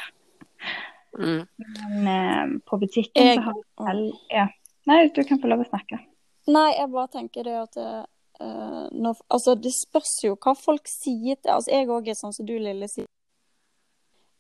Mm. 1.19 1.45
Men 1.57 2.07
eh, 2.07 2.59
på 2.67 2.77
butikken 2.81 3.25
Jeg- 3.25 3.37
så 3.37 3.43
har 3.43 3.53
jeg 3.55 3.87
selv 3.87 4.13
Ja. 4.31 4.47
Nei, 4.87 5.07
du 5.13 5.23
kan 5.23 5.39
få 5.41 5.47
lov 5.47 5.59
å 5.65 5.67
snakke. 5.69 5.99
Nei, 6.47 6.71
jeg 6.77 6.89
bare 6.91 7.07
tenker 7.07 7.43
det 7.43 7.55
at 7.59 7.77
uh, 7.77 8.87
når, 8.91 9.19
Altså, 9.29 9.55
det 9.55 9.73
spørs 9.75 10.23
jo 10.23 10.35
hva 10.35 10.55
folk 10.57 10.87
sier 10.87 11.35
til 11.35 11.51
Altså, 11.51 11.71
jeg 11.71 11.87
òg 11.87 12.07
er 12.07 12.13
sånn 12.17 12.33
som 12.33 12.45
du, 12.47 12.55
Lille, 12.57 12.87
sier. 12.87 13.05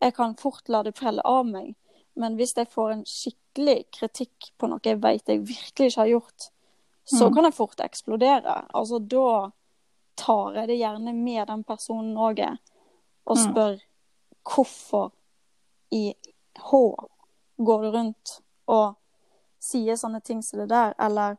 Jeg 0.01 0.15
kan 0.15 0.35
fort 0.39 0.69
la 0.71 0.81
det 0.83 0.95
prelle 0.95 1.21
av 1.27 1.45
meg. 1.45 1.75
Men 2.15 2.35
hvis 2.39 2.55
jeg 2.55 2.69
får 2.71 2.91
en 2.93 3.03
skikkelig 3.07 3.85
kritikk 3.95 4.51
på 4.57 4.67
noe 4.71 4.79
jeg 4.83 4.99
vet 5.03 5.27
jeg 5.27 5.43
virkelig 5.43 5.91
ikke 5.91 6.01
har 6.01 6.13
gjort, 6.13 6.49
så 7.05 7.27
Mm. 7.27 7.33
kan 7.35 7.43
jeg 7.43 7.53
fort 7.53 7.79
eksplodere. 7.79 8.55
Altså, 8.73 8.99
da 8.99 9.51
tar 10.15 10.53
jeg 10.53 10.67
det 10.67 10.79
gjerne 10.79 11.13
med 11.15 11.47
den 11.47 11.63
personen 11.63 12.15
òg, 12.15 12.39
og 13.27 13.37
Mm. 13.37 13.43
spør 13.53 13.79
hvorfor 14.43 15.11
i 15.91 16.13
H 16.57 16.71
går 17.59 17.81
du 17.81 17.91
rundt 17.97 18.41
og 18.67 18.95
sier 19.59 19.97
sånne 19.99 20.21
ting 20.25 20.41
som 20.43 20.59
det 20.61 20.69
der, 20.71 20.93
eller 20.99 21.37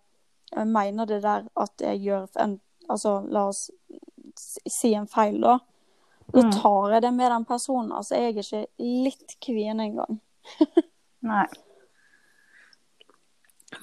mener 0.67 1.07
det 1.07 1.23
der 1.23 1.47
at 1.57 1.81
jeg 1.81 2.03
gjør 2.05 2.27
en 2.43 2.61
Altså, 2.91 3.21
la 3.31 3.45
oss 3.47 3.71
si 4.67 4.89
en 4.99 5.07
feil, 5.07 5.41
da. 5.41 5.59
Da 6.33 6.43
Mm. 6.43 6.51
tar 6.51 6.91
jeg 6.91 7.03
det 7.03 7.13
med 7.15 7.31
den 7.31 7.45
personen. 7.45 7.93
Altså, 7.93 8.15
jeg 8.17 8.25
er 8.25 8.43
ikke 8.43 8.67
litt 8.79 9.37
kvien 9.41 9.81
engang. 9.81 10.19
Nei. 11.23 11.47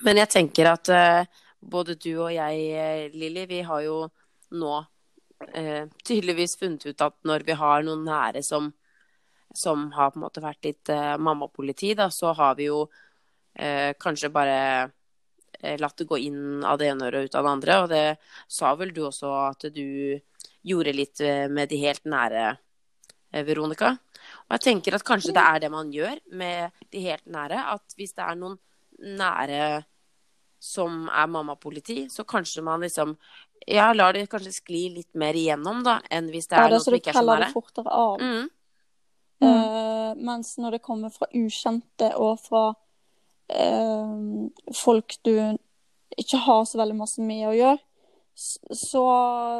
Men 0.04 0.18
jeg 0.18 0.30
tenker 0.30 0.72
at 0.74 0.92
uh, 0.92 1.24
både 1.64 1.96
du 1.96 2.18
og 2.18 2.34
jeg, 2.34 2.68
eh, 2.76 3.08
Lilly, 3.16 3.46
vi 3.48 3.62
har 3.62 3.82
jo 3.86 4.10
nå 4.52 4.74
uh, 4.84 5.84
tydeligvis 6.04 6.58
funnet 6.60 6.86
ut 6.86 7.02
at 7.02 7.16
når 7.24 7.48
vi 7.48 7.56
har 7.60 7.84
noen 7.88 8.04
nære 8.08 8.44
som, 8.44 8.74
som 9.56 9.88
har 9.96 10.12
på 10.12 10.20
en 10.20 10.26
måte 10.28 10.44
vært 10.44 10.68
litt 10.68 10.90
eh, 10.90 11.16
mammapoliti, 11.18 11.94
da, 11.96 12.10
så 12.12 12.34
har 12.36 12.56
vi 12.60 12.68
jo 12.68 12.90
eh, 13.58 13.94
kanskje 14.00 14.30
bare 14.34 14.58
eh, 15.62 15.78
latt 15.82 15.98
det 15.98 16.08
gå 16.10 16.20
inn 16.22 16.64
av 16.64 16.78
det 16.80 16.92
ene 16.92 17.10
øret 17.10 17.20
og 17.20 17.26
ut 17.32 17.36
av 17.40 17.44
det 17.48 17.54
andre. 17.58 17.80
Og 17.84 17.90
det 17.90 18.06
sa 18.48 18.76
vel 18.80 18.94
du 18.96 19.02
også 19.08 19.34
at 19.50 19.68
du 19.74 20.20
gjorde 20.68 20.94
litt 20.96 21.22
eh, 21.26 21.48
med 21.50 21.70
de 21.72 21.82
helt 21.82 22.06
nære, 22.06 22.46
eh, 23.34 23.44
Veronica. 23.48 23.96
Og 24.48 24.56
jeg 24.58 24.66
tenker 24.70 24.96
at 24.98 25.06
kanskje 25.08 25.34
det 25.36 25.44
er 25.44 25.60
det 25.66 25.72
man 25.74 25.92
gjør 25.94 26.18
med 26.38 26.72
de 26.92 27.04
helt 27.10 27.26
nære. 27.26 27.62
At 27.76 27.98
hvis 27.98 28.14
det 28.18 28.26
er 28.26 28.40
noen 28.40 28.58
nære 29.18 29.84
som 30.60 31.06
er 31.14 31.28
mammapoliti, 31.30 32.08
så 32.10 32.24
kanskje 32.26 32.64
man 32.66 32.82
liksom 32.82 33.18
Ja, 33.68 33.90
lar 33.94 34.14
det 34.14 34.30
kanskje 34.30 34.54
skli 34.54 34.84
litt 34.96 35.16
mer 35.18 35.36
igjennom, 35.36 35.82
da, 35.84 35.98
enn 36.14 36.30
hvis 36.32 36.46
det 36.48 36.56
Ja, 36.56 36.66
er 36.66 36.70
det 36.70 36.76
er 36.76 36.78
noen 36.78 36.86
som 36.86 36.94
ikke 36.96 37.10
er 37.10 37.14
så 37.14 37.20
preller 37.20 37.40
det 37.42 37.48
nære. 37.48 37.54
fortere 37.54 37.92
av. 37.92 38.22
Mm. 38.22 38.50
Eh, 39.44 40.12
mens 40.30 40.52
når 40.58 40.72
det 40.78 40.82
kommer 40.86 41.12
fra 41.14 41.28
ukjente 41.36 42.10
og 42.16 42.40
fra 42.42 42.62
folk 44.76 45.16
du 45.24 45.34
ikke 46.18 46.38
har 46.38 46.66
så 46.66 46.80
veldig 46.82 46.98
masse 46.98 47.24
med 47.24 47.46
å 47.50 47.56
gjøre, 47.56 47.80
så 48.38 49.04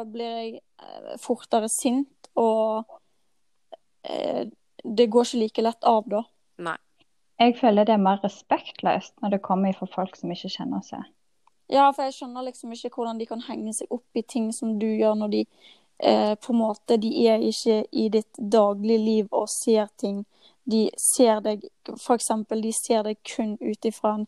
blir 0.06 0.34
jeg 0.38 0.50
eh, 0.58 1.14
fortere 1.22 1.70
sint, 1.72 2.30
og 2.38 2.86
eh, 4.06 4.46
det 4.84 5.08
går 5.10 5.26
ikke 5.26 5.42
like 5.42 5.64
lett 5.66 5.88
av 5.88 6.06
da. 6.10 6.22
Nei. 6.62 6.76
Jeg 7.38 7.56
føler 7.58 7.86
det 7.86 7.94
er 7.94 8.02
mer 8.02 8.20
respektløst 8.22 9.16
når 9.22 9.36
det 9.36 9.44
kommer 9.46 9.74
fra 9.78 9.86
folk 9.90 10.16
som 10.18 10.30
ikke 10.34 10.50
kjenner 10.50 10.82
seg. 10.86 11.02
Ja, 11.70 11.90
for 11.92 12.06
jeg 12.06 12.16
skjønner 12.16 12.46
liksom 12.46 12.72
ikke 12.72 12.90
hvordan 12.94 13.18
de 13.20 13.26
kan 13.28 13.42
henge 13.44 13.74
seg 13.76 13.90
opp 13.94 14.16
i 14.16 14.24
ting 14.24 14.48
som 14.56 14.78
du 14.80 14.86
gjør 14.88 15.18
når 15.20 15.34
de 15.34 15.42
eh, 15.44 16.34
på 16.40 16.54
en 16.54 16.60
måte 16.62 16.96
De 16.96 17.10
er 17.28 17.44
ikke 17.44 17.82
i 17.92 18.08
ditt 18.14 18.38
daglige 18.38 19.02
liv 19.02 19.28
og 19.30 19.50
ser 19.52 19.90
ting. 20.00 20.24
De 20.68 20.88
ser 21.00 21.40
deg 21.44 21.64
eksempel, 21.88 22.62
de 22.62 22.72
ser 22.76 23.06
deg 23.06 23.20
kun 23.24 23.56
ut 23.60 23.88
ifra 23.88 24.18
en 24.18 24.26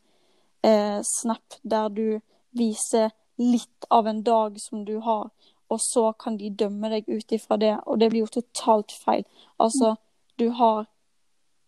eh, 0.64 1.00
snap 1.04 1.60
der 1.62 1.88
du 1.92 2.20
viser 2.56 3.10
litt 3.40 3.86
av 3.88 4.08
en 4.08 4.22
dag 4.22 4.56
som 4.60 4.84
du 4.84 4.98
har, 5.04 5.28
og 5.70 5.80
så 5.80 6.10
kan 6.12 6.36
de 6.36 6.50
dømme 6.50 6.90
deg 6.92 7.08
ut 7.08 7.32
ifra 7.32 7.56
det, 7.60 7.76
og 7.86 8.00
det 8.00 8.10
blir 8.10 8.24
jo 8.24 8.32
totalt 8.40 8.92
feil. 8.92 9.24
Altså, 9.60 9.94
du 10.36 10.50
har 10.56 10.88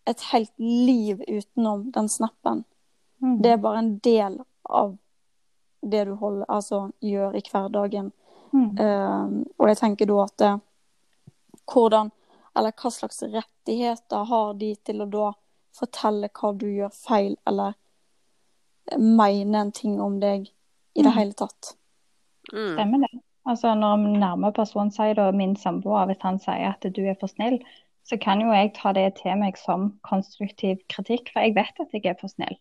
et 0.05 0.21
helt 0.31 0.51
liv 0.59 1.21
utenom 1.27 1.91
den 1.95 2.09
snappen. 2.09 2.65
Mm. 3.23 3.37
Det 3.41 3.51
er 3.51 3.61
bare 3.63 3.79
en 3.79 3.95
del 4.03 4.41
av 4.63 4.97
det 5.81 6.03
du 6.05 6.13
holder, 6.19 6.45
altså, 6.49 6.89
gjør 7.01 7.37
i 7.39 7.43
hverdagen. 7.51 8.11
Mm. 8.53 8.69
Uh, 8.77 9.45
og 9.57 9.71
jeg 9.71 9.79
tenker 9.79 10.09
da 10.09 10.19
at 10.27 10.43
eh, 10.45 10.59
hvordan, 11.71 12.11
eller 12.55 12.71
hva 12.71 12.91
slags 12.91 13.23
rettigheter 13.23 14.25
har 14.29 14.53
de 14.59 14.75
til 14.85 15.01
å 15.01 15.09
da 15.09 15.31
fortelle 15.73 16.29
hva 16.29 16.51
du 16.57 16.67
gjør 16.69 16.91
feil, 16.93 17.35
eller 17.49 17.73
mene 18.99 19.61
en 19.61 19.71
ting 19.71 20.01
om 20.01 20.19
deg 20.19 20.49
i 20.95 21.01
det 21.01 21.09
Mm. 21.11 21.17
hele 21.17 21.33
tatt. 21.33 21.75
Mm. 22.53 22.73
Stemmer 22.75 22.99
det. 23.07 23.21
Altså 23.45 23.73
Når 23.75 23.93
en 23.93 24.19
nærme 24.19 24.53
person 24.53 24.91
sier 24.91 25.13
det, 25.15 25.23
og 25.23 25.35
min 25.35 25.55
samboer, 25.55 26.05
hvis 26.05 26.21
han 26.21 26.39
sier 26.39 26.69
at 26.73 26.93
du 26.95 27.01
er 27.01 27.15
for 27.19 27.27
snill, 27.27 27.59
så 28.05 28.17
kan 28.19 28.41
jo 28.41 28.51
jeg 28.51 28.73
ta 28.75 28.91
det 28.93 29.15
til 29.15 29.35
meg 29.37 29.57
som 29.57 29.99
konstruktiv 30.03 30.77
kritikk, 30.89 31.31
for 31.33 31.39
jeg 31.41 31.55
vet 31.55 31.79
at 31.79 31.91
jeg 31.93 32.05
er 32.05 32.15
for 32.19 32.27
snill. 32.27 32.57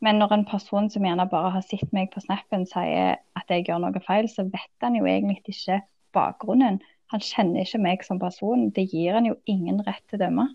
Men 0.00 0.18
når 0.18 0.32
en 0.32 0.44
person 0.44 0.90
som 0.90 1.02
gjerne 1.02 1.28
bare 1.30 1.50
har 1.50 1.62
sett 1.62 1.92
meg 1.92 2.10
på 2.12 2.20
snappen, 2.20 2.66
sier 2.66 3.16
at 3.36 3.48
jeg 3.48 3.64
gjør 3.66 3.78
noe 3.80 4.00
feil, 4.06 4.28
så 4.28 4.44
vet 4.44 4.82
han 4.82 4.94
jo 4.94 5.04
egentlig 5.04 5.42
ikke 5.46 5.80
bakgrunnen. 6.12 6.80
Han 7.14 7.22
kjenner 7.22 7.62
ikke 7.62 7.82
meg 7.82 8.06
som 8.06 8.18
person. 8.22 8.68
Det 8.74 8.86
gir 8.90 9.14
han 9.18 9.28
jo 9.28 9.36
ingen 9.50 9.82
rett 9.86 10.02
til 10.08 10.18
å 10.18 10.24
dømme. 10.24 10.48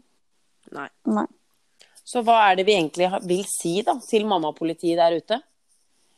Nei. 0.75 0.89
Nei. 1.07 1.27
Så 2.03 2.23
hva 2.25 2.41
er 2.49 2.59
det 2.59 2.65
vi 2.67 2.75
egentlig 2.75 3.07
vil 3.29 3.43
si 3.47 3.77
da, 3.87 3.95
til 4.03 4.25
mammapolitiet 4.27 4.99
der 4.99 5.15
ute? 5.21 5.39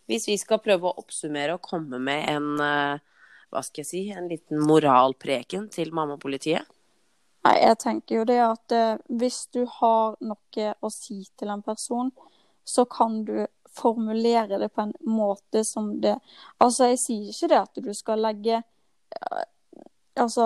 Hvis 0.09 0.27
vi 0.27 0.37
skal 0.39 0.61
prøve 0.63 0.89
å 0.89 1.03
oppsummere 1.03 1.57
og 1.57 1.63
komme 1.63 1.99
med 2.01 2.27
en, 2.31 2.47
eh, 2.59 3.03
hva 3.53 3.61
skal 3.63 3.83
jeg 3.83 3.89
si, 3.89 4.03
en 4.11 4.27
liten 4.31 4.63
moralpreken 4.63 5.69
til 5.71 5.93
mammapolitiet? 5.95 6.65
Nei, 7.43 7.57
jeg 7.59 7.77
tenker 7.83 8.21
jo 8.21 8.27
det 8.27 8.39
at 8.43 8.75
eh, 8.75 9.01
hvis 9.19 9.45
du 9.53 9.65
har 9.79 10.15
noe 10.23 10.69
å 10.79 10.91
si 10.91 11.21
til 11.39 11.51
en 11.51 11.63
person, 11.63 12.11
så 12.63 12.85
kan 12.87 13.23
du 13.27 13.45
formulere 13.73 14.59
det 14.61 14.69
på 14.71 14.85
en 14.85 14.93
måte 15.09 15.63
som 15.65 15.95
det 16.01 16.13
Altså, 16.61 16.91
jeg 16.91 16.99
sier 17.01 17.31
ikke 17.31 17.49
det 17.51 17.59
at 17.59 17.81
du 17.83 17.89
skal 17.97 18.21
legge 18.23 18.59
eh, 18.61 19.43
Altså 20.15 20.45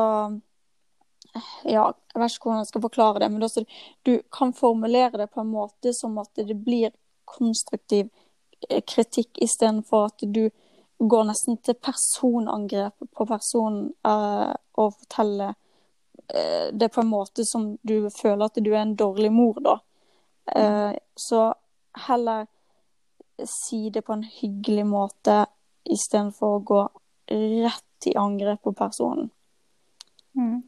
Ja, 1.68 1.92
jeg 2.14 2.22
vet 2.22 2.32
ikke 2.34 2.48
hvordan 2.48 2.64
jeg 2.64 2.70
skal 2.72 2.82
forklare 2.82 3.20
det, 3.20 3.32
men 3.32 3.44
altså, 3.44 3.64
du 4.06 4.22
kan 4.34 4.54
formulere 4.54 5.20
det 5.20 5.30
på 5.30 5.44
en 5.44 5.52
måte 5.52 5.94
som 5.94 6.18
at 6.18 6.32
det 6.40 6.56
blir 6.66 6.96
konstruktiv 7.26 8.08
eh, 8.70 8.82
kritikk 8.82 9.38
istedenfor 9.44 10.08
at 10.08 10.24
du 10.34 10.50
går 10.98 11.28
nesten 11.30 11.60
til 11.62 11.78
personangrep 11.78 13.06
på 13.14 13.28
personen 13.30 13.92
eh, 14.08 14.54
og 14.82 14.96
forteller 14.96 15.54
eh, 16.34 16.74
det 16.74 16.90
på 16.94 17.04
en 17.04 17.12
måte 17.12 17.46
som 17.46 17.76
du 17.82 18.10
føler 18.10 18.48
at 18.48 18.58
du 18.64 18.72
er 18.74 18.82
en 18.82 18.96
dårlig 18.98 19.32
mor, 19.32 19.60
da. 19.62 19.78
Eh, 20.56 20.94
så 21.16 21.52
heller 22.08 22.48
si 23.46 23.90
det 23.90 24.02
på 24.02 24.14
en 24.14 24.24
hyggelig 24.24 24.86
måte 24.90 25.44
istedenfor 25.86 26.56
å 26.56 26.64
gå 26.66 26.84
rett 27.28 28.08
i 28.10 28.16
angrep 28.18 28.64
på 28.64 28.74
personen. 28.74 29.30
Mm. 30.38 30.62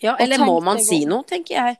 Ja, 0.00 0.16
eller 0.16 0.42
må 0.44 0.56
man 0.64 0.80
si 0.82 1.04
noe, 1.08 1.26
tenker 1.28 1.56
jeg. 1.58 1.76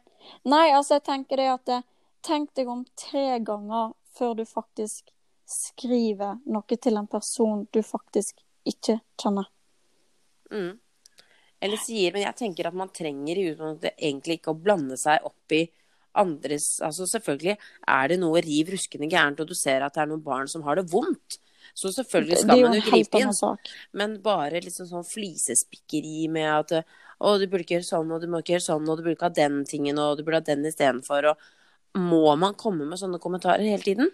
Nei, 0.48 0.68
altså, 0.76 0.98
jeg 0.98 1.06
tenker 1.08 1.40
det 1.40 1.48
at 1.54 1.72
eh, 1.76 1.86
Tenk 2.20 2.50
deg 2.52 2.68
om 2.68 2.82
tre 3.00 3.38
ganger 3.40 3.94
før 4.12 4.34
du 4.36 4.42
faktisk 4.44 5.06
skriver 5.48 6.36
noe 6.52 6.76
til 6.76 6.98
en 7.00 7.08
person 7.08 7.62
du 7.72 7.80
faktisk 7.80 8.42
ikke 8.68 8.98
kjenner. 9.16 9.48
Mm. 10.52 10.74
Eller 11.64 11.80
sier, 11.80 12.12
men 12.12 12.26
jeg 12.26 12.36
tenker 12.36 12.68
at 12.68 12.76
man 12.76 12.92
trenger 12.92 13.38
i 13.38 13.46
utgangspunktet 13.54 13.96
egentlig 13.96 14.36
ikke 14.36 14.52
å 14.52 14.60
blande 14.60 14.98
seg 15.00 15.24
opp 15.28 15.56
i 15.56 15.64
andres 16.20 16.80
Altså 16.82 17.06
selvfølgelig 17.06 17.54
er 17.88 18.08
det 18.10 18.16
noe 18.20 18.40
riv 18.44 18.72
ruskende 18.74 19.08
gærent, 19.10 19.40
og 19.40 19.48
du 19.48 19.56
ser 19.56 19.84
at 19.86 19.94
det 19.94 20.04
er 20.04 20.10
noen 20.10 20.24
barn 20.24 20.50
som 20.50 20.64
har 20.66 20.80
det 20.80 20.88
vondt. 20.90 21.38
Så 21.74 21.92
selvfølgelig 21.94 22.40
skal 22.42 22.62
man 22.64 22.76
jo 22.76 22.82
gripe 22.88 23.20
inn. 23.22 23.32
Men 23.96 24.16
bare 24.24 24.62
liksom 24.64 24.88
sånn 24.90 25.06
flisespikkeri 25.06 26.28
med 26.32 26.50
at 26.50 26.74
å, 27.20 27.36
du 27.36 27.46
burde 27.46 27.64
ikke 27.66 27.78
gjøre 27.78 27.88
sånn, 27.88 28.12
og 28.14 28.22
du 28.22 28.28
må 28.32 28.40
ikke 28.40 28.56
gjøre 28.56 28.66
sånn, 28.66 28.88
og 28.88 28.98
du 28.98 29.04
burde 29.04 29.16
ikke 29.18 29.28
ha 29.28 29.36
den 29.36 29.60
tingen, 29.68 30.00
og 30.00 30.18
du 30.18 30.24
burde 30.24 30.40
ha 30.40 30.46
den 30.52 30.68
istedenfor, 30.68 31.34
og 31.34 31.48
Må 31.98 32.36
man 32.38 32.52
komme 32.54 32.84
med 32.86 33.00
sånne 33.00 33.18
kommentarer 33.18 33.66
hele 33.66 33.82
tiden? 33.82 34.12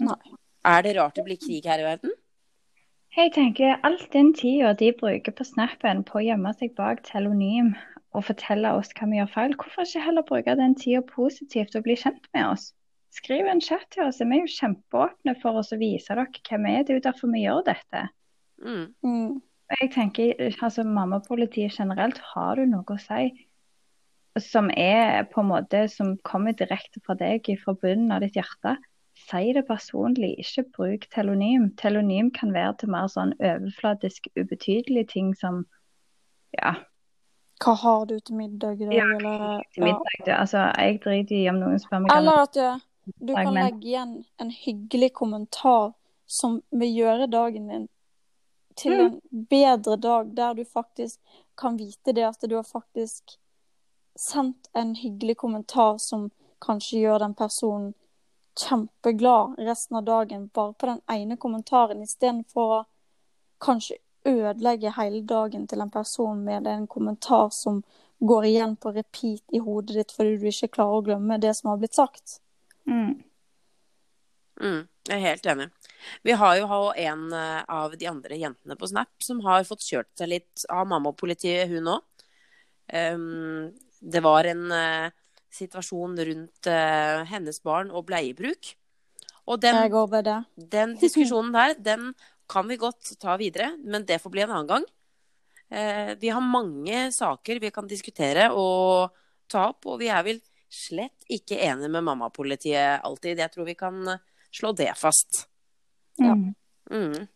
Nei. 0.00 0.16
Er 0.64 0.80
det 0.86 0.94
rart 0.96 1.18
det 1.18 1.24
blir 1.26 1.36
krig 1.36 1.66
her 1.68 1.82
i 1.82 1.84
verden? 1.84 2.14
Jeg 3.14 3.34
tenker 3.34 3.76
alt 3.84 4.06
den 4.14 4.32
tida 4.34 4.72
de 4.74 4.88
bruker 4.96 5.34
på 5.36 5.44
snappen 5.44 6.00
på 6.08 6.16
å 6.18 6.22
gjemme 6.24 6.54
seg 6.56 6.72
bak 6.78 7.04
telonym 7.04 7.74
og 8.16 8.24
fortelle 8.30 8.72
oss 8.78 8.94
hva 8.96 9.10
vi 9.10 9.20
gjør 9.20 9.30
feil, 9.34 9.56
hvorfor 9.60 9.84
ikke 9.84 10.06
heller 10.06 10.26
bruke 10.30 10.56
den 10.58 10.74
tida 10.80 11.02
positivt 11.10 11.76
og 11.76 11.84
bli 11.84 11.98
kjent 12.00 12.24
med 12.32 12.48
oss? 12.54 12.70
Skriv 13.14 13.46
en 13.46 13.62
chat 13.62 13.86
til 13.94 14.08
oss, 14.08 14.18
vi 14.18 14.38
er 14.40 14.42
jo 14.42 14.50
kjempeåpne 14.50 15.36
for 15.42 15.60
oss 15.60 15.72
å 15.74 15.78
vise 15.78 16.10
dere 16.10 16.26
hvem 16.48 16.66
vi 16.66 16.72
er. 16.74 16.84
Det 16.84 16.94
er 16.94 16.98
jo 16.98 17.08
derfor 17.08 17.30
vi 17.30 17.44
gjør 17.44 17.66
dette. 17.68 18.06
Mm. 18.64 18.86
Mm. 19.06 19.34
Og 19.38 19.80
Jeg 19.80 19.90
tenker, 19.94 20.32
altså 20.62 20.84
mamma-politiet 20.84 21.78
generelt, 21.78 22.18
har 22.34 22.58
du 22.58 22.66
noe 22.68 22.96
å 22.96 23.00
si 23.00 23.30
som 24.42 24.66
er 24.74 25.28
på 25.30 25.44
en 25.44 25.50
måte 25.52 25.84
som 25.88 26.16
kommer 26.26 26.56
direkte 26.58 26.98
fra 27.06 27.14
deg, 27.14 27.46
fra 27.62 27.76
bunnen 27.78 28.10
av 28.10 28.24
ditt 28.24 28.34
hjerte? 28.38 28.74
Si 29.14 29.52
det 29.54 29.62
personlig, 29.68 30.32
ikke 30.42 30.64
bruk 30.74 31.06
telonym. 31.14 31.68
Telonym 31.78 32.32
kan 32.34 32.50
være 32.52 32.74
til 32.80 32.90
mer 32.90 33.06
sånn 33.12 33.30
overflatisk, 33.38 34.26
ubetydelige 34.34 35.06
ting 35.14 35.30
som 35.38 35.62
ja, 36.58 36.74
Hva 37.62 37.76
har 37.78 38.02
du 38.10 38.18
til 38.18 38.36
middag 38.38 38.82
i 38.82 38.88
dag? 38.88 38.96
Ja, 38.98 39.06
eller, 39.14 39.62
til 39.70 39.86
ja. 39.86 39.92
middag. 39.92 40.18
Det, 40.26 40.34
altså, 40.34 40.66
jeg 40.82 40.98
driter 41.06 41.38
i 41.38 41.46
om 41.50 41.62
noen 41.62 41.80
spør 41.82 42.02
meg 42.02 42.12
Eller 42.14 42.42
at 42.42 42.58
eh, 42.58 42.82
du 43.04 43.34
kan 43.34 43.54
Men- 43.54 43.64
legge 43.64 43.86
igjen 43.88 44.24
en 44.38 44.50
hyggelig 44.50 45.12
kommentar 45.14 45.92
som 46.26 46.62
vil 46.70 46.94
gjøre 46.96 47.30
dagen 47.30 47.68
din 47.68 47.88
til 48.76 48.92
Mm. 48.92 49.06
en 49.06 49.44
bedre 49.50 49.96
dag, 49.96 50.34
der 50.34 50.54
du 50.54 50.64
faktisk 50.64 51.20
kan 51.56 51.76
vite 51.76 52.12
det 52.12 52.24
at 52.24 52.40
du 52.40 52.54
har 52.56 52.62
faktisk 52.62 53.38
sendt 54.16 54.68
en 54.74 54.94
hyggelig 54.94 55.36
kommentar 55.36 55.98
som 55.98 56.30
kanskje 56.60 57.00
gjør 57.00 57.18
den 57.18 57.34
personen 57.34 57.94
kjempeglad 58.56 59.54
resten 59.58 59.96
av 59.96 60.04
dagen, 60.04 60.50
bare 60.54 60.72
på 60.72 60.86
den 60.86 61.00
ene 61.10 61.36
kommentaren, 61.36 62.02
istedenfor 62.02 62.80
å 62.80 62.84
kanskje 63.60 63.96
ødelegge 64.24 64.92
hele 64.96 65.22
dagen 65.22 65.66
til 65.66 65.80
en 65.80 65.90
person 65.90 66.44
med 66.44 66.66
en 66.66 66.86
kommentar 66.86 67.50
som 67.52 67.82
går 68.20 68.44
igjen 68.44 68.76
på 68.76 68.92
repeat 68.94 69.42
i 69.52 69.58
hodet 69.58 69.96
ditt 69.96 70.12
fordi 70.12 70.38
du 70.40 70.46
ikke 70.46 70.68
klarer 70.78 71.00
å 71.00 71.04
glemme 71.04 71.40
det 71.40 71.54
som 71.56 71.70
har 71.70 71.76
blitt 71.78 71.94
sagt. 71.94 72.40
Mm. 72.88 73.14
Mm, 74.60 74.82
jeg 75.08 75.16
er 75.16 75.24
helt 75.24 75.46
enig. 75.50 75.66
Vi 76.22 76.36
har 76.38 76.58
jo 76.60 76.66
en 76.94 77.24
eh, 77.34 77.62
av 77.68 77.96
de 77.98 78.06
andre 78.06 78.38
jentene 78.38 78.76
på 78.78 78.88
Snap 78.90 79.24
som 79.24 79.40
har 79.46 79.66
fått 79.66 79.82
kjørt 79.86 80.12
seg 80.18 80.30
litt 80.30 80.66
av 80.70 80.86
mammapolitiet, 80.90 81.68
hun 81.72 81.96
òg. 81.96 82.04
det 84.04 84.20
var 84.20 84.44
en 84.44 84.64
uh, 84.68 85.08
situasjon 85.54 86.18
rundt 86.28 86.68
uh, 86.68 87.24
hennes 87.30 87.60
barn 87.64 87.90
og 87.90 88.04
bleiebruk. 88.10 88.74
Og 89.48 89.60
den, 89.60 89.78
den 90.56 90.94
diskusjonen 91.02 91.52
der, 91.54 91.74
den 91.80 92.12
kan 92.50 92.68
vi 92.68 92.76
godt 92.76 93.14
ta 93.20 93.38
videre, 93.40 93.72
men 93.80 94.04
det 94.04 94.20
får 94.20 94.34
bli 94.34 94.44
en 94.44 94.52
annen 94.52 94.70
gang. 94.70 94.86
Uh, 95.72 96.12
vi 96.20 96.28
har 96.28 96.44
mange 96.44 97.06
saker 97.16 97.62
vi 97.62 97.72
kan 97.72 97.88
diskutere 97.88 98.50
og 98.52 99.14
ta 99.50 99.70
opp, 99.72 99.86
og 99.88 99.98
vi 100.02 100.12
er 100.12 100.24
vel 100.26 100.42
slett 100.74 101.28
ikke 101.32 101.58
enig 101.64 101.90
med 101.90 102.04
mammapolitiet 102.06 103.04
alltid. 103.06 103.38
Jeg 103.40 103.52
tror 103.54 103.68
vi 103.68 103.76
kan 103.78 104.00
eh, 104.08 104.22
slå 104.54 104.72
det 104.76 104.90
fast. 104.98 105.46
Ja. 106.20 106.34
Mm. 106.34 106.54
Mm. 106.90 107.26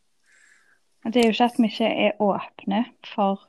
Det 1.09 1.21
er 1.21 1.29
jo 1.29 1.35
ikke 1.37 1.49
at 1.49 1.59
vi 1.59 1.71
ikke 1.71 1.91
er 2.07 2.19
åpne 2.23 2.83
for 3.07 3.45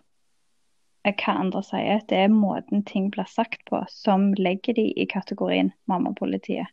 eh, 1.06 1.14
hva 1.14 1.36
andre 1.42 1.64
sier. 1.66 2.04
Det 2.10 2.24
er 2.26 2.34
måten 2.34 2.86
ting 2.88 3.10
blir 3.14 3.28
sagt 3.30 3.66
på 3.70 3.82
som 3.92 4.32
legger 4.38 4.78
de 4.78 4.90
i 4.96 5.08
kategorien 5.10 5.74
mammapolitiet. 5.90 6.70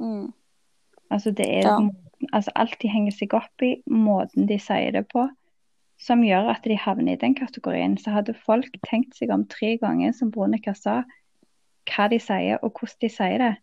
Mm. 0.00 0.32
Altså 1.12 1.30
det 1.30 1.46
er 1.46 1.68
Ja. 1.68 1.78
måten, 1.78 2.28
altså 2.32 2.50
alt 2.56 2.76
de 2.82 2.88
henger 2.88 3.12
seg 3.12 3.34
opp 3.34 3.62
i, 3.62 3.76
måten 3.86 4.48
de 4.48 4.58
sier 4.58 4.92
det 4.92 5.06
på, 5.12 5.28
som 6.00 6.24
gjør 6.24 6.50
at 6.50 6.64
de 6.64 6.76
havner 6.76 7.12
i 7.12 7.20
den 7.20 7.34
kategorien. 7.34 7.96
Så 7.98 8.10
hadde 8.10 8.34
folk 8.34 8.72
tenkt 8.88 9.14
seg 9.16 9.30
om 9.30 9.44
tre 9.46 9.76
ganger, 9.78 10.12
som 10.12 10.30
Bronica 10.34 10.74
sa, 10.74 11.02
hva 11.90 12.08
de 12.12 12.18
sier 12.22 12.60
og 12.62 12.72
hvordan 12.72 13.00
de 13.04 13.10
sier 13.12 13.42
det, 13.42 13.54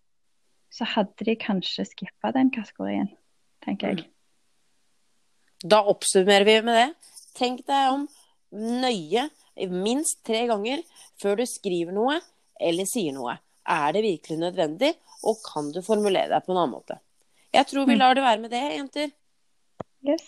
så 0.71 0.87
hadde 0.87 1.27
de 1.27 1.35
kanskje 1.39 1.85
skippa 1.89 2.31
den 2.35 2.51
kategorien, 2.53 3.09
tenker 3.65 3.91
jeg. 3.91 4.07
Da 5.61 5.81
oppsummerer 5.91 6.47
vi 6.47 6.57
med 6.65 6.77
det. 6.79 6.89
Tenk 7.37 7.65
deg 7.67 7.91
om 7.91 8.07
nøye 8.51 9.27
minst 9.71 10.21
tre 10.25 10.45
ganger 10.49 10.81
før 11.21 11.41
du 11.41 11.45
skriver 11.49 11.93
noe 11.95 12.17
eller 12.61 12.87
sier 12.89 13.13
noe. 13.15 13.35
Er 13.67 13.93
det 13.93 14.01
virkelig 14.05 14.39
nødvendig, 14.41 14.95
og 15.27 15.37
kan 15.45 15.69
du 15.73 15.83
formulere 15.85 16.31
deg 16.31 16.45
på 16.45 16.53
en 16.53 16.61
annen 16.63 16.73
måte? 16.73 16.97
Jeg 17.53 17.67
tror 17.69 17.85
vi 17.85 17.97
lar 17.99 18.15
det 18.17 18.23
være 18.23 18.41
med 18.41 18.53
det, 18.53 18.63
jenter. 18.73 19.11
Yes. 20.07 20.25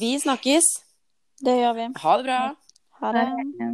Vi 0.00 0.16
snakkes. 0.18 0.66
Det 1.40 1.54
gjør 1.60 1.76
vi. 1.76 1.86
Ha 2.02 2.16
det 2.18 2.26
bra. 2.26 2.40
Ha 3.00 3.12
det. 3.14 3.26
Ha 3.28 3.44
det. 3.60 3.70